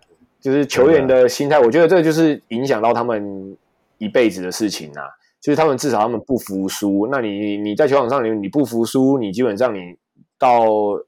[0.42, 3.56] 就是球员的心态，我觉得这就是影响到他们。
[4.00, 5.08] 一辈子的事情啊，
[5.40, 7.08] 就是他们至少他们不服输。
[7.10, 9.96] 那你你在球场上你你不服输，你基本上你
[10.38, 10.66] 到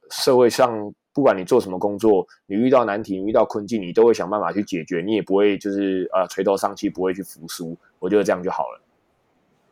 [0.09, 5.01] 社会上，不管你做什么工作，你遇到难题、你遇到困境，你都会想办法去解决。
[5.01, 7.75] 你也不会就是呃垂头丧气，不会去服输。
[7.97, 8.81] 我觉得这样就好了。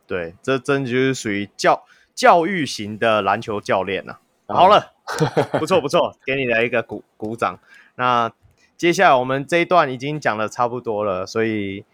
[0.06, 1.84] 对，这真就是属于教
[2.14, 4.18] 教育型的篮球教练啊。
[4.48, 4.92] 好了，
[5.60, 7.60] 不错不错，给你来一个鼓鼓掌。
[7.94, 8.32] 那
[8.76, 11.84] 接下来我们这一段已经讲的差不多了，所以。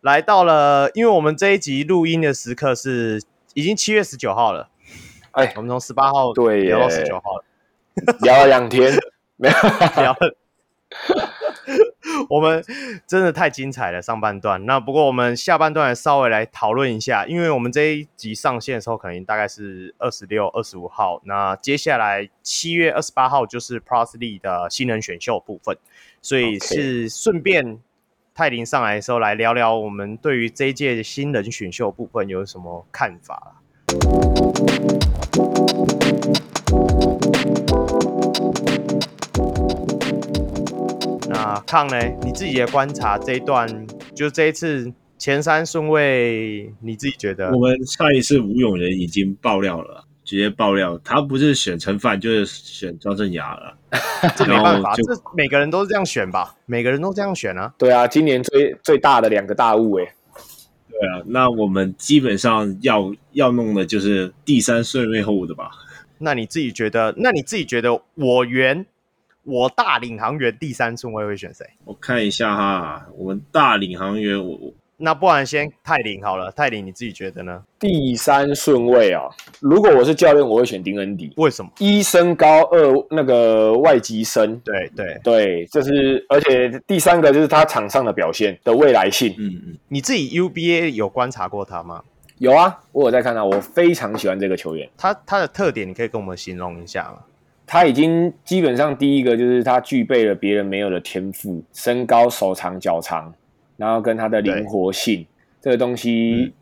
[0.00, 3.20] 来到了，因为我们这一集录音的时刻是
[3.54, 4.70] 已经七月十九号了，
[5.32, 7.44] 哎，我们从十八号对聊到十九号了，
[8.22, 8.92] 聊了两天，
[9.36, 9.54] 没有
[10.02, 10.16] 聊，
[12.28, 12.64] 我们
[13.06, 14.64] 真的太精彩了上半段。
[14.66, 25.76] 那不过我们下半段稍微来讨论一下，因为我们这一集上线的时候可能大概是二十六、二十五号，那接下来七月二十八号就是 Plus League 的新人选秀部分，
[26.22, 27.80] 所以是顺便。
[28.34, 33.60] 泰林上来的时候，来聊聊我们对于这一届新人选秀部分有什么看法。
[41.28, 41.98] 那康呢？
[42.22, 47.50] 你自己的观察这一段，就这一次前三顺位，你自己觉得？
[47.52, 50.04] 我们上一次吴永仁已经爆料了。
[50.24, 53.74] 直接爆料，他不是选陈范就是选张振雅了，
[54.36, 55.02] 这没办法，这
[55.34, 56.54] 每个人都是这样选吧？
[56.66, 57.72] 每个人都这样选啊？
[57.78, 60.12] 对啊，今年最最大的两个大物哎、欸。
[60.90, 65.70] 对啊，那我们基本上要要弄的就是第三顺位后的吧？
[66.18, 67.14] 那你自己觉得？
[67.16, 68.84] 那你自己觉得我原
[69.44, 71.64] 我大领航员第三顺位会选谁？
[71.84, 74.72] 我看一下哈，我们大领航员我。
[75.00, 77.62] 那不然先泰林好了，泰林你自己觉得呢？
[77.78, 79.28] 第三顺位啊，
[79.60, 81.32] 如果我是教练，我会选丁恩迪。
[81.36, 81.70] 为什么？
[81.78, 84.58] 一身高，二那个外籍生。
[84.64, 89.32] 对对对，这是而且第三个就是他场上的表现的未来性。
[89.38, 92.02] 嗯嗯，你自己 UBA 有观察过他吗？
[92.38, 94.88] 有啊，我有在看啊，我非常喜欢这个球员。
[94.96, 97.18] 他他的特点，你可以跟我们形容一下吗？
[97.66, 103.32] 他已经基本上第一个就是他具备了别人没有的天赋，身高、手长、脚长。
[103.76, 105.24] 然后跟他的灵活性，
[105.60, 106.52] 这个东西，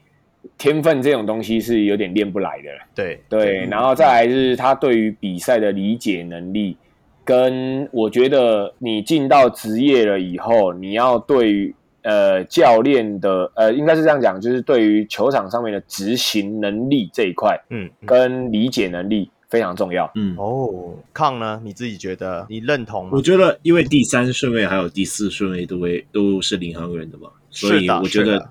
[0.42, 2.64] 嗯、天分这种东西是有点练不来的。
[2.94, 6.76] 对对，对然后再来是他对于比赛的理解能力，
[7.24, 11.74] 跟我觉得你进到职业了以后，你要对于
[12.06, 19.28] 呃教练的呃应该是这样讲，就是对于球场上面的执行能力这一块，嗯，跟理解能力。
[19.48, 21.62] 非常重要，嗯哦，康呢？
[21.64, 23.10] 你自己觉得你认同吗？
[23.12, 28.50] 我觉得，因为第三顺位还有第四顺位都会都是领航员的嘛，所以我觉得，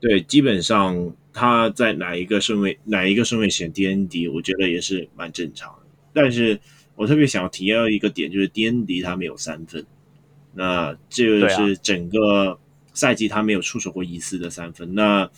[0.00, 5.82] 对，基本上他在哪一个顺位哪一个顺位选 DND，我觉得也是蛮正常的。
[6.14, 6.58] 但是
[6.96, 9.84] 我特别想要提到一个点，就是 DND 他没有三分，
[10.54, 12.58] 那这个是整个
[12.94, 15.30] 赛季他没有出手过一次的三分，那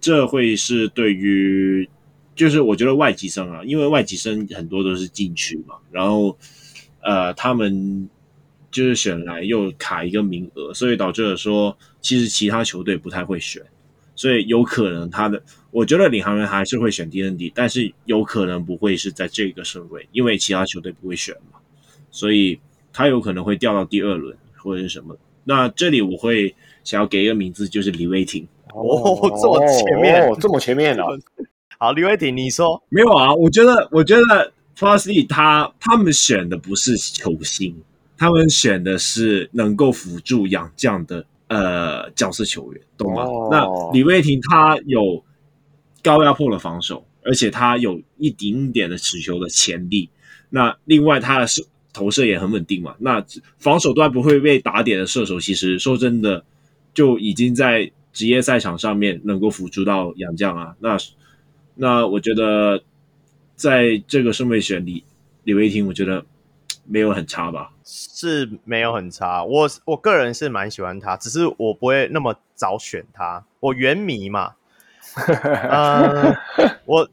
[0.00, 1.88] 这会是对于。
[2.34, 6.36] 就是我觉得外籍生啊，因为外籍生很多都是禁区嘛，然后
[7.02, 8.08] 呃，他们
[8.70, 13.62] 就是选来又卡一个名额，所以导致了说，其实其他球队不太会选，
[14.14, 15.40] 所以有可能他的，
[15.70, 21.58] 我觉得领航员还是会选 DND，但是有可能不会是在这个顺位，因为其他球队不会选嘛，
[22.10, 22.58] 所以
[22.94, 25.14] 他有可能会掉到第二轮或者是什么。
[25.44, 28.46] 那这里我会想要给一个名字，就是李威霆。
[28.74, 31.04] 哦，这么前面，哦、这么前面啊。
[31.78, 33.34] 好，李威霆，你说没有啊？
[33.34, 37.76] 我觉得，我觉得 Plus League 他他们选的不是球星，
[38.16, 43.24] 他们选的是能够辅助洋将的呃角色球员，懂吗？
[43.24, 45.22] 哦、那李威霆他有
[46.02, 50.08] 高压迫的防守，而且他有一丁点的持球的潜力。
[50.48, 52.94] 那另外他的射投射也很稳定嘛。
[52.98, 53.24] 那
[53.58, 56.44] 防守端不会被打点的射手，其实说真的
[56.94, 60.74] 就已经在职业赛场上面能够辅助到杨绛啊。
[60.80, 60.96] 那
[61.74, 62.82] 那我觉得，
[63.56, 65.02] 在这个顺位选李
[65.44, 66.24] 李威霆，我觉得
[66.84, 67.72] 没有很差吧？
[67.84, 73.44] 是没有很差，我我个人是蛮喜欢他，只是我不会那么早选他。
[73.60, 74.52] 我原迷嘛，
[75.68, 76.34] 呃，
[76.84, 77.08] 我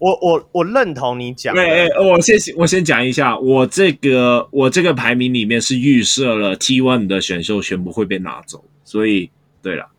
[0.00, 1.60] 我我我认同你讲的。
[1.60, 9.90] 哎哎，我先我先讲一下，我这个我这个排名里面是预设了 T one 的选秀全部会被拿走，所以对了。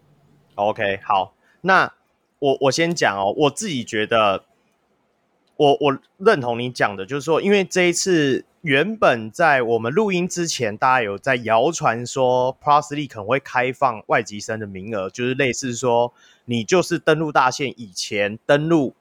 [0.55, 1.93] OK，好，那
[2.39, 4.43] 我我先讲哦，我自己觉得，
[5.55, 16.11] 我我认同你讲的，就是说，因为这一次原本在我们录音之前，大家有在谣传说 League 可能会开放外籍生的名额，就是类似说，
[16.45, 18.95] 你就是登录大限以前登录。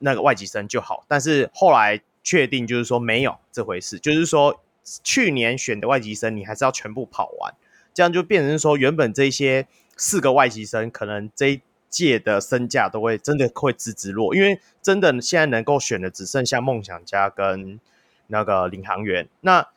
[0.00, 4.60] 那个外籍生就好，但是后来确定就是说没有这回事，就是说
[5.02, 7.54] 去年选的外籍生你还是要全部跑完，
[7.94, 9.66] 这样就变成说原本这些
[9.96, 17.80] 四个外籍生可能这一届的身价都会真的会直直落，因为真的现在能够选的只剩下梦想家跟
[18.26, 19.28] 那个领航员。
[19.40, 19.68] 那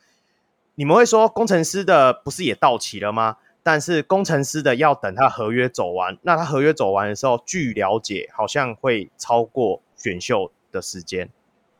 [0.74, 3.36] 你们会说工程师的不是也到期了吗？
[3.62, 9.80] 但是工程师的要等他合约走完，那他合约走完的时候，据了解好像会超过。
[10.04, 11.30] 选秀的时间，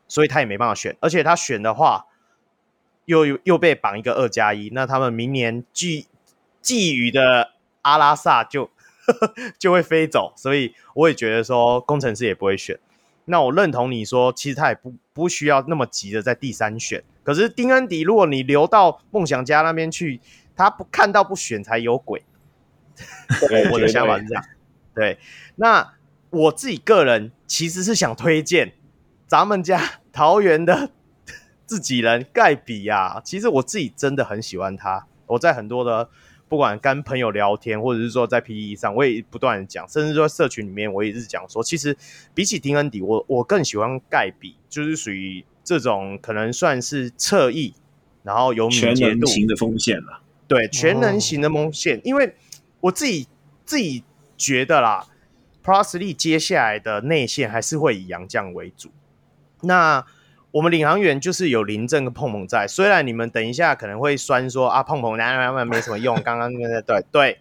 [0.07, 2.07] 所以他也没办法选，而且他选的话，
[3.05, 6.07] 又又被绑一个二加一，那他们明年寄
[6.59, 7.51] 寄予的
[7.83, 8.65] 阿拉萨就
[9.05, 12.79] 呵 呵就会飞走，所以我也觉得说工程师也不会选。
[13.25, 17.03] 那我认同你说，其实他也不不需要那么急的在第三选。
[17.23, 20.19] 可是丁恩迪，如果你留到梦想家那边去，
[20.55, 22.23] 他不看到不选才有鬼。
[23.71, 24.43] 我的想法是这样，
[24.95, 25.19] 对，
[25.57, 25.93] 那。
[26.31, 28.73] 我自己个人其实是想推荐
[29.27, 30.91] 咱们家 桃园的
[31.65, 35.07] 自己人盖比啊，其实我自己真的很喜欢他。
[35.27, 36.09] 我在很多的
[36.47, 41.97] 不管跟朋友聊天，或者是说在 PTT 上，我也不断的讲，甚至说社群里面，我也是讲说，其实
[42.35, 47.73] 比起丁恩迪，我我更喜欢盖比，就是属于这种可能算是侧翼，
[48.21, 50.21] 然后有敏捷度全能型的风线了。
[50.47, 52.35] 对，全能型的锋线，因为
[52.81, 53.27] 我自己
[53.65, 54.03] 自己
[54.37, 55.07] 觉得啦。
[55.65, 58.91] Plus League 接下来的内线还是会以洋将为主。
[59.61, 60.05] 那
[60.51, 67.39] 我们领航员就是有林政跟碰碰在，虽然你们等一下可能会酸说啊碰碰那那没什么用， 刚刚那个对对，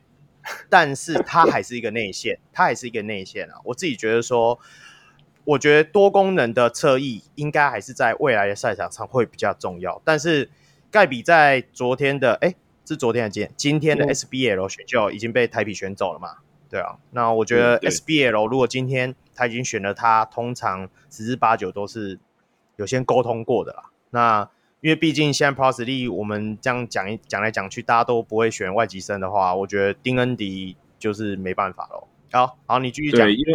[0.71, 3.61] 但是他还是一个内线，他还是一个内线啊。
[3.65, 4.59] 我自己觉得说，
[5.45, 10.01] 我觉得多功能的侧翼应该还是在未来的赛场上会比较重要。
[10.03, 10.49] 但是
[10.91, 12.55] 盖比在昨天的哎，
[12.87, 16.39] 是昨天的今今天的 SBL 选秀已经被台比选走了嘛？
[16.71, 22.19] 对啊，那我觉得 SBL 如果今天他已经选了他，通常十之八九都是
[22.77, 23.85] 有先沟通过的啦。
[24.11, 24.49] 那
[24.81, 32.09] 因为毕竟现在 Plus League 我们这样讲一讲来讲去，大家都不会选外籍生的话，我觉得丁恩迪就是没办法喽。
[32.33, 33.27] 好，好，你继续讲。
[33.27, 33.55] 对，因为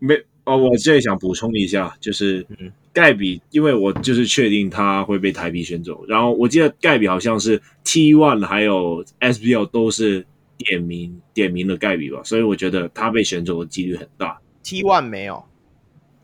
[0.00, 0.14] 没
[0.44, 2.44] 哦，我这里想补充一下，就是
[2.92, 10.26] 盖比，因为我就是确定他会被台啤选走，然后我记得盖比好像是 T One 还有 SBL 都是。
[10.64, 14.40] 点名点名了盖比吧，所以我觉得他被选走的几率很大。
[14.62, 15.42] T one 没有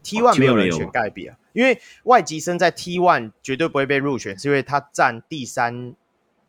[0.03, 5.95] ，T one 没有人选盖比啊，因为外籍生在 T one 绝对不会被入选，是因为他占第三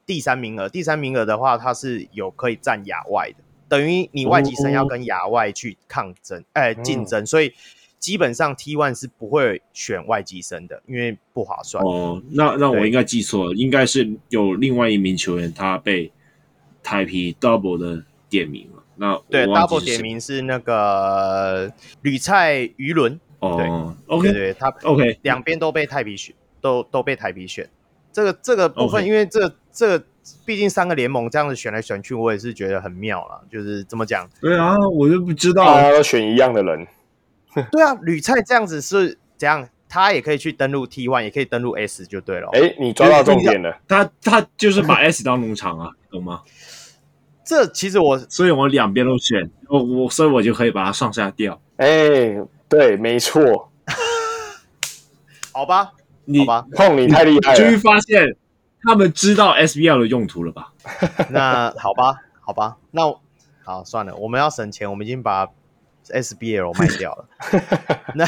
[0.05, 0.68] 第三名额。
[0.68, 3.38] 第三名额的话，他是有可以占亚外的，
[3.69, 7.53] 等于你外籍生要跟亚外去抗争，哎、哦，竞、呃、争，所以
[7.99, 11.81] 基本上 T one 是不会选外籍生的，因为不划算。
[11.84, 16.11] 哦，那那我应该记错了，应该是有另外一名球员他被。
[16.88, 21.69] 台啤 double 的点名了，那对 double 点名是那个
[22.01, 27.69] 吕菜鱼轮哦，OK 对，他 OK 两边都被台啤选，都都被台啤选。
[28.14, 30.05] 这个这个部分，因为这、这个
[30.45, 33.41] 毕竟三个联盟这样子选来选去，我也是觉得很妙了。
[33.51, 34.26] 就是怎么讲？
[34.39, 36.88] 对啊，我就不知道他要选一样的人。
[37.69, 39.68] 对啊，吕菜这样子是怎样？
[39.89, 42.49] 他也可以去登录 T one，也可以登录 S 就对了。
[42.53, 46.41] 哎，你抓到重点了，他他就是把 S 当农场啊， 懂吗？
[47.47, 51.61] 这其实我，所以我两边都选，我我所以我就可以把它上下调。
[51.77, 52.37] 哎，
[52.67, 53.71] 对，没错。
[55.53, 55.93] 好吧，
[56.25, 57.57] 你吧，碰你太厉害了。
[57.57, 58.35] 终于发现
[58.83, 60.73] 他们知道 SBL 的用途了吧？
[61.31, 63.01] 那好吧，好吧，那
[63.63, 65.47] 好算了，我们要省钱，我们已经把
[66.09, 67.29] SBL 卖掉了。
[68.13, 68.25] 那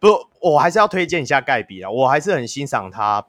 [0.00, 3.24] 不，我还是要推荐一下盖比啊，我还是很欣赏他，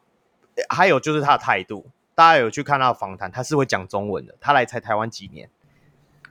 [0.67, 1.85] 还有就是他的态度。
[2.15, 4.33] 大家有去看他的访谈，他是会讲中文的。
[4.39, 5.49] 他来才台湾几年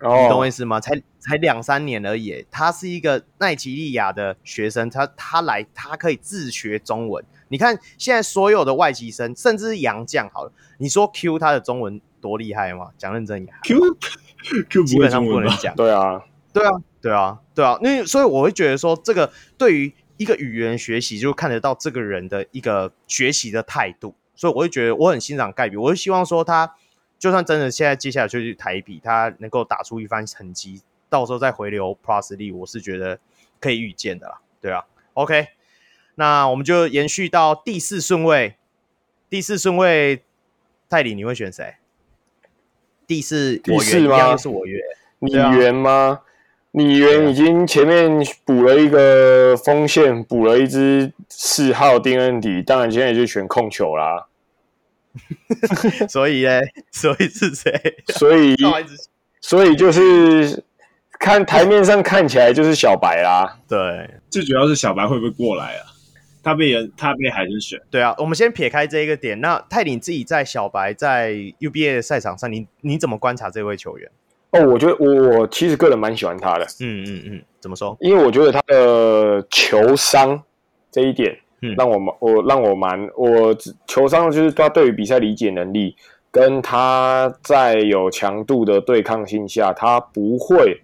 [0.00, 0.22] ，oh.
[0.22, 0.80] 你懂我意思吗？
[0.80, 2.46] 才才两三年而已。
[2.50, 7.22] 他是一个奈及利亚的学生，他他来他可以自学中文。
[7.48, 12.90] 你看现在所有的外籍生，甚至是洋将，好了，你说 Q 他的中文多厉害吗？
[12.96, 13.78] 讲认真一点，Q
[14.70, 15.76] Q 基本上不能讲。
[15.76, 16.22] 对啊，
[16.54, 17.78] 对啊，对啊，对啊。
[17.82, 24.14] 那所以我会觉得说，这个对于一个语言学习，就看得到这个人的一个学习的态度。
[24.34, 26.74] 所以我会觉得我很欣赏盖比，我就希望说他
[27.18, 33.18] 就算真的现在接下来就去台比，他能够打出一番成绩，到时候再回流 Plus League，我是觉得
[33.60, 34.40] 可以预见的啦。
[34.60, 34.84] 对啊
[35.14, 35.48] ，OK，
[36.16, 38.56] 那我们就延续到第四顺位，
[39.30, 40.22] 第四顺位，
[40.88, 41.76] 泰里你会选谁？
[43.06, 44.30] 第四，第四吗？
[44.30, 44.80] 又是我约，
[45.18, 46.22] 你圆吗？
[46.76, 48.10] 你原已经前面
[48.44, 54.26] 补了一个锋线，补了一支四号丁恩迪，当然现在就选控球啦。
[56.10, 56.60] 所以呢，
[56.90, 57.70] 所以是谁？
[58.08, 58.56] 所以，
[59.40, 60.64] 所以就是
[61.20, 63.60] 看台面上看起来就是小白啦。
[63.68, 65.86] 对，最主要是小白会不会过来啊？
[66.42, 67.80] 他被人，他被海神选。
[67.88, 69.40] 对啊，我们先撇开这一个点。
[69.40, 74.10] 那泰林自己在小白在 UBA 的赛场上，你你怎么观察这位球员？
[74.54, 76.64] 哦，我觉得我我其实个人蛮喜欢他的。
[76.80, 77.96] 嗯嗯嗯，怎么说？
[78.00, 80.40] 因为我觉得他的球商
[80.90, 83.54] 这一点，嗯，让我蛮我让我蛮我
[83.86, 85.94] 球商就是他对于比赛理解能力，
[86.30, 90.80] 跟他在有强度的对抗性下，他不会。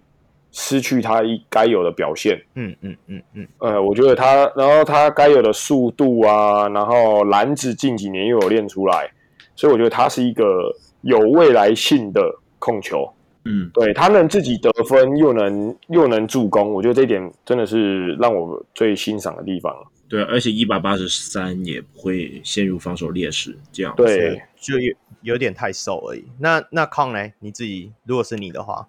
[0.53, 9.09] 失去他一该有的表现，嗯嗯嗯嗯，呃，我觉得他，然后他该有的速度啊，然后篮子近几年又有练出来，
[9.55, 10.69] 所以我觉得他是一个
[11.03, 12.21] 有未来性的
[12.59, 13.09] 控球，
[13.45, 19.75] 嗯，对，他能自己得分，又能又能助攻，我觉得这一点真的是让我最欣赏的地方。
[20.07, 26.25] 对，而且一百八十三也不会陷入防守劣势，这样对，就有有点太瘦而已。
[26.39, 27.31] 那那康呢？
[27.39, 28.87] 你自己如果是你的话，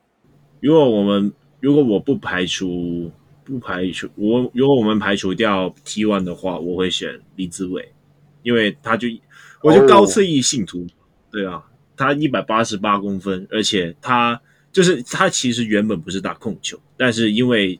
[0.61, 1.33] 如果我们。
[1.63, 3.09] 如果我不排除
[3.45, 7.93] 不排除我，如果我们排除掉 T one 的话，我会选林志伟，
[8.43, 9.07] 因为他就
[9.63, 10.89] 我就高次翼信徒，oh.
[11.31, 11.63] 对啊，
[12.03, 14.41] 他一百八十八公分，而且他
[14.73, 17.79] 就是他其实原本不是打控球，但是因为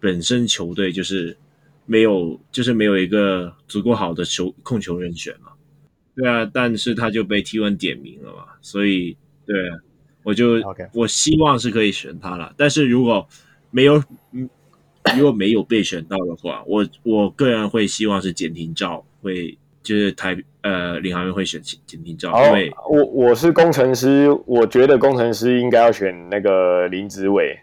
[0.00, 1.36] 本身球队就是
[1.84, 5.52] 没有就是没有一个足够好的球控球人选嘛，
[6.16, 9.16] 对啊，但是他就被 T1 点名了嘛，所以
[9.46, 9.76] 对啊。
[10.24, 10.62] 我就.
[10.94, 13.28] 我希望是可以选他了，但是如果
[13.72, 14.00] 没有，
[15.16, 27.58] 如果没有被选到的话，我我个人会希望是简廷照会，就是台呃领航员会选简廷照，因为我我是工程师，我觉得工程师应该要选那个林子伟，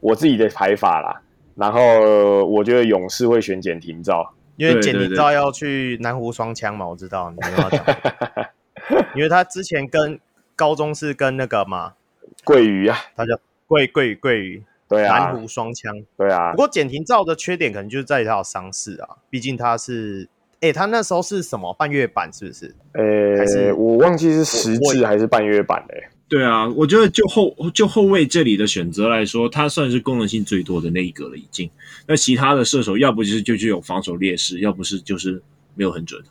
[0.00, 1.22] 我自己的排法啦，
[1.54, 7.84] 然后我觉得勇士会选简廷照，因为简廷照要去南湖双枪嘛，我知道你没有讲，
[9.16, 10.20] 因为他之前跟
[10.54, 11.94] 高中是跟那个嘛。
[12.44, 13.38] 桂鱼啊，他叫
[13.68, 16.50] 桂桂桂鱼，对啊，南湖双枪，对啊。
[16.50, 20.28] 不过简廷照的缺点可能就是在于他有伤势啊，毕竟他是，
[20.62, 22.74] 哎、欸，他那时候是什么半月板是不是？
[22.94, 26.08] 呃、欸，还是我忘记是实质还是半月板嘞、欸。
[26.28, 31.70] 对啊，我觉得就后就后卫这里的选择来说，他算是功能性最多的那一个了，已经。
[32.06, 35.42] 那其他的射手，要不就是就具有防守劣势，要不是就是
[35.74, 36.22] 没有很准。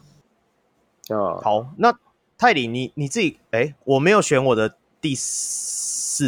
[1.09, 1.93] 啊，好，那
[2.37, 5.71] 泰里，你你自己，哎、欸，我没有选我的第四。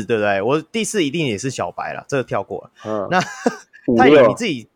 [0.07, 0.41] 对不对？
[0.41, 2.71] 我第四一定也是小白了，这个跳过了。
[2.83, 3.19] 嗯，那
[3.95, 4.67] 泰里你自己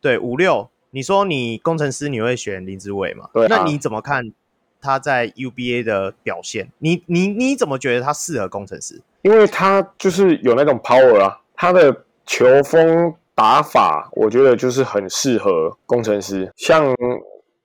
[0.00, 3.28] 对五六，你说你工程师你会选林志伟嘛？
[3.32, 4.32] 对、啊，那你怎么看
[4.80, 6.70] 他在 UBA 的表现？
[6.78, 9.00] 你你你怎么觉得他适合工程师？
[9.22, 16.94] 因为他就是有那种 power 啊，他的球风打法，我觉得就是很适合工程师，像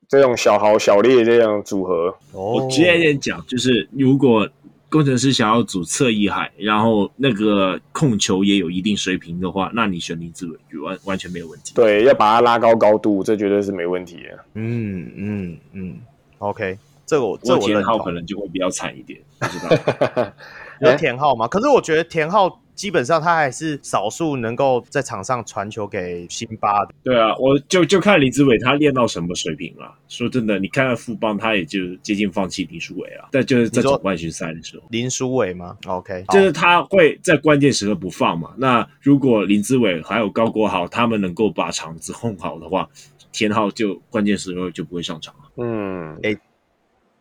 [0.07, 2.15] 这种小豪小烈这样组合。
[2.31, 4.47] 我直接点讲，就是如果。
[4.93, 11.73] 工程师想要组侧翼海，然后那个控球也有一定水平的话，那你选林志伟完完全没有问题。
[11.73, 14.45] 对，要把它拉高高度，这绝对是没问题的。
[14.53, 15.97] 嗯嗯嗯
[16.37, 20.31] ，OK，这个我这我田浩可能就会比较惨一点，不知道
[20.81, 21.47] 有田浩吗？
[21.47, 22.61] 可是我觉得田浩。
[22.75, 26.93] 基本上他还是少数能够在场上传球给辛巴的。
[27.03, 29.93] 对啊，我就就看林志伟他练到什么水平了。
[30.07, 33.29] 说真的，你看看富邦，他也就接近放弃林书伟了。
[33.31, 38.53] 但就是在总冠军赛的时候，林书伟吗？OK，就是他会在关键时刻不放嘛。
[38.57, 42.89] 那如果林志伟还有高国豪他们能够把场子控好的话，
[43.31, 45.41] 田浩就关键时候就不会上场了。
[45.57, 46.37] 嗯，诶，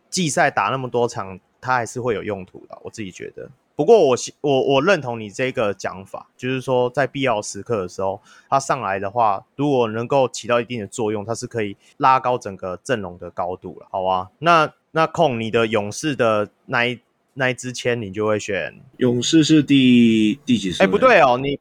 [0.09, 3.49] 季赛打那么多场，他还是会有用途的，我自己觉得。
[3.75, 14.29] 不过我我我认同你这个讲法，就是说在必要时刻的时候，他上来的话，如果能够起到一定的作用，他是可以拉高整个阵容的高度了，好吧。
[14.39, 16.99] 那那控你的勇士的那一
[17.33, 20.87] 那一支签，你就会选勇士是第第几顺？
[20.87, 21.59] 哎，不对哦，你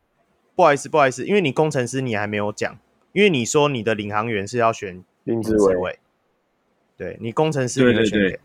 [0.55, 2.79] 不好意思不好意思，因为你工程师你还没有讲，
[3.13, 5.99] 因为你说你的领航员是要选林志伟，
[6.99, 8.11] 对你工程师你会选谁？
[8.11, 8.41] 对对对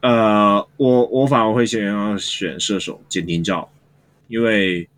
[0.00, 3.68] 呃，我我反而会想要选射手简廷照，
[4.28, 4.88] 因为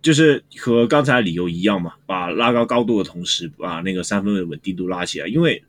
[0.00, 5.26] 就是和刚才理由一样嘛，把拉高高度的同时，把那个三分的稳定度拉起来。
[5.26, 5.62] 因为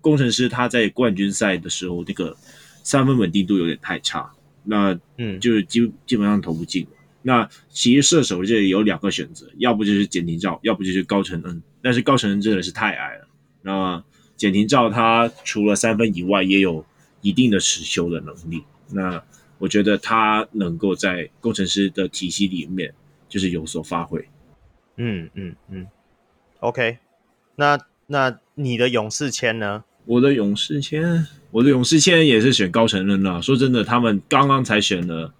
[0.00, 2.36] 工程师他在冠军赛的时候，那个
[2.82, 4.30] 三分稳定度有点太差，
[4.62, 6.86] 那嗯，就是基基本上投不进。
[7.22, 11.62] 那其实射手这里有两个选择，要不就是简廷照，要不就是高承恩。
[11.82, 13.26] 但是高承恩真的是太矮了。
[13.62, 14.04] 那
[14.36, 16.84] 简廷照他除了三分以外，也有
[17.24, 18.62] 一定的持修的能力。
[18.90, 19.20] 那
[19.56, 22.92] 我觉得他能够在工程师的体系里面
[23.28, 24.22] 就是有所发挥。
[24.96, 25.86] 嗯嗯嗯
[26.60, 26.98] ，OK，
[27.56, 29.84] 那那你的勇士签呢？
[30.04, 33.40] 我的勇士签，我的勇士签也是选高承恩了。
[33.40, 35.32] 说真的，他们刚刚才选了，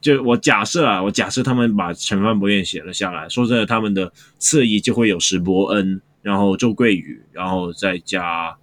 [0.00, 3.28] 就我假设啊，我假设他们把陈范博彦写了下来。
[3.28, 8.56] 说真的，他们的侧翼就会有石伯恩，然后周桂宇，然后再加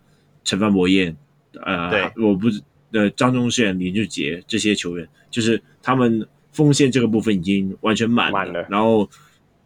[0.45, 1.15] 陈范博彦，
[1.65, 2.47] 呃，对，我不
[2.91, 9.09] 呃张宗宪、林俊杰这些球员，就是他们锋线这个部分已经完全满了，满了，然后。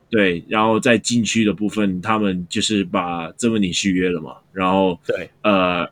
[0.09, 5.85] 对，然后在禁区的部分，他们就是把曾文鼎续约了嘛，然后对，呃，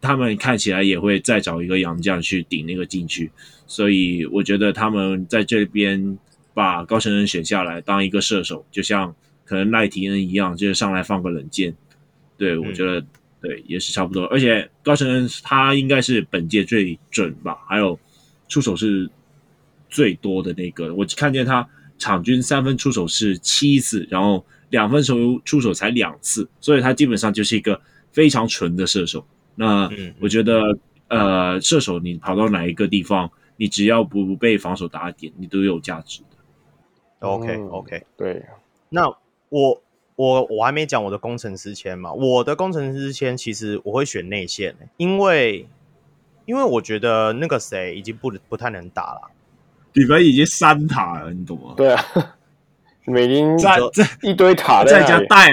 [0.00, 3.30] 他们看起来也会再找一个洋将去顶那个禁区，
[3.66, 6.18] 所以我觉得他们在这边
[6.54, 9.14] 把高承恩选下来当一个射手，就像
[9.44, 11.76] 可能赖廷恩一样，就是上来放个冷箭。
[12.38, 13.06] 对，我觉得、嗯、
[13.40, 17.98] 对也是差不多，而且高承恩他应该是本届最准吧，还有
[18.48, 19.08] 出手是
[19.88, 21.68] 最多的那个，我看见他。
[22.00, 27.80] 场均三分出手是七次，然后两分球出手才两次，所以他基本上就是一个
[28.12, 29.26] 非常纯的射手。
[29.56, 29.90] 那
[30.20, 30.60] 我觉得，
[31.08, 37.26] 嗯、呃，射手你跑到哪一个地方，你只要不被防守打点，你都有价值的。
[37.26, 38.46] OK OK，对。
[38.88, 39.12] 那
[39.48, 39.82] 我
[40.18, 45.68] 我我还没讲我的工程师签嘛，我的工程师签其实我会选内线，因为
[46.44, 49.30] 因为我觉得那个谁已经不不太能打了。
[49.92, 51.74] 你们已经三塔了，你懂吗？
[51.76, 52.04] 对啊，
[53.04, 55.52] 每天在在一堆塔在家带，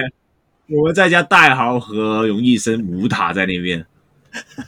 [0.68, 3.86] 我们在家带豪和容易生五塔在那边。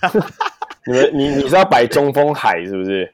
[0.86, 3.12] 你们你你是要摆中锋海是不是？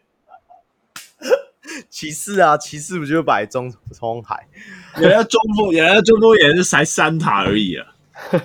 [1.89, 4.45] 骑士啊，骑士不就摆中锋海？
[4.95, 7.85] 人家中锋，人家中锋也是才三塔而已啊。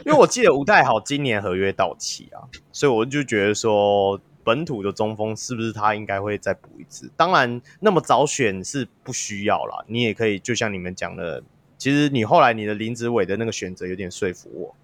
[0.06, 2.42] 因为我记得吴岱豪今年合约到期啊，
[2.72, 4.20] 所以我就觉得说。
[4.44, 7.10] 本土的中锋是不是他应该会再补一次？
[7.18, 9.84] 当然，那么早选是不需要啦。
[9.88, 11.42] 你也可以，就像你们讲的，
[11.76, 14.74] 其实你后来你的林子伟的那个选择有点说服我。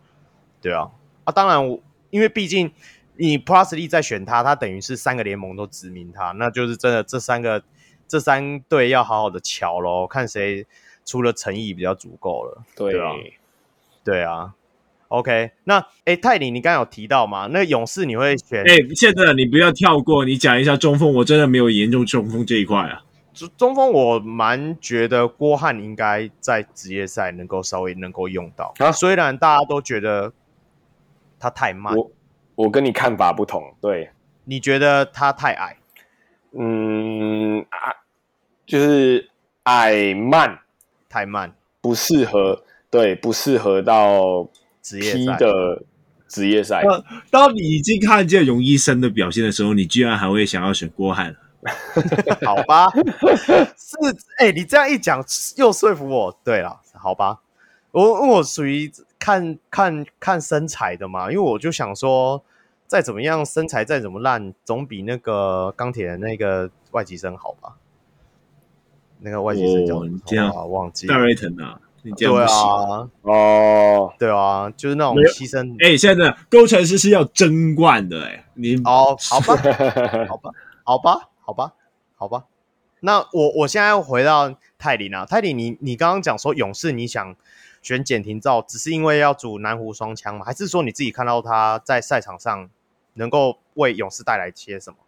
[0.61, 0.91] 对啊，
[1.25, 1.81] 啊，当然我，
[2.11, 2.71] 因为毕竟
[3.17, 7.63] 你 Plus Lee 在选他，他等于是三个联盟都指名他，那就是真的这三个
[8.07, 10.67] 这三队要好好的瞧咯，看谁
[11.05, 12.63] 出了诚意比较足够了。
[12.77, 13.13] 对，对啊，
[14.05, 14.55] 对啊。
[15.09, 17.49] OK，那哎，泰林，你刚刚有提到吗？
[17.53, 18.63] 那勇士你会选？
[18.63, 21.15] 哎，现在你不要跳过，你讲一下中锋。
[21.15, 23.05] 我真的没有研究中锋这一块啊。
[23.33, 28.75] 中中锋，我蛮觉得郭汉应该在职业赛能够稍微能够用到。
[28.79, 30.33] 啊，虽然大家都觉得
[31.39, 32.11] 他太慢，我
[32.57, 33.77] 我跟你看法不同。
[33.81, 34.11] 对，
[34.45, 35.77] 你觉得他太矮？
[36.57, 37.95] 嗯啊，
[38.67, 39.29] 就是
[39.65, 40.61] 矮慢，
[41.15, 42.65] 太慢，不适合。
[42.91, 44.49] 对，不适合到。
[44.85, 45.83] 职业赛的
[46.29, 46.85] 职业赛，
[47.31, 51.35] 当你已经看见荣医生的表现的时候，你居然还会想要选郭汉？
[52.45, 52.91] 好吧，
[53.79, 53.97] 是
[54.37, 55.25] 哎、欸，你这样一讲
[55.57, 56.39] 又说服我。
[56.45, 57.41] 对了，好吧，
[57.93, 62.45] 我我属于看看看身材的嘛，因为我就想说，
[62.87, 67.77] 再怎么样身材再怎么烂，总比那个钢铁的那个外籍生好吧？
[69.25, 70.53] 那个外籍生叫什么？
[70.55, 71.15] 啊，忘记了。
[71.15, 71.81] 戴瑞腾啊。
[72.19, 75.73] 对啊，哦，对啊，就是那种牺牲。
[75.83, 79.57] 哎、欸，现在工程师是要争冠的、欸，哎，你哦，好吧，
[80.29, 80.53] 好吧，
[80.85, 81.73] 好吧，好吧，
[82.15, 82.45] 好吧。
[83.01, 87.35] 那我我现在要回到泰林啊，泰林，你你刚刚讲说勇士你想
[87.81, 90.45] 选简廷照，只是因为要组南湖双枪吗？
[90.45, 92.69] 还是说你自己看到他在赛场上
[93.15, 94.99] 能够为勇士带来些什么？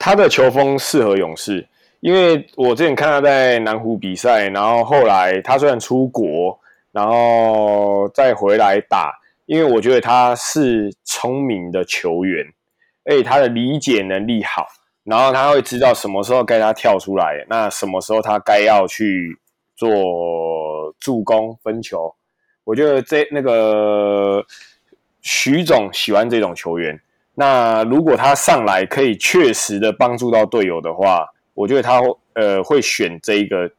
[0.00, 1.68] 他的球风适合勇士。
[2.00, 6.58] 因为我之前看他在南湖比赛，然后后来他虽然出国，
[6.92, 9.12] 然后再回来打，
[9.44, 12.46] 因为我觉得他是聪明的球员，
[13.04, 14.66] 而且他的理解能力好，
[15.04, 19.38] 然后他会知道什么时候该他跳出来，那什么时候他该要去
[19.76, 22.14] 做助攻分球。
[22.64, 24.42] 我觉得这那个
[25.20, 26.98] 徐总喜欢这种球员，
[27.34, 31.28] 那如果他上来可以确实的帮助到队友的话。
[31.54, 32.00] 我觉得他
[32.34, 33.70] 呃会选这一个，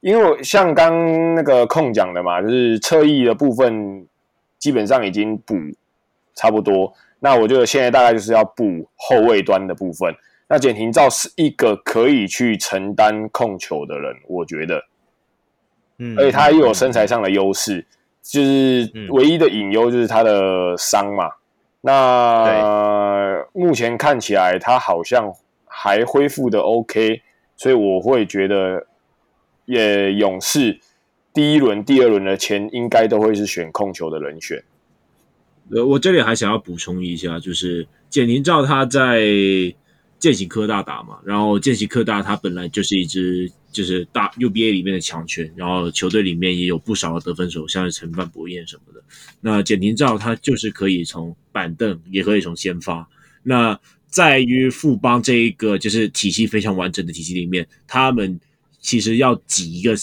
[0.00, 4.06] 因为像刚那个控讲的嘛，就是侧翼的部分
[4.58, 5.54] 基本上已经补
[6.34, 6.92] 差不多。
[7.18, 10.14] 那我觉得现在大概就是要补后卫端的部分。
[10.48, 14.82] 那简廷照是一个可以去承担控球的人，我觉得，
[15.98, 17.84] 嗯，而且他又有身材上的优势，
[18.22, 21.30] 就是唯一的隐忧就是他的伤嘛。
[21.82, 25.34] 那目前看起来他好像。
[25.82, 27.22] 还恢复的 OK，
[27.56, 28.86] 所以我会觉得，
[29.64, 30.78] 也勇士
[31.32, 34.62] 第一轮、第二轮的签应该都会是选控球的人选。
[35.70, 39.22] 呃，我这里还想要补充一下，就是简廷照他在
[40.18, 49.02] 剑行科大打嘛，然后剑行科大他本来就是一支就是大 UBA 里面的强权，然后球队里面也有不少的得分手，像是陈范博彦什么的。
[49.40, 53.08] 那简廷照他就是可以从板凳，也可以从先发。
[53.42, 53.80] 那
[54.10, 58.38] 在于富邦这一个就是体系非常完整的体系里面，他们
[58.80, 59.94] 其实要挤一个。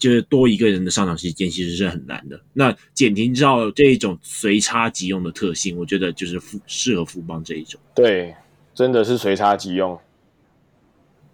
[0.00, 2.40] 就是多一个人的上场时间其实是很难的。
[2.54, 7.78] 那简廷照这一种随插即用的特性，我觉得就是富适合富邦这一种。
[7.94, 8.34] 对，
[8.72, 10.00] 真的是随插即用。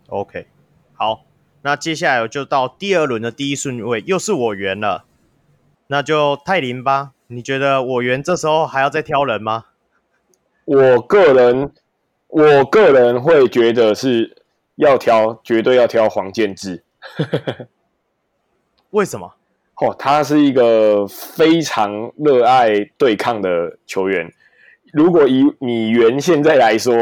[0.08, 0.48] OK，
[0.94, 1.24] 好，
[1.62, 5.04] 那接下来就到第二轮的第一顺位，又是我圆了。
[5.86, 7.12] 那就泰林吧。
[7.28, 9.66] 你觉得我圆这时候还要再挑人吗？
[10.64, 11.70] 我个人，
[12.28, 14.36] 我个人会觉得是
[14.74, 16.82] 要挑，绝对要挑黄建志。
[18.90, 19.32] 为什么？
[19.76, 24.30] 哦，他是一个非常热爱对抗的球员。
[24.92, 26.96] 如果以米原现在来说，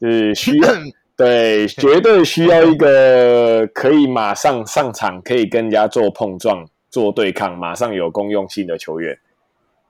[0.00, 0.68] 就是需要
[1.16, 9.18] 对，绝对需要一个可以马上上场，可以跟人家做碰撞、做对抗，马上有公用性的球员。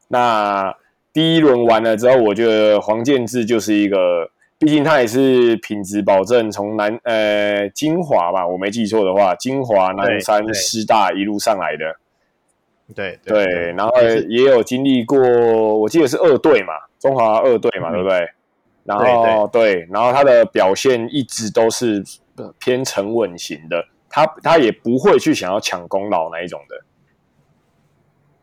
[0.09, 0.75] 那
[1.13, 4.31] 第一轮完了之后，我觉得黄建志就是一个。
[4.61, 11.97] 毕竟他也是品质保证，从南呃金华吧，我没记错的话，金华南山师大一路上来的，
[12.95, 13.93] 对对，对，然后
[14.29, 15.19] 也有经历过，
[15.79, 18.29] 我记得是二队嘛，中华二队嘛，嗯、对不对？
[18.85, 22.05] 然后对，对，对，然后他的表现一直都是
[22.59, 26.85] 偏沉稳型的，他他也不会去想要抢功劳那一种的。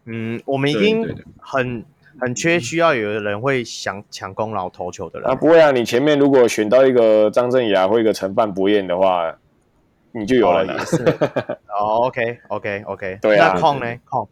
[0.06, 1.08] 嗯，我们已经
[1.38, 1.86] 很。
[2.20, 5.72] 很缺需要有的人会想抢功劳投球的人啊，不会啊！
[5.72, 9.36] 你前面如果选到一个张镇雅或一个陈范博彦的话，
[10.12, 10.64] 你就有了。
[10.64, 11.04] 哦，也是。
[11.70, 13.20] 哦，OK，OK，OK。
[13.22, 13.54] 对啊。
[13.54, 13.96] 那控呢？
[14.06, 14.28] 控。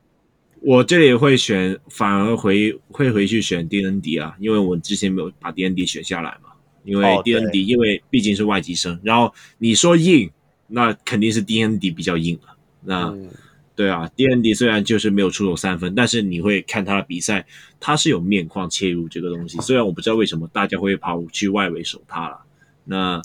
[0.62, 6.50] 我这里会选，反而回会回去选 DND 啊，因为我之前没有把 DND 选下来嘛。
[6.84, 10.32] 因为 DND，因为毕竟是外籍生，然后你说硬，
[10.68, 12.56] 那肯定是 DND 比较硬啊。
[12.82, 13.10] 那。
[13.10, 13.30] 嗯
[13.76, 17.46] 对啊，DND 虽然就是没有出手三分，但是你会看他的比赛，
[17.78, 19.60] 他是有面框切入这个东西。
[19.60, 22.40] 虽然我不知道为什么大家会跑去外围守他了，
[22.86, 23.22] 那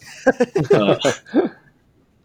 [0.71, 0.99] 呃，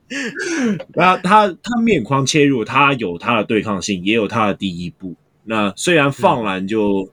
[0.96, 5.16] 那他他面框切入，他有他的对抗性，也有他的第一步。
[5.44, 7.08] 那虽然放篮就、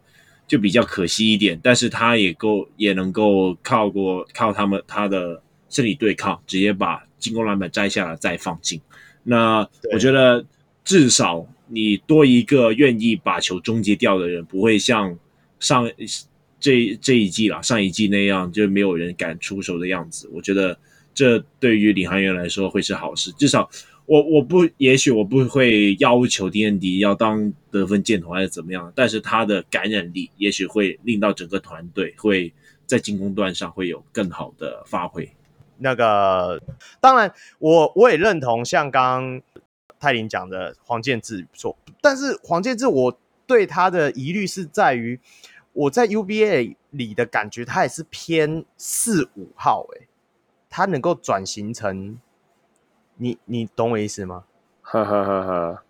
[0.49, 8.81] 就比较可惜一点，但是他也够也能够靠过靠他们他的身体对抗，直接把进攻篮板摘下来再放进。
[9.25, 10.43] 那我觉得。
[10.85, 15.17] 至少你多一个愿意把球终结掉的人，不会像
[15.61, 15.91] 上
[16.59, 20.29] 这这一季啦，上一季那样就没有人敢出手的样子。
[20.33, 20.77] 我觉得
[21.15, 23.31] 这对于领航员来说会是好事。
[23.33, 23.71] 至少
[24.07, 32.53] 我我不也许我不会要求 DND 要当得分箭头还是怎么样，但是他的感染力也许会令到整个团队会
[32.87, 35.29] 在进攻端上会有更好的发挥。
[35.79, 36.61] 那个
[37.01, 39.41] 当然我，我也认同像刚。
[40.03, 43.16] 泰林讲的黄建志不错，但是黄建志我
[43.47, 45.20] 对他的疑虑是在于，
[45.73, 50.09] 我在 UBA 里的感觉他也是偏四五号，诶，
[50.69, 52.19] 他能够转型成，
[53.16, 54.43] 你你懂我意思吗？
[54.81, 55.85] 哈哈哈哈，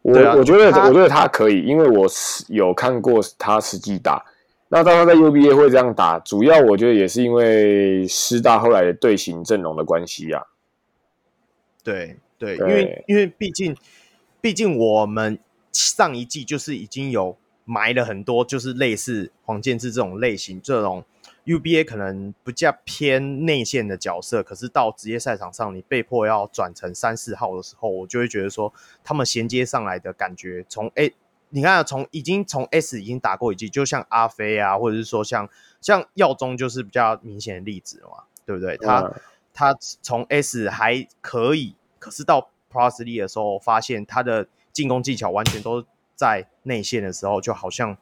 [0.00, 2.08] 我、啊、我觉得我觉得他可以，因为我
[2.48, 4.24] 有看过他实际打，
[4.68, 10.48] 那当他在 UBA 会这样打，主要我觉得也是因为师大后来的队形阵容的关系呀、啊，
[11.84, 12.16] 对。
[12.44, 13.76] 对，因为因为毕竟，
[14.40, 15.38] 毕竟我们
[15.72, 21.04] 上一季就是已经有埋了很多，就是类似黄建志这种类型，这种
[21.46, 28.72] UBA 可能比较偏内线的角色，可是到职业赛场上，你被迫要转成三四号的时候，我就会觉得说，
[29.02, 31.14] 他们衔接上来的感觉，从 A，
[31.50, 35.48] 你看从已经从 S 已经打过一季，就像阿飞啊，或者是说像
[35.80, 38.76] 像耀宗就是比较明显的例子嘛，对不对？
[38.76, 39.14] 他、嗯、
[39.52, 41.74] 他从 S 还可以。
[42.04, 45.82] 可是到 Plus League 的时候，发现他的进攻技巧完全都
[46.14, 47.96] 在内线的时候，就好像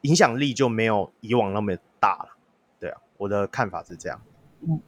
[0.00, 2.36] 影响力就没有以往那么大了。
[2.80, 4.20] 对啊，我的看法是这样。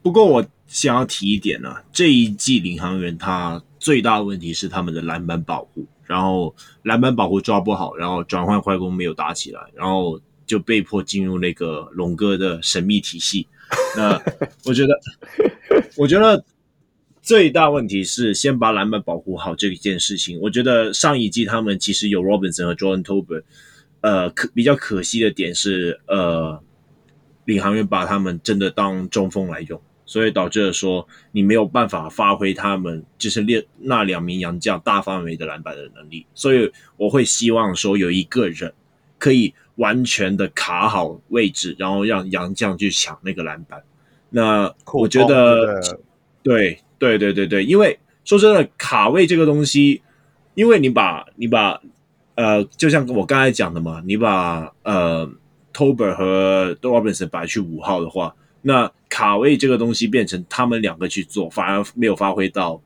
[0.01, 13.47] 不过我想要提一点呢、这一季领航员他最大的问题是他们的篮板保护，然后篮板保护抓不好，然后转换快攻没有打起来，然后就被迫进入那个龙哥的神秘体系。
[13.95, 14.21] 那
[14.65, 14.99] 我觉得，
[15.95, 16.43] 我觉得。
[17.29, 20.39] 最大问题是先把篮板保护好这一件事情。
[20.39, 23.43] 我觉得上一季他们其实有 Robinson 和 Jordan Tolbert，
[24.01, 26.59] 呃，可比较可惜的点是，呃，
[27.45, 36.25] 领航员把他们真的当中锋来用，所以导致了说你没有办法发挥他们就是练那两名洋将大范围的篮板的能力。
[36.33, 38.73] 所以我会希望说有一个人
[39.19, 43.83] 可以完全的卡好位置，然后让洋将去抢那个篮板。
[44.31, 45.79] 那我觉得，
[46.41, 50.03] 对对对对对，因为说真的，卡位这个东西，
[50.53, 51.81] 因为你把你把
[52.35, 55.27] 呃，就像我刚才讲的嘛，你把呃。
[55.71, 62.81] ，Tober 和 Robinson 摆去五号的话，那卡位这个东西变成他们两个去做，反而没有发挥到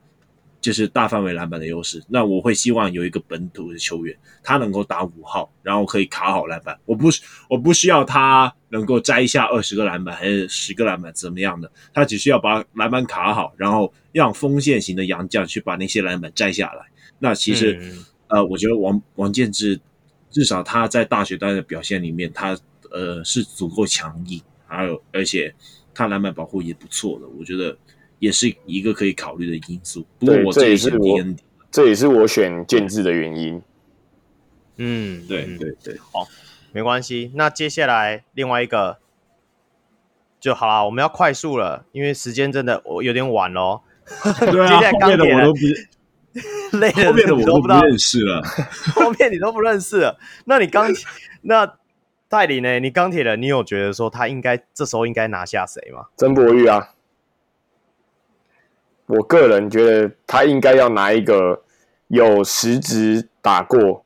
[0.63, 2.01] 就是大范围篮板的优势。
[2.07, 6.75] 那我会希望有一个本土的球员，他能够打五号，然后可以卡好篮板。
[6.85, 7.09] 我不
[7.47, 16.85] 我不需要他能够摘下二十个篮板还是十个篮板怎么样的，他只需要把篮板卡好，然后让锋线型的洋将去把那些篮板摘下来。
[17.19, 19.79] 那其实、嗯、呃，我觉得王王建志
[20.31, 22.57] 至少他在大学端的表现里面，他。
[22.95, 25.51] 呃，是足够强硬，还有而且
[25.95, 27.75] 他篮板保护也不错的，我觉得
[28.23, 30.05] 也是一个可以考虑的因素。
[30.17, 31.19] 不过我这也是我，
[31.69, 33.61] 这也是我选建制的原因。
[34.77, 36.25] 嗯，对对对，好，
[36.71, 37.33] 没关系。
[37.35, 38.97] 那接下来另外一个
[40.39, 43.81] 就好了，我们要快速了，因为时间真的我有点晚喽。
[44.39, 45.59] 对啊，接下来钢铁我都不
[46.79, 48.41] 累了，后面的我都不认识了，
[48.95, 51.05] 后面你都不认识了，那你钢铁
[51.41, 51.75] 那。
[52.29, 52.79] 代理呢？
[52.79, 56.05] 你钢铁人，你有觉得说他应该这时候应该拿下谁吗？
[56.17, 56.89] 曾博玉啊，
[59.05, 61.63] 我个人觉得他应该要拿一个
[62.07, 64.05] 有实质打过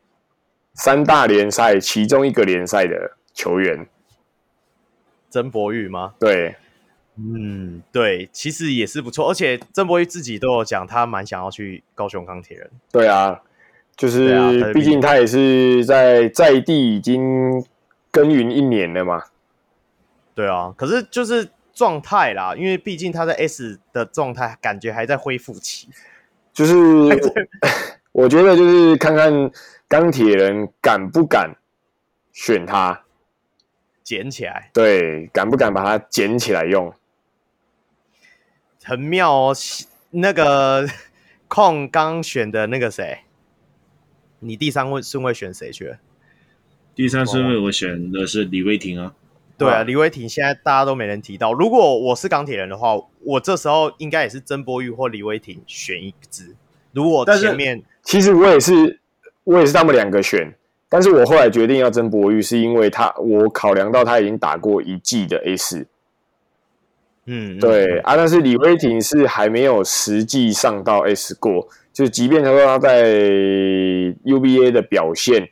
[0.74, 3.88] 三大联赛其中一个联赛的球员。
[5.30, 6.14] 曾博玉吗？
[6.20, 6.56] 对，
[7.16, 12.70] 嗯，对，其实也是不错，而且曾博玉自己都有讲，他蛮想要去高雄钢铁人。
[12.92, 13.42] 对啊，
[13.96, 17.64] 就是毕竟他也是在在地已经。
[18.10, 19.22] 耕耘一年了嘛？
[20.34, 21.48] 对啊，可是就是
[21.78, 25.88] 状态啦，因为毕竟他在 S 的状态，感觉还在恢复期。
[26.52, 26.74] 就是
[28.12, 29.52] 我觉得，就是看看
[29.88, 31.56] 钢铁人敢不敢
[32.34, 33.04] 选他，
[34.04, 34.72] 捡起来。
[34.74, 36.92] 对，敢不敢把它捡起来用？
[38.84, 39.56] 很妙哦，
[40.10, 40.88] 那个
[41.48, 43.20] 控刚选的那个谁，
[44.40, 46.00] 你第三位顺位选谁去了？
[46.96, 49.14] 第三顺位我选的是李威霆啊，
[49.58, 51.52] 对啊，李威霆现在大家都没人提到。
[51.52, 56.56] 如果我是钢铁人的话，我这时候应该也是曾波玉或李威霆选一支。
[56.92, 59.00] 如果前面其实我也是，
[59.44, 60.54] 我也是他们两个选，
[60.88, 65.86] 但是我后来决定要曾博玉，是因为他我考量到他已经打过一季的 S。
[67.26, 73.12] 嗯，对啊，但是李威霆是还没有实际上到 S 过，就即便他说他在
[74.24, 75.50] UBA 的表现。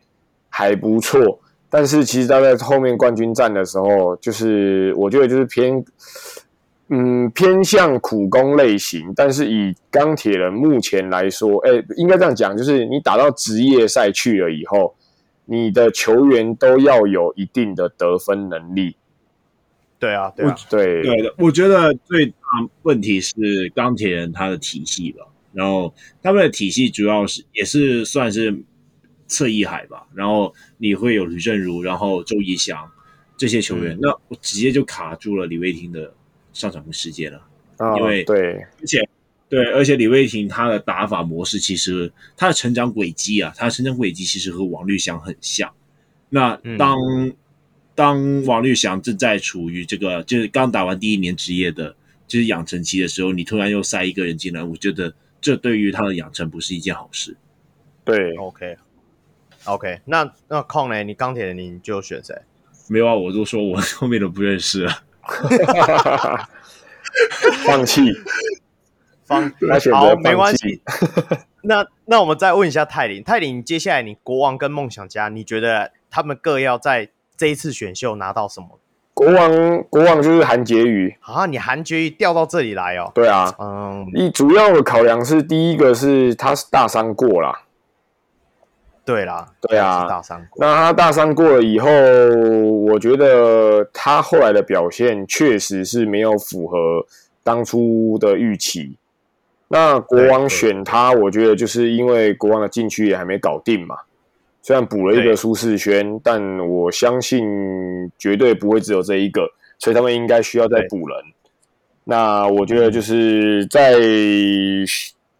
[0.58, 1.42] 还不错，
[1.78, 5.84] 但是其实他在后面冠军战的时候，就是我觉得就是偏，
[6.88, 9.12] 嗯，偏向苦攻类型。
[9.14, 14.96] 但是以钢铁人目前来说，哎，应该这样讲，就是你打到职业赛去了以后，
[15.44, 18.96] 你的球员都要有一定的得分能力。
[20.00, 21.36] 对啊，对啊，对对的。
[21.38, 22.36] 我觉得最大
[22.84, 23.34] 问题是
[23.76, 25.94] 钢铁人他的体系吧，然后
[26.24, 28.64] 他们的体系主要是也是算是。
[29.28, 32.90] 侧翼海吧，然后你会有吕正如，然后周怡翔
[33.38, 36.14] 这些球员，嗯、那我直接就卡住了李威霆的
[36.54, 37.42] 上场的时间了，
[37.78, 39.10] 哦、因为对，而且
[39.50, 45.72] 对，而且李威霆他的打法模式其实他的成长轨迹啊，他的成长轨迹其实和王绿翔很像。
[46.30, 47.34] 那当、嗯、
[47.94, 51.96] 当王绿翔正在处于这个就是刚打完第一年职业的
[52.28, 57.38] 就是养成期的时候，你突然又塞一个人进来，我觉得这对于他的养成不是一件好事。
[58.04, 58.76] 对，OK。
[59.66, 61.04] OK，那那空呢？
[61.04, 62.36] 你钢铁的你就选谁？
[62.88, 64.92] 没有啊，我都说我 后面都不认识了，
[67.66, 68.02] 放弃，
[69.26, 70.82] 放 弃好，没关系。
[71.64, 78.80] 那那我们再问一下泰林，泰林，接下来你国王跟梦想家，你觉得他们各要在这一次选秀拿到什么？
[79.16, 83.12] 国王国王就是韩杰宇啊，你韩杰宇调到这里来哦？
[83.16, 87.62] 对啊，嗯，你主要的考量是第一个是他是大三过啦。
[89.06, 90.66] 对啦，对啊，大伤过。
[90.66, 97.06] 那他大三过了以后，我觉得他后来的表现确实是没有符合
[97.44, 98.98] 当初的预期。
[99.68, 103.96] 那国王选他，我觉得就是因为国王的禁区也还没搞定嘛。
[104.64, 111.18] 虽然补了一个苏世轩，但我相信绝对不会只有这一个，所以他们应该需要再补人。
[112.06, 114.00] 那我觉得就是在。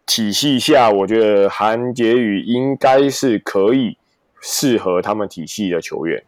[0.06, 3.98] 体系下，我觉得韩杰宇应该是可以
[4.40, 6.22] 适合他们体系的球员。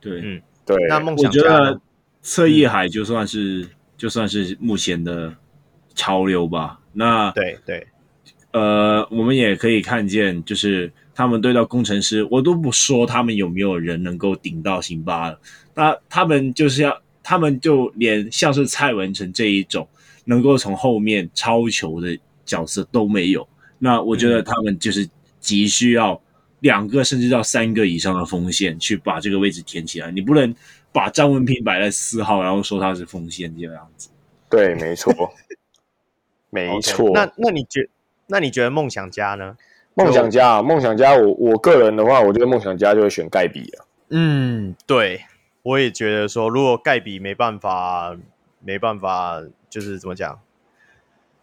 [0.00, 0.76] 对，嗯，对。
[0.88, 1.80] 那梦想家，我觉得
[2.22, 5.36] 侧翼海就算是就算是目前的
[5.94, 6.80] 潮流吧。
[6.92, 7.86] 那对对，
[8.52, 15.38] 呃，我们也可以看见，就是他们对到工程师，我都不说他们有没有人能够顶到辛巴了，
[15.74, 19.86] 那他们就是要，他们就连像是蔡文成这一种
[20.24, 22.18] 能够从后面超球的
[22.50, 23.46] 角色都没有。
[23.78, 25.08] 那我觉得他们就是
[25.38, 26.20] 急需要
[26.58, 30.10] 两个甚至到三个以上的锋线去把这个位置填起来。
[30.10, 30.52] 你不能
[30.92, 34.10] 把张文平摆在四号，然后说他是锋线这个样子。
[34.50, 35.12] 对，没错，
[36.50, 37.08] 没错。
[37.08, 37.88] Okay, 那那你觉
[38.26, 39.56] 那你觉得梦想家呢？
[39.94, 43.84] 梦想家，梦想家，我我个人的话，我觉得梦想家就会选盖比啊。
[44.10, 45.22] 嗯，对，
[45.62, 48.16] 我也觉得说，如果盖比没办法，
[48.60, 50.38] 没办法，就是怎么讲？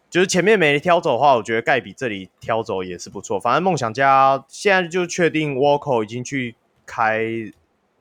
[0.10, 3.40] 就是前面没挑走的话，我觉得盖比这里挑走也是不错。
[3.40, 6.56] 反正梦想家现在就确定 Walker 已经去
[6.86, 7.26] 开，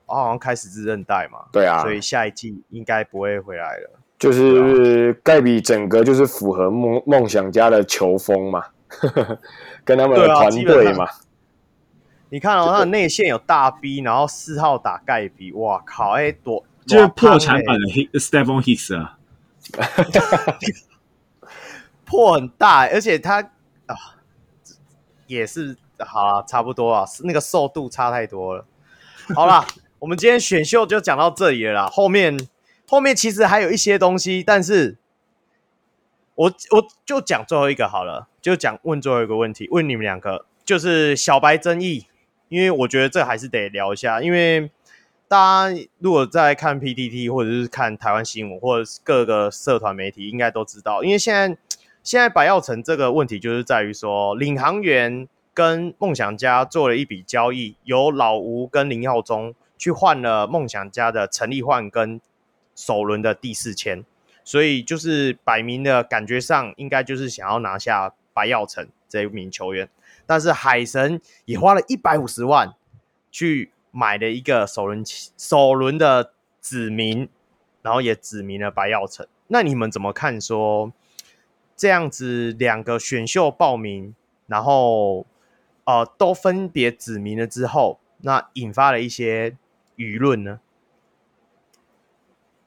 [0.05, 1.39] 哦好像开始自韧带嘛。
[1.51, 3.99] 对啊，所以下一季应该不会回来了。
[4.17, 8.63] 就是盖比整个就是符合梦梦想家的球风嘛，
[9.85, 11.05] 跟他们的团队嘛。
[12.29, 17.85] 你看哦，他的内线有大 B，然后四号打盖比，哇靠，哎多，就是破产版的
[18.19, 19.17] Stephon Hicks 啊。
[22.07, 23.41] 破很大，而且他
[23.85, 23.95] 啊
[25.27, 28.65] 也是好啦，差不多啊，那个瘦度差太多了。
[29.35, 29.67] 好啦，
[29.99, 31.87] 我们今天选秀就讲到这里了啦。
[31.87, 32.47] 后面
[32.87, 34.97] 后面其实还有一些东西，但是
[36.35, 42.05] 我我就讲最后一个好了，就讲问最后一个问题，问你们两个，就是小白争议，
[42.47, 44.71] 因为我觉得这还是得聊一下，因为
[45.27, 51.57] 大家如果在看 PTT 或者是看台湾新闻或者是各个社团媒体，应该都知道，因为现在。
[52.07, 62.21] 现在白耀城这个问题就是在于说，领航员跟梦想家做了一笔交易，由老吴跟林耀宗去换了梦想家的陈立焕跟
[62.73, 64.05] 首轮的第四签，
[64.45, 69.89] 所以就是摆明的感觉上应该就是想要拿下白耀城这一名球员，
[70.25, 72.73] 但是海神也花了一百五十万
[73.29, 75.03] 去买了一个首轮
[75.37, 76.31] 首轮的
[76.61, 77.27] 指名，
[77.81, 80.93] 然后也指名了白耀城，那你们怎么看说？
[81.77, 84.15] 这样子两个选秀报名，
[84.47, 85.27] 然后
[85.85, 89.55] 呃都分别指名了之后，那引发了一些
[89.95, 90.59] 舆论呢。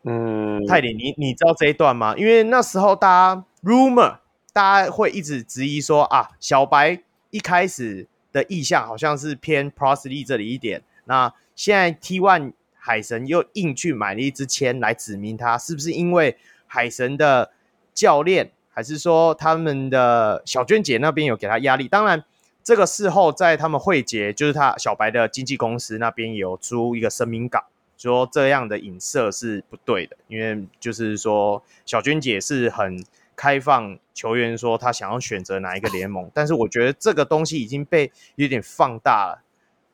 [0.05, 2.15] 嗯，泰迪，你你知道这一段吗？
[2.17, 4.19] 因为那时候大家 rumor，
[4.53, 17.51] 大家会一直质疑说啊，小白一开始的意向好像是偏 Prossley 这里一点，那现在 T One 海神又硬去买了一支签来指名他，是不是因为海神的
[17.93, 18.53] 教练？
[18.71, 21.89] 还是说他们的小娟姐那边有给他压力？
[21.89, 22.25] 当然，
[22.63, 27.65] 这个事后在他们会结，就是他小白的经纪公司那边有出一个声明稿，
[27.97, 39.43] 说这样的影射是不对的，因为就是说小娟姐是很开放球员说他想要选择哪一个联盟，但是我觉得这个东西已经被有点放大了。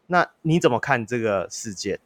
[0.08, 1.98] 那你怎么看这个事件？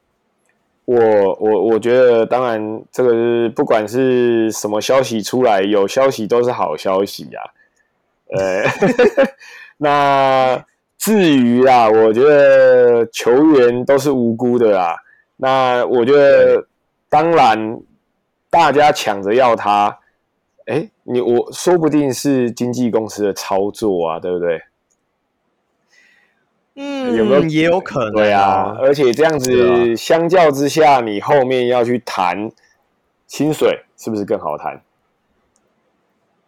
[0.93, 7.47] 我我我觉得，当然，这个是不管是什么消息出来，有消息都是好消息呀、啊。
[8.37, 8.65] 呃，
[9.79, 10.65] 那
[10.99, 14.97] 至于啊，我觉得球员都是无辜的啦。
[15.37, 16.67] 那我觉得，
[17.09, 17.81] 当然，
[18.51, 19.97] 大家抢着要他，
[20.67, 24.61] 哎，你我说不定是经纪公司的操作啊，对不对？
[26.83, 28.13] 嗯，有没有也有可能、啊？
[28.15, 32.51] 对啊，而且这样子相较之下，你后面要去谈
[33.27, 34.81] 薪水，是不是更好谈？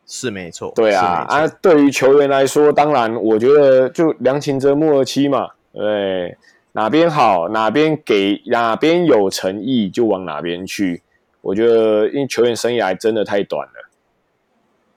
[0.06, 0.72] 是没错。
[0.74, 5.50] 对啊，啊，对于球员来说，当然我觉得就良禽择木而栖嘛。
[5.74, 6.34] 对，
[6.72, 11.02] 哪边好，哪边给，哪边有诚意就往哪边去。
[11.42, 13.81] 我觉得，因为球员生涯真的太短了。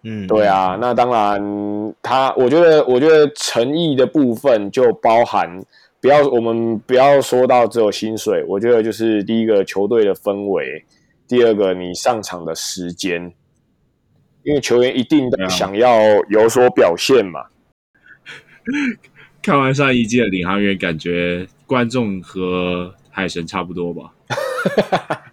[0.07, 5.59] 嗯，对啊，那当然，他我觉得，我觉得诚意的部分就包含，
[5.99, 10.85] 不要我们不要说到只有薪水，我觉得就是第一个球队的氛围，
[11.27, 13.33] 第二个你上场的时间，
[14.43, 15.97] 因为球员一定都想要
[16.29, 17.45] 有所表现嘛。
[19.41, 24.13] 看完上一季的领航员，感觉观众和海神差不多吧。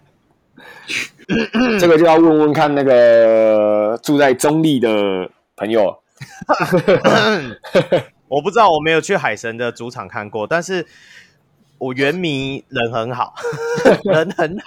[1.79, 5.99] 这个就要问问看那个住在中立的朋友。
[8.29, 10.85] 我不知道，我没有去海神的主场看过，但是
[11.77, 13.33] 我原迷人很好，
[14.05, 14.65] 人很好。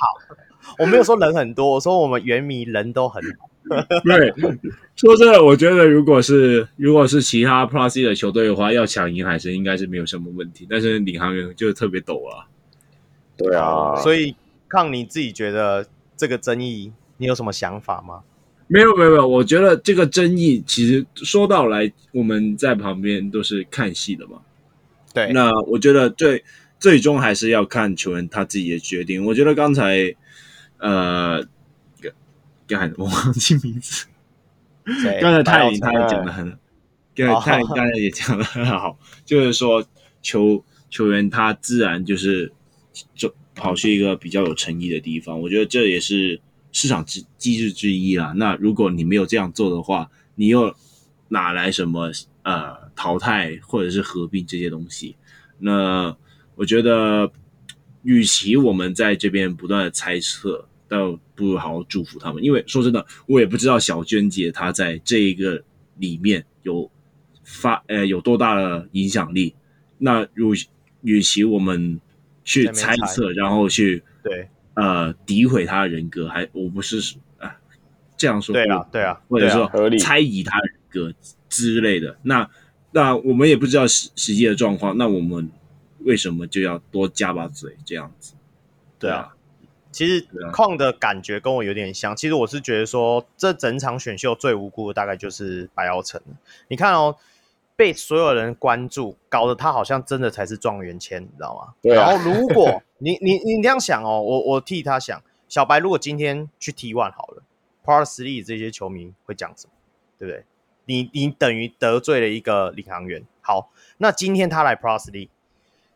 [0.79, 3.49] 我没有说人很多，我说我们原迷人都很好。
[4.05, 4.33] 对，
[4.95, 10.67] 说真的，我觉得如果是如果是其他 Plus 的球队的话，要抢赢海神应该是没有什么问题。
[10.69, 12.47] 但是领航员就特别抖啊。
[13.37, 14.37] 对啊，所以
[14.69, 15.87] 看你自己觉得。
[16.17, 18.23] 这个争议，你有什么想法吗？
[18.69, 24.41] 没有没有没有，我觉得这个争议其实说到来，我们在旁边都是看戏的嘛。
[25.15, 26.45] 对，那我觉得最
[26.81, 29.25] 最终还是要看球员他自己的决定。
[29.25, 30.15] 我觉得刚才
[30.79, 31.41] 呃，
[32.67, 34.07] 刚才我忘记名字，
[35.21, 36.59] 刚才泰林他也讲的很，
[37.15, 39.87] 刚才泰林刚才也讲的很好，就是说
[40.23, 42.53] 球球员他自然就是
[43.15, 45.41] 就跑去一个比较有诚意的地方。
[45.41, 46.41] 我觉得这也是。
[46.73, 48.35] 市场机机制之一啦。
[48.37, 50.75] 那如果你没有这样做的话，你又
[51.29, 52.13] 哪来什么
[52.43, 55.17] 呃淘汰或者是合并这些东西？
[55.59, 56.15] 那
[56.55, 57.33] 我觉得，
[58.03, 62.45] 与其我们在这边不断的猜测，倒不如好好祝福他们。
[62.45, 65.65] 因为说真的，我也不知道小娟姐她在这一个
[65.97, 66.91] 里面有
[67.43, 69.55] 发呃有多大的影响力。
[69.97, 70.53] 那如
[71.01, 71.99] 与其我们
[72.47, 74.49] 去猜测，然后去对。
[74.75, 77.57] 呃，诋毁他的人格，还我不是啊，
[78.15, 81.15] 这样说对啊，对啊，或者说合理猜疑他人格
[81.49, 82.19] 之类的。
[82.23, 82.47] 那
[82.93, 85.51] 那我们也不知道实实际的状况，那我们
[86.01, 88.35] 为什么就要多加把嘴这样子？
[88.99, 89.35] 对啊，
[89.91, 92.15] 其实矿的感觉跟我有点像。
[92.15, 96.21] 其实我是觉得说，这整场选秀最无辜的大概就是白耀成。
[96.69, 97.17] 你看哦。
[97.77, 101.75] 被所有人关注，搞得他好像真的才是状元签，你知道吗？
[101.83, 102.11] 对啊。
[102.11, 107.43] 然后如果你 你你这样想哦，我我替他想，小白如果今天去 T1 好了
[107.85, 109.73] League 这些球迷会讲什么？
[110.19, 110.45] 对不对？
[110.87, 113.23] 你你等于得罪了一个领航员。
[113.43, 115.29] 好，那今天他来 League，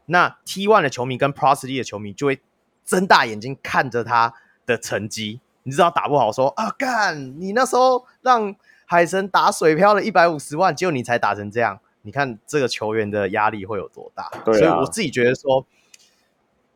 [0.05, 2.41] 那 T1 的球迷跟 League 的球迷就会
[2.85, 4.35] 睁大眼睛看着他
[4.67, 8.55] 的成绩，你知道打不好说啊干，你那时候让。
[8.91, 14.29] 海神打水漂了一百五十万，结果你才打成这样，你看这个球员的压力会有多大？
[14.45, 15.65] 对啊，所以我自己觉得说，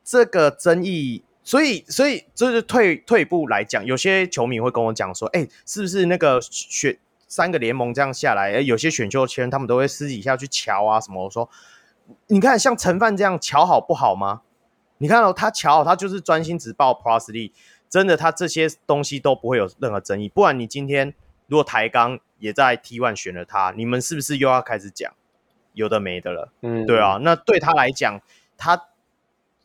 [0.05, 6.97] 这个争议，所以所以就是退退一步来讲，有些球迷会跟我讲说，哎，是不是那个选
[7.27, 11.24] 三个联盟这样下来，有些选秀签他们都会私底下去瞧啊什么？
[11.24, 11.51] 我说，
[12.28, 14.43] 你看像陈范这样瞧好不好吗？
[14.99, 17.51] 你看哦，他瞧好，他就是专心只报 Plus League，
[17.91, 20.28] 真的，他这些东西都不会有任何争议。
[20.28, 21.12] 不然你今天。
[21.47, 25.12] 如果台钢也在 T1 选了他，你们是不是又要开始讲
[25.73, 26.53] 有的没的了？
[26.62, 27.19] 嗯，对啊。
[27.23, 28.21] 那对他来讲，
[28.57, 28.89] 他，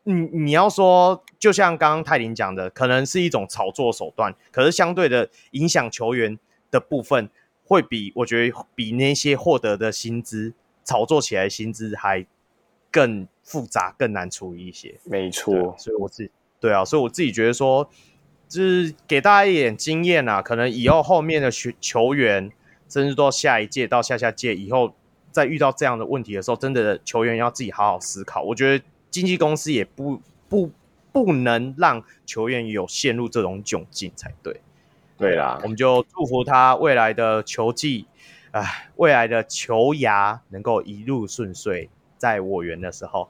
[0.03, 6.37] 你你要说，就像刚刚泰林讲的，可能是一种炒作手段，可是相对的影响球员
[6.69, 7.29] 的部分，
[7.63, 10.53] 会比我觉得比那些获得的薪资
[10.83, 12.25] 炒作起来的薪资还
[12.91, 14.99] 更复杂、更难处理一些。
[15.05, 17.89] 没错，所以我自己对啊，所以我自己觉得说。
[18.49, 22.51] 就是给大家一点经验啊，可能以后后面的球球员，
[22.89, 24.95] 甚至到下一届到下下届以后，
[25.31, 28.41] 再遇到这样的问题的时候，真的球员要自己好好思考。
[28.41, 30.19] 我觉得经纪公司也不
[30.49, 30.71] 不
[31.11, 34.59] 不能让球员有陷入这种窘境才对。
[35.15, 38.07] 对啦，我们就祝福他未来的球技，
[38.49, 43.29] 哎，未来的球牙能够一路顺遂，在我园的时候。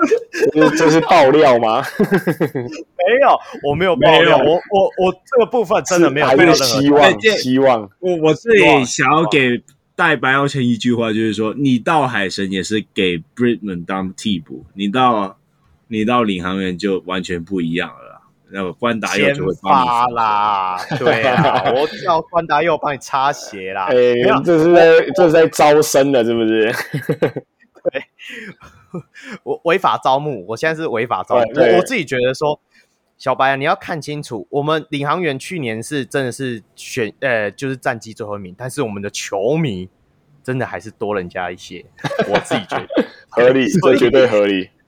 [0.52, 1.82] 这这是爆料吗？
[1.98, 4.38] 没有，我没有爆料。
[4.38, 6.26] 我我我这个部分真的没有。
[6.26, 7.90] 还有希望，希望。
[8.00, 9.62] 我我自己想要给
[9.96, 15.36] 戴白耀成一句话，就是说，你到海神也是给 Bridgman 当替补，你到
[15.88, 18.20] 你到领航员就完全不一样了啦。
[18.52, 23.84] 那个关达佑就会发啦， 对啊，我叫关达佑帮你擦鞋啦。
[23.90, 23.94] 哎，
[24.44, 26.72] 这是在这是在招生的，是不是？
[27.92, 28.02] 对。
[29.44, 31.42] 我违法招募，我现在是违法招募。
[31.54, 32.60] 我我自己觉得说，
[33.18, 39.88] 小白啊，你要看清楚，我们领航员去年是真的是选呃，就是战绩最后一名，但是我们的球迷
[40.42, 41.84] 真的还是多人家一些。
[42.28, 44.70] 我自己觉得 合理，这绝对合理。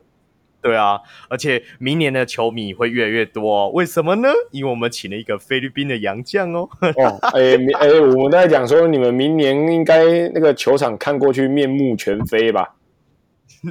[0.62, 4.28] 对啊，而且明年的球迷会越来越多，为什么呢？
[4.52, 6.68] 因为我们请了一个菲律宾的洋将哦。
[6.80, 12.76] 哦，哎哎，我们在讲说，你们明年应该那个球场看过去面目全非吧？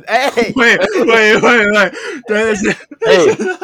[0.06, 1.92] 哎，会会会会，
[2.28, 2.70] 真的是
[3.06, 3.18] 哎，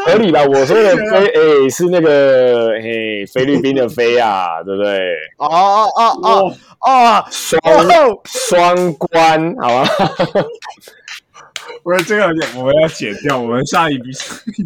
[0.05, 0.43] 合理吧？
[0.43, 5.15] 我说的菲哎是那个哎菲律宾的菲啊，对不对？
[5.37, 9.89] 哦哦哦哦哦，双双关，好吧？
[11.83, 12.25] 不是这个
[12.57, 13.37] 我们要剪掉。
[13.37, 14.11] 我们下一笔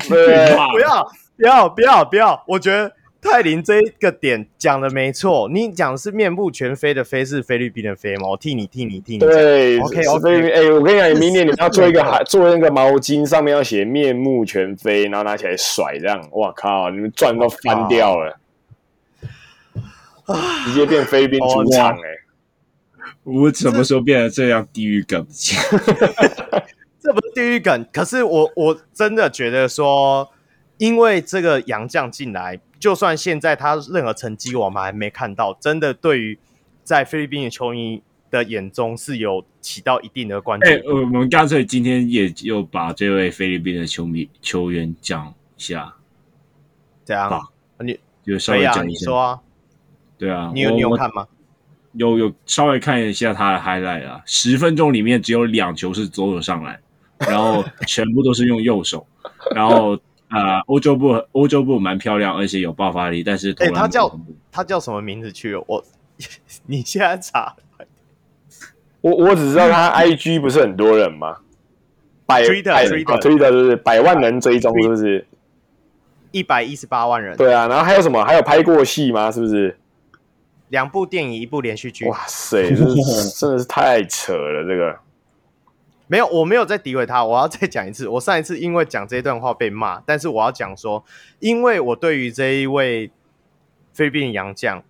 [0.10, 2.92] 对，不要不要不要不要，我觉得。
[3.22, 8.30] 泰林这一个点讲的没错，你讲的是面目全非的非是菲律宾的非吗？
[8.30, 9.20] 我替你替你替你。
[9.20, 10.52] 对，OK OK。
[10.52, 18.40] 哎，我跟你讲，你明年你要做一个海，做那个毛巾，上面要写面目全非，然后拿起来甩，这样，哇靠，你们赚都翻掉了，
[20.66, 22.24] 直接变菲律宾主场哎！
[23.24, 25.24] 我什么时候变得这样地狱梗？
[27.00, 30.28] 这不是地狱梗，可是我我真的觉得说，
[30.80, 32.60] 因为这个杨将进来。
[32.82, 36.40] 就算现在他任何成绩我们还没看到，真的对于
[36.84, 38.02] 在菲律宾的球迷
[38.32, 40.68] 的眼中是有起到一定的关注。
[40.68, 45.94] 哎，我们干脆今天也又把这位菲律宾的球迷球员讲一下，
[47.06, 47.44] 这样吧？
[47.80, 49.40] 你就稍微讲一下，你说啊，
[50.18, 51.28] 对啊，你有你有看吗？
[51.94, 56.80] 有有稍微看一下他的 highlight 啊，十分钟里面只有两球是左手上来，
[57.20, 59.06] 然后全部都是用右手，
[59.54, 60.00] 然后
[60.32, 64.20] 啊、呃，欧洲步欧洲步蛮漂亮，而且有爆发力，但是哎、欸，他叫
[64.52, 65.56] 他叫什么名字去？
[65.68, 65.84] 我
[66.66, 67.56] 你现在查，
[69.02, 71.38] 我我只知道他 IG 不是很多人吗？
[72.26, 72.86] 百 Twitter 百
[73.18, 75.28] Twitter 就是百万人追踪，是不是？
[76.32, 77.36] 一百一十八万人。
[77.36, 78.24] 对啊，然后还有什么？
[78.24, 79.30] 还有拍过戏吗？
[79.30, 79.78] 是不是？
[80.70, 82.06] 两部电影，一部连续剧。
[82.08, 84.64] 哇塞，这真的是太扯了！
[84.66, 84.98] 这个
[86.12, 87.24] 没有，我没有在诋毁他。
[87.24, 91.02] 我要再讲一次， 我上一次因为讲这段话被骂，但是我要讲说，
[91.40, 93.10] 因为我对于这一位
[93.94, 94.84] 菲律宾洋将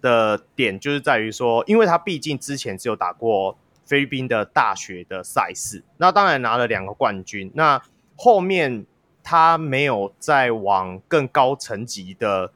[0.00, 7.48] 的点，就是在于说，因为他毕竟之前只有打过菲律宾的大学的赛事，那当然拿了两个冠军。
[7.54, 7.80] 那
[8.16, 8.84] 后面
[9.22, 12.52] 他没有再往更高层级的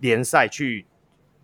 [0.00, 0.84] 联赛去。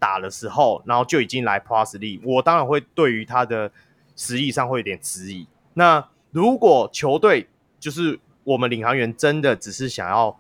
[0.01, 3.71] 打的时候，然后就已经来 Plus 力我当然会对于他的
[4.17, 5.47] 实力上会有点质疑。
[5.75, 10.37] 那如果球队就是我们领航员真的只是想要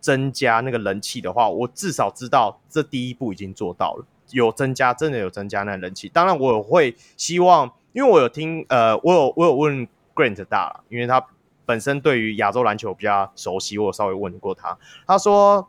[0.00, 6.08] 增加那个人气的话，我至少知道这第一步已经做到了，有增加，真的有增加那人气。
[6.08, 11.24] 当然，我会希望，因为我有听，呃，我有我有问 Grant 大，因为他
[11.64, 15.68] 本身对于亚洲篮球比较熟悉，我有稍微问过他，他说。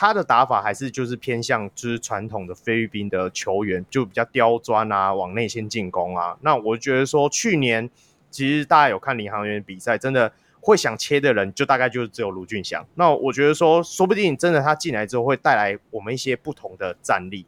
[0.00, 6.36] 他的打法还是就是偏向就是传统的菲律宾的球员，就比较刁钻啊，往内线进攻啊。
[6.42, 7.90] 那我觉得说，去年
[8.30, 12.86] 其实大家有看领航员比赛，真的会想切的人，就大概就是只有卢俊祥。
[12.94, 17.46] 那我觉得说，说不定真的他进来之后会带来我们一些不同的战力，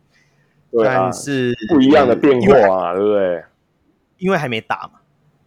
[0.71, 3.43] 对啊，但是不一样的变化啊，对不对？
[4.19, 5.01] 因为还没打嘛，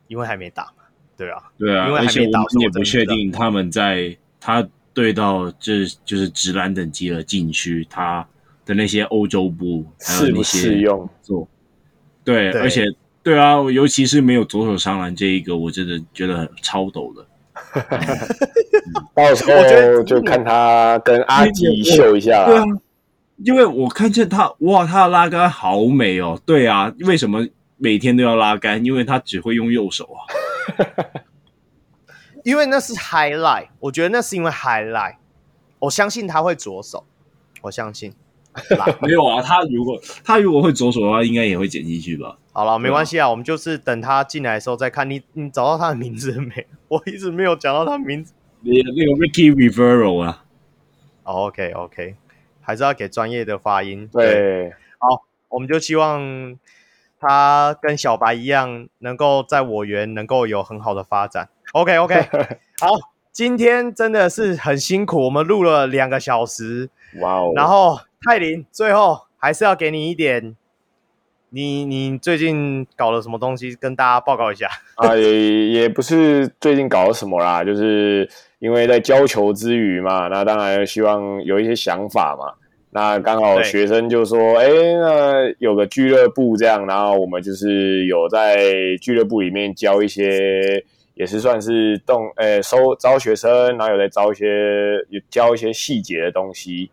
[0.07, 0.83] 因为还没打嘛，
[1.15, 4.67] 对啊，对啊，因为还没打，我们也不确定他们在他。
[4.95, 8.23] 对到这就是直篮等级的禁区，他
[8.63, 11.47] 的那些欧洲步还有那些适用做，
[12.23, 12.85] 对，而且
[13.23, 17.25] 对啊，尤其是没有左手上篮这一个，我真的觉得很超抖的。
[19.15, 22.45] 到时候就看他跟阿吉秀一下。
[22.45, 22.63] 对啊，
[23.37, 26.39] 因为我看见他，哇，他的拉杆好美哦。
[26.45, 27.47] 对啊，为什么
[27.77, 28.83] 每天都要拉杆？
[28.83, 30.19] 因为他只会用右手啊。
[32.43, 35.15] 因为那是 highlight，我觉得那是因为 highlight，
[35.79, 37.05] 我相信他会左手，
[37.61, 38.13] 我相信。
[39.01, 42.37] 没有啊，他如果他如果会左手的话，应该也会剪进去吧。
[42.51, 45.09] 好了，没关系啊，我们就是等他进来的时候再看。
[45.09, 46.67] 你你找到他的名字没？
[46.87, 48.33] 我一直没有讲到他的名字。
[48.61, 50.43] 那个 Ricky Rivero 啊。
[51.23, 52.15] Oh, OK OK，
[52.61, 54.09] 还是要给专业的发音。
[54.11, 56.57] 对，对，好，我们就希望
[57.19, 61.49] 他跟小白一样，能够在我园能够有很好的发展。
[61.71, 62.27] OK OK，
[62.79, 62.89] 好，
[63.31, 66.89] 今天真的是很辛苦，我们录了两个小时，
[67.21, 67.53] 哇哦！
[67.55, 70.55] 然后泰林最后还是要给你一点，
[71.49, 75.15] 你你最近搞了什么东西，跟大家报告一下 啊？
[75.15, 78.29] 也也不是最近搞了什么啦，就是
[78.59, 82.53] 因为在教球之余嘛，那当然希望有一些想法嘛。
[82.91, 88.71] 那刚好学生就说，哎，那有个俱乐部这样，然后我们就是有在
[89.01, 90.83] 俱乐部里面教一些。
[91.15, 94.47] 也是算是动，呃、欸，收招学生，然后有在招一些，
[95.09, 96.89] 有教一些细节的东西。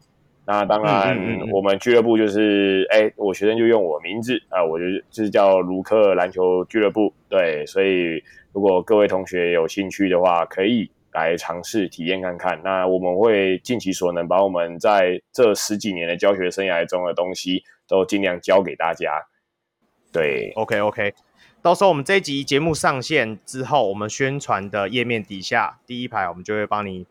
[0.52, 1.16] 那当然，
[1.52, 7.14] 我们俱乐部就是，哎、欸，我学生就用我名字啊，我就就是叫卢克篮球俱乐部。
[7.28, 8.20] 对，所以
[8.52, 12.60] 如果各位同学有兴趣的话，可以来尝试体验看看。
[12.64, 19.22] 那我们会尽其所能，把我们在这十几年的教学生涯中的东西都尽量教给大家。
[20.12, 21.14] 对，OK OK。
[21.62, 27.06] 到时候我们这一集节目上线之后，我们宣传的页面底下第一排，我们就会帮你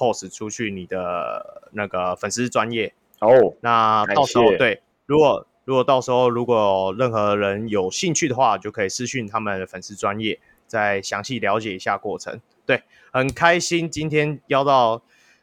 [0.00, 3.54] post 出去你的那个粉丝专业哦。
[3.60, 12.40] 那到时候对，如果如果到时候如果任何人有兴趣的话，就可以私讯他们的粉丝专业，再详细了解一下过程。
[12.64, 12.82] 对，
[13.12, 15.02] 很开心今天邀到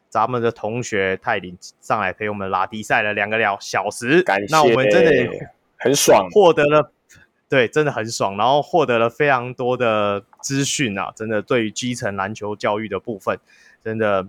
[0.10, 5.12] 咱们的同学泰林上来陪我们拉迪赛了两个两小时，感谢，那我们真的
[5.78, 6.92] 很爽，获得了。
[7.50, 11.14] 对，真的很爽，然后获得了非常多的资讯啊！
[11.16, 13.40] 真的，对于基层篮球教育的部分，
[13.82, 14.28] 真的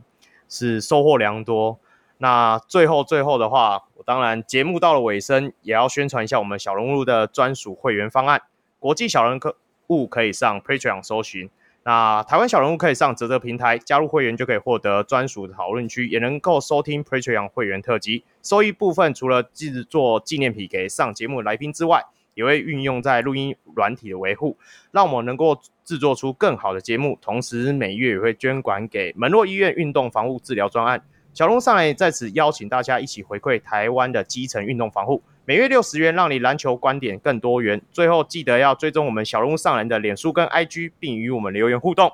[0.49, 1.79] 是收获良多。
[2.19, 8.43] 那最后最后的话，我当然节目到了尾声，也要宣传一下我们小人物的专属会员方案。
[8.81, 9.41] 国际小人
[9.87, 11.49] 物可以上 Patreon 搜寻，
[11.85, 18.25] 那台湾小人物可以上泽泽平台加入会员，就可以获得专属的讨论区，也能够收听 Patreon 会员特辑。
[18.43, 22.05] 收益部分除了制作纪念品给上节目来宾之外，
[22.39, 24.56] 也会运用在录音软体的维护，
[24.93, 27.19] 让我们能够制作出更好的节目。
[27.20, 31.02] 同时每月也会捐款给门洛医院运动防护治疗专案。
[31.35, 35.20] 小人物上篮在此邀请大家一起回馈台湾的基层运动防护。
[35.44, 37.82] 每月六十元，让你篮球观点更多元。
[37.90, 42.12] 最后记得要追踪我们小龙上篮的脸书跟 IG，并与我们留言互动。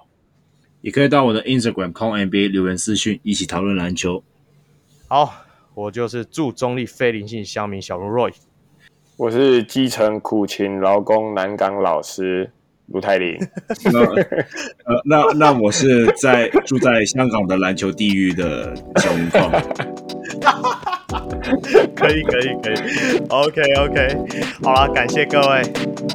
[0.80, 4.24] 也可以到我的 Instagram call NBA 留言私讯，一起讨论篮球。
[5.06, 5.34] 好，
[5.74, 8.32] 我就是祝中立非灵性乡民小龙 Roy，
[9.16, 12.50] 我是基层苦勤劳工南港老师
[12.86, 13.38] 卢泰林。
[13.92, 19.50] 那呃，那那我是在住在香港的篮球地狱的小吴放。
[21.94, 24.18] 可以可以可以，OK OK，
[24.62, 25.62] 好了，感谢各位，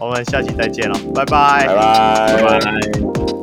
[0.02, 2.44] 我们下期再见了，拜拜，拜拜。
[2.44, 3.39] 拜拜。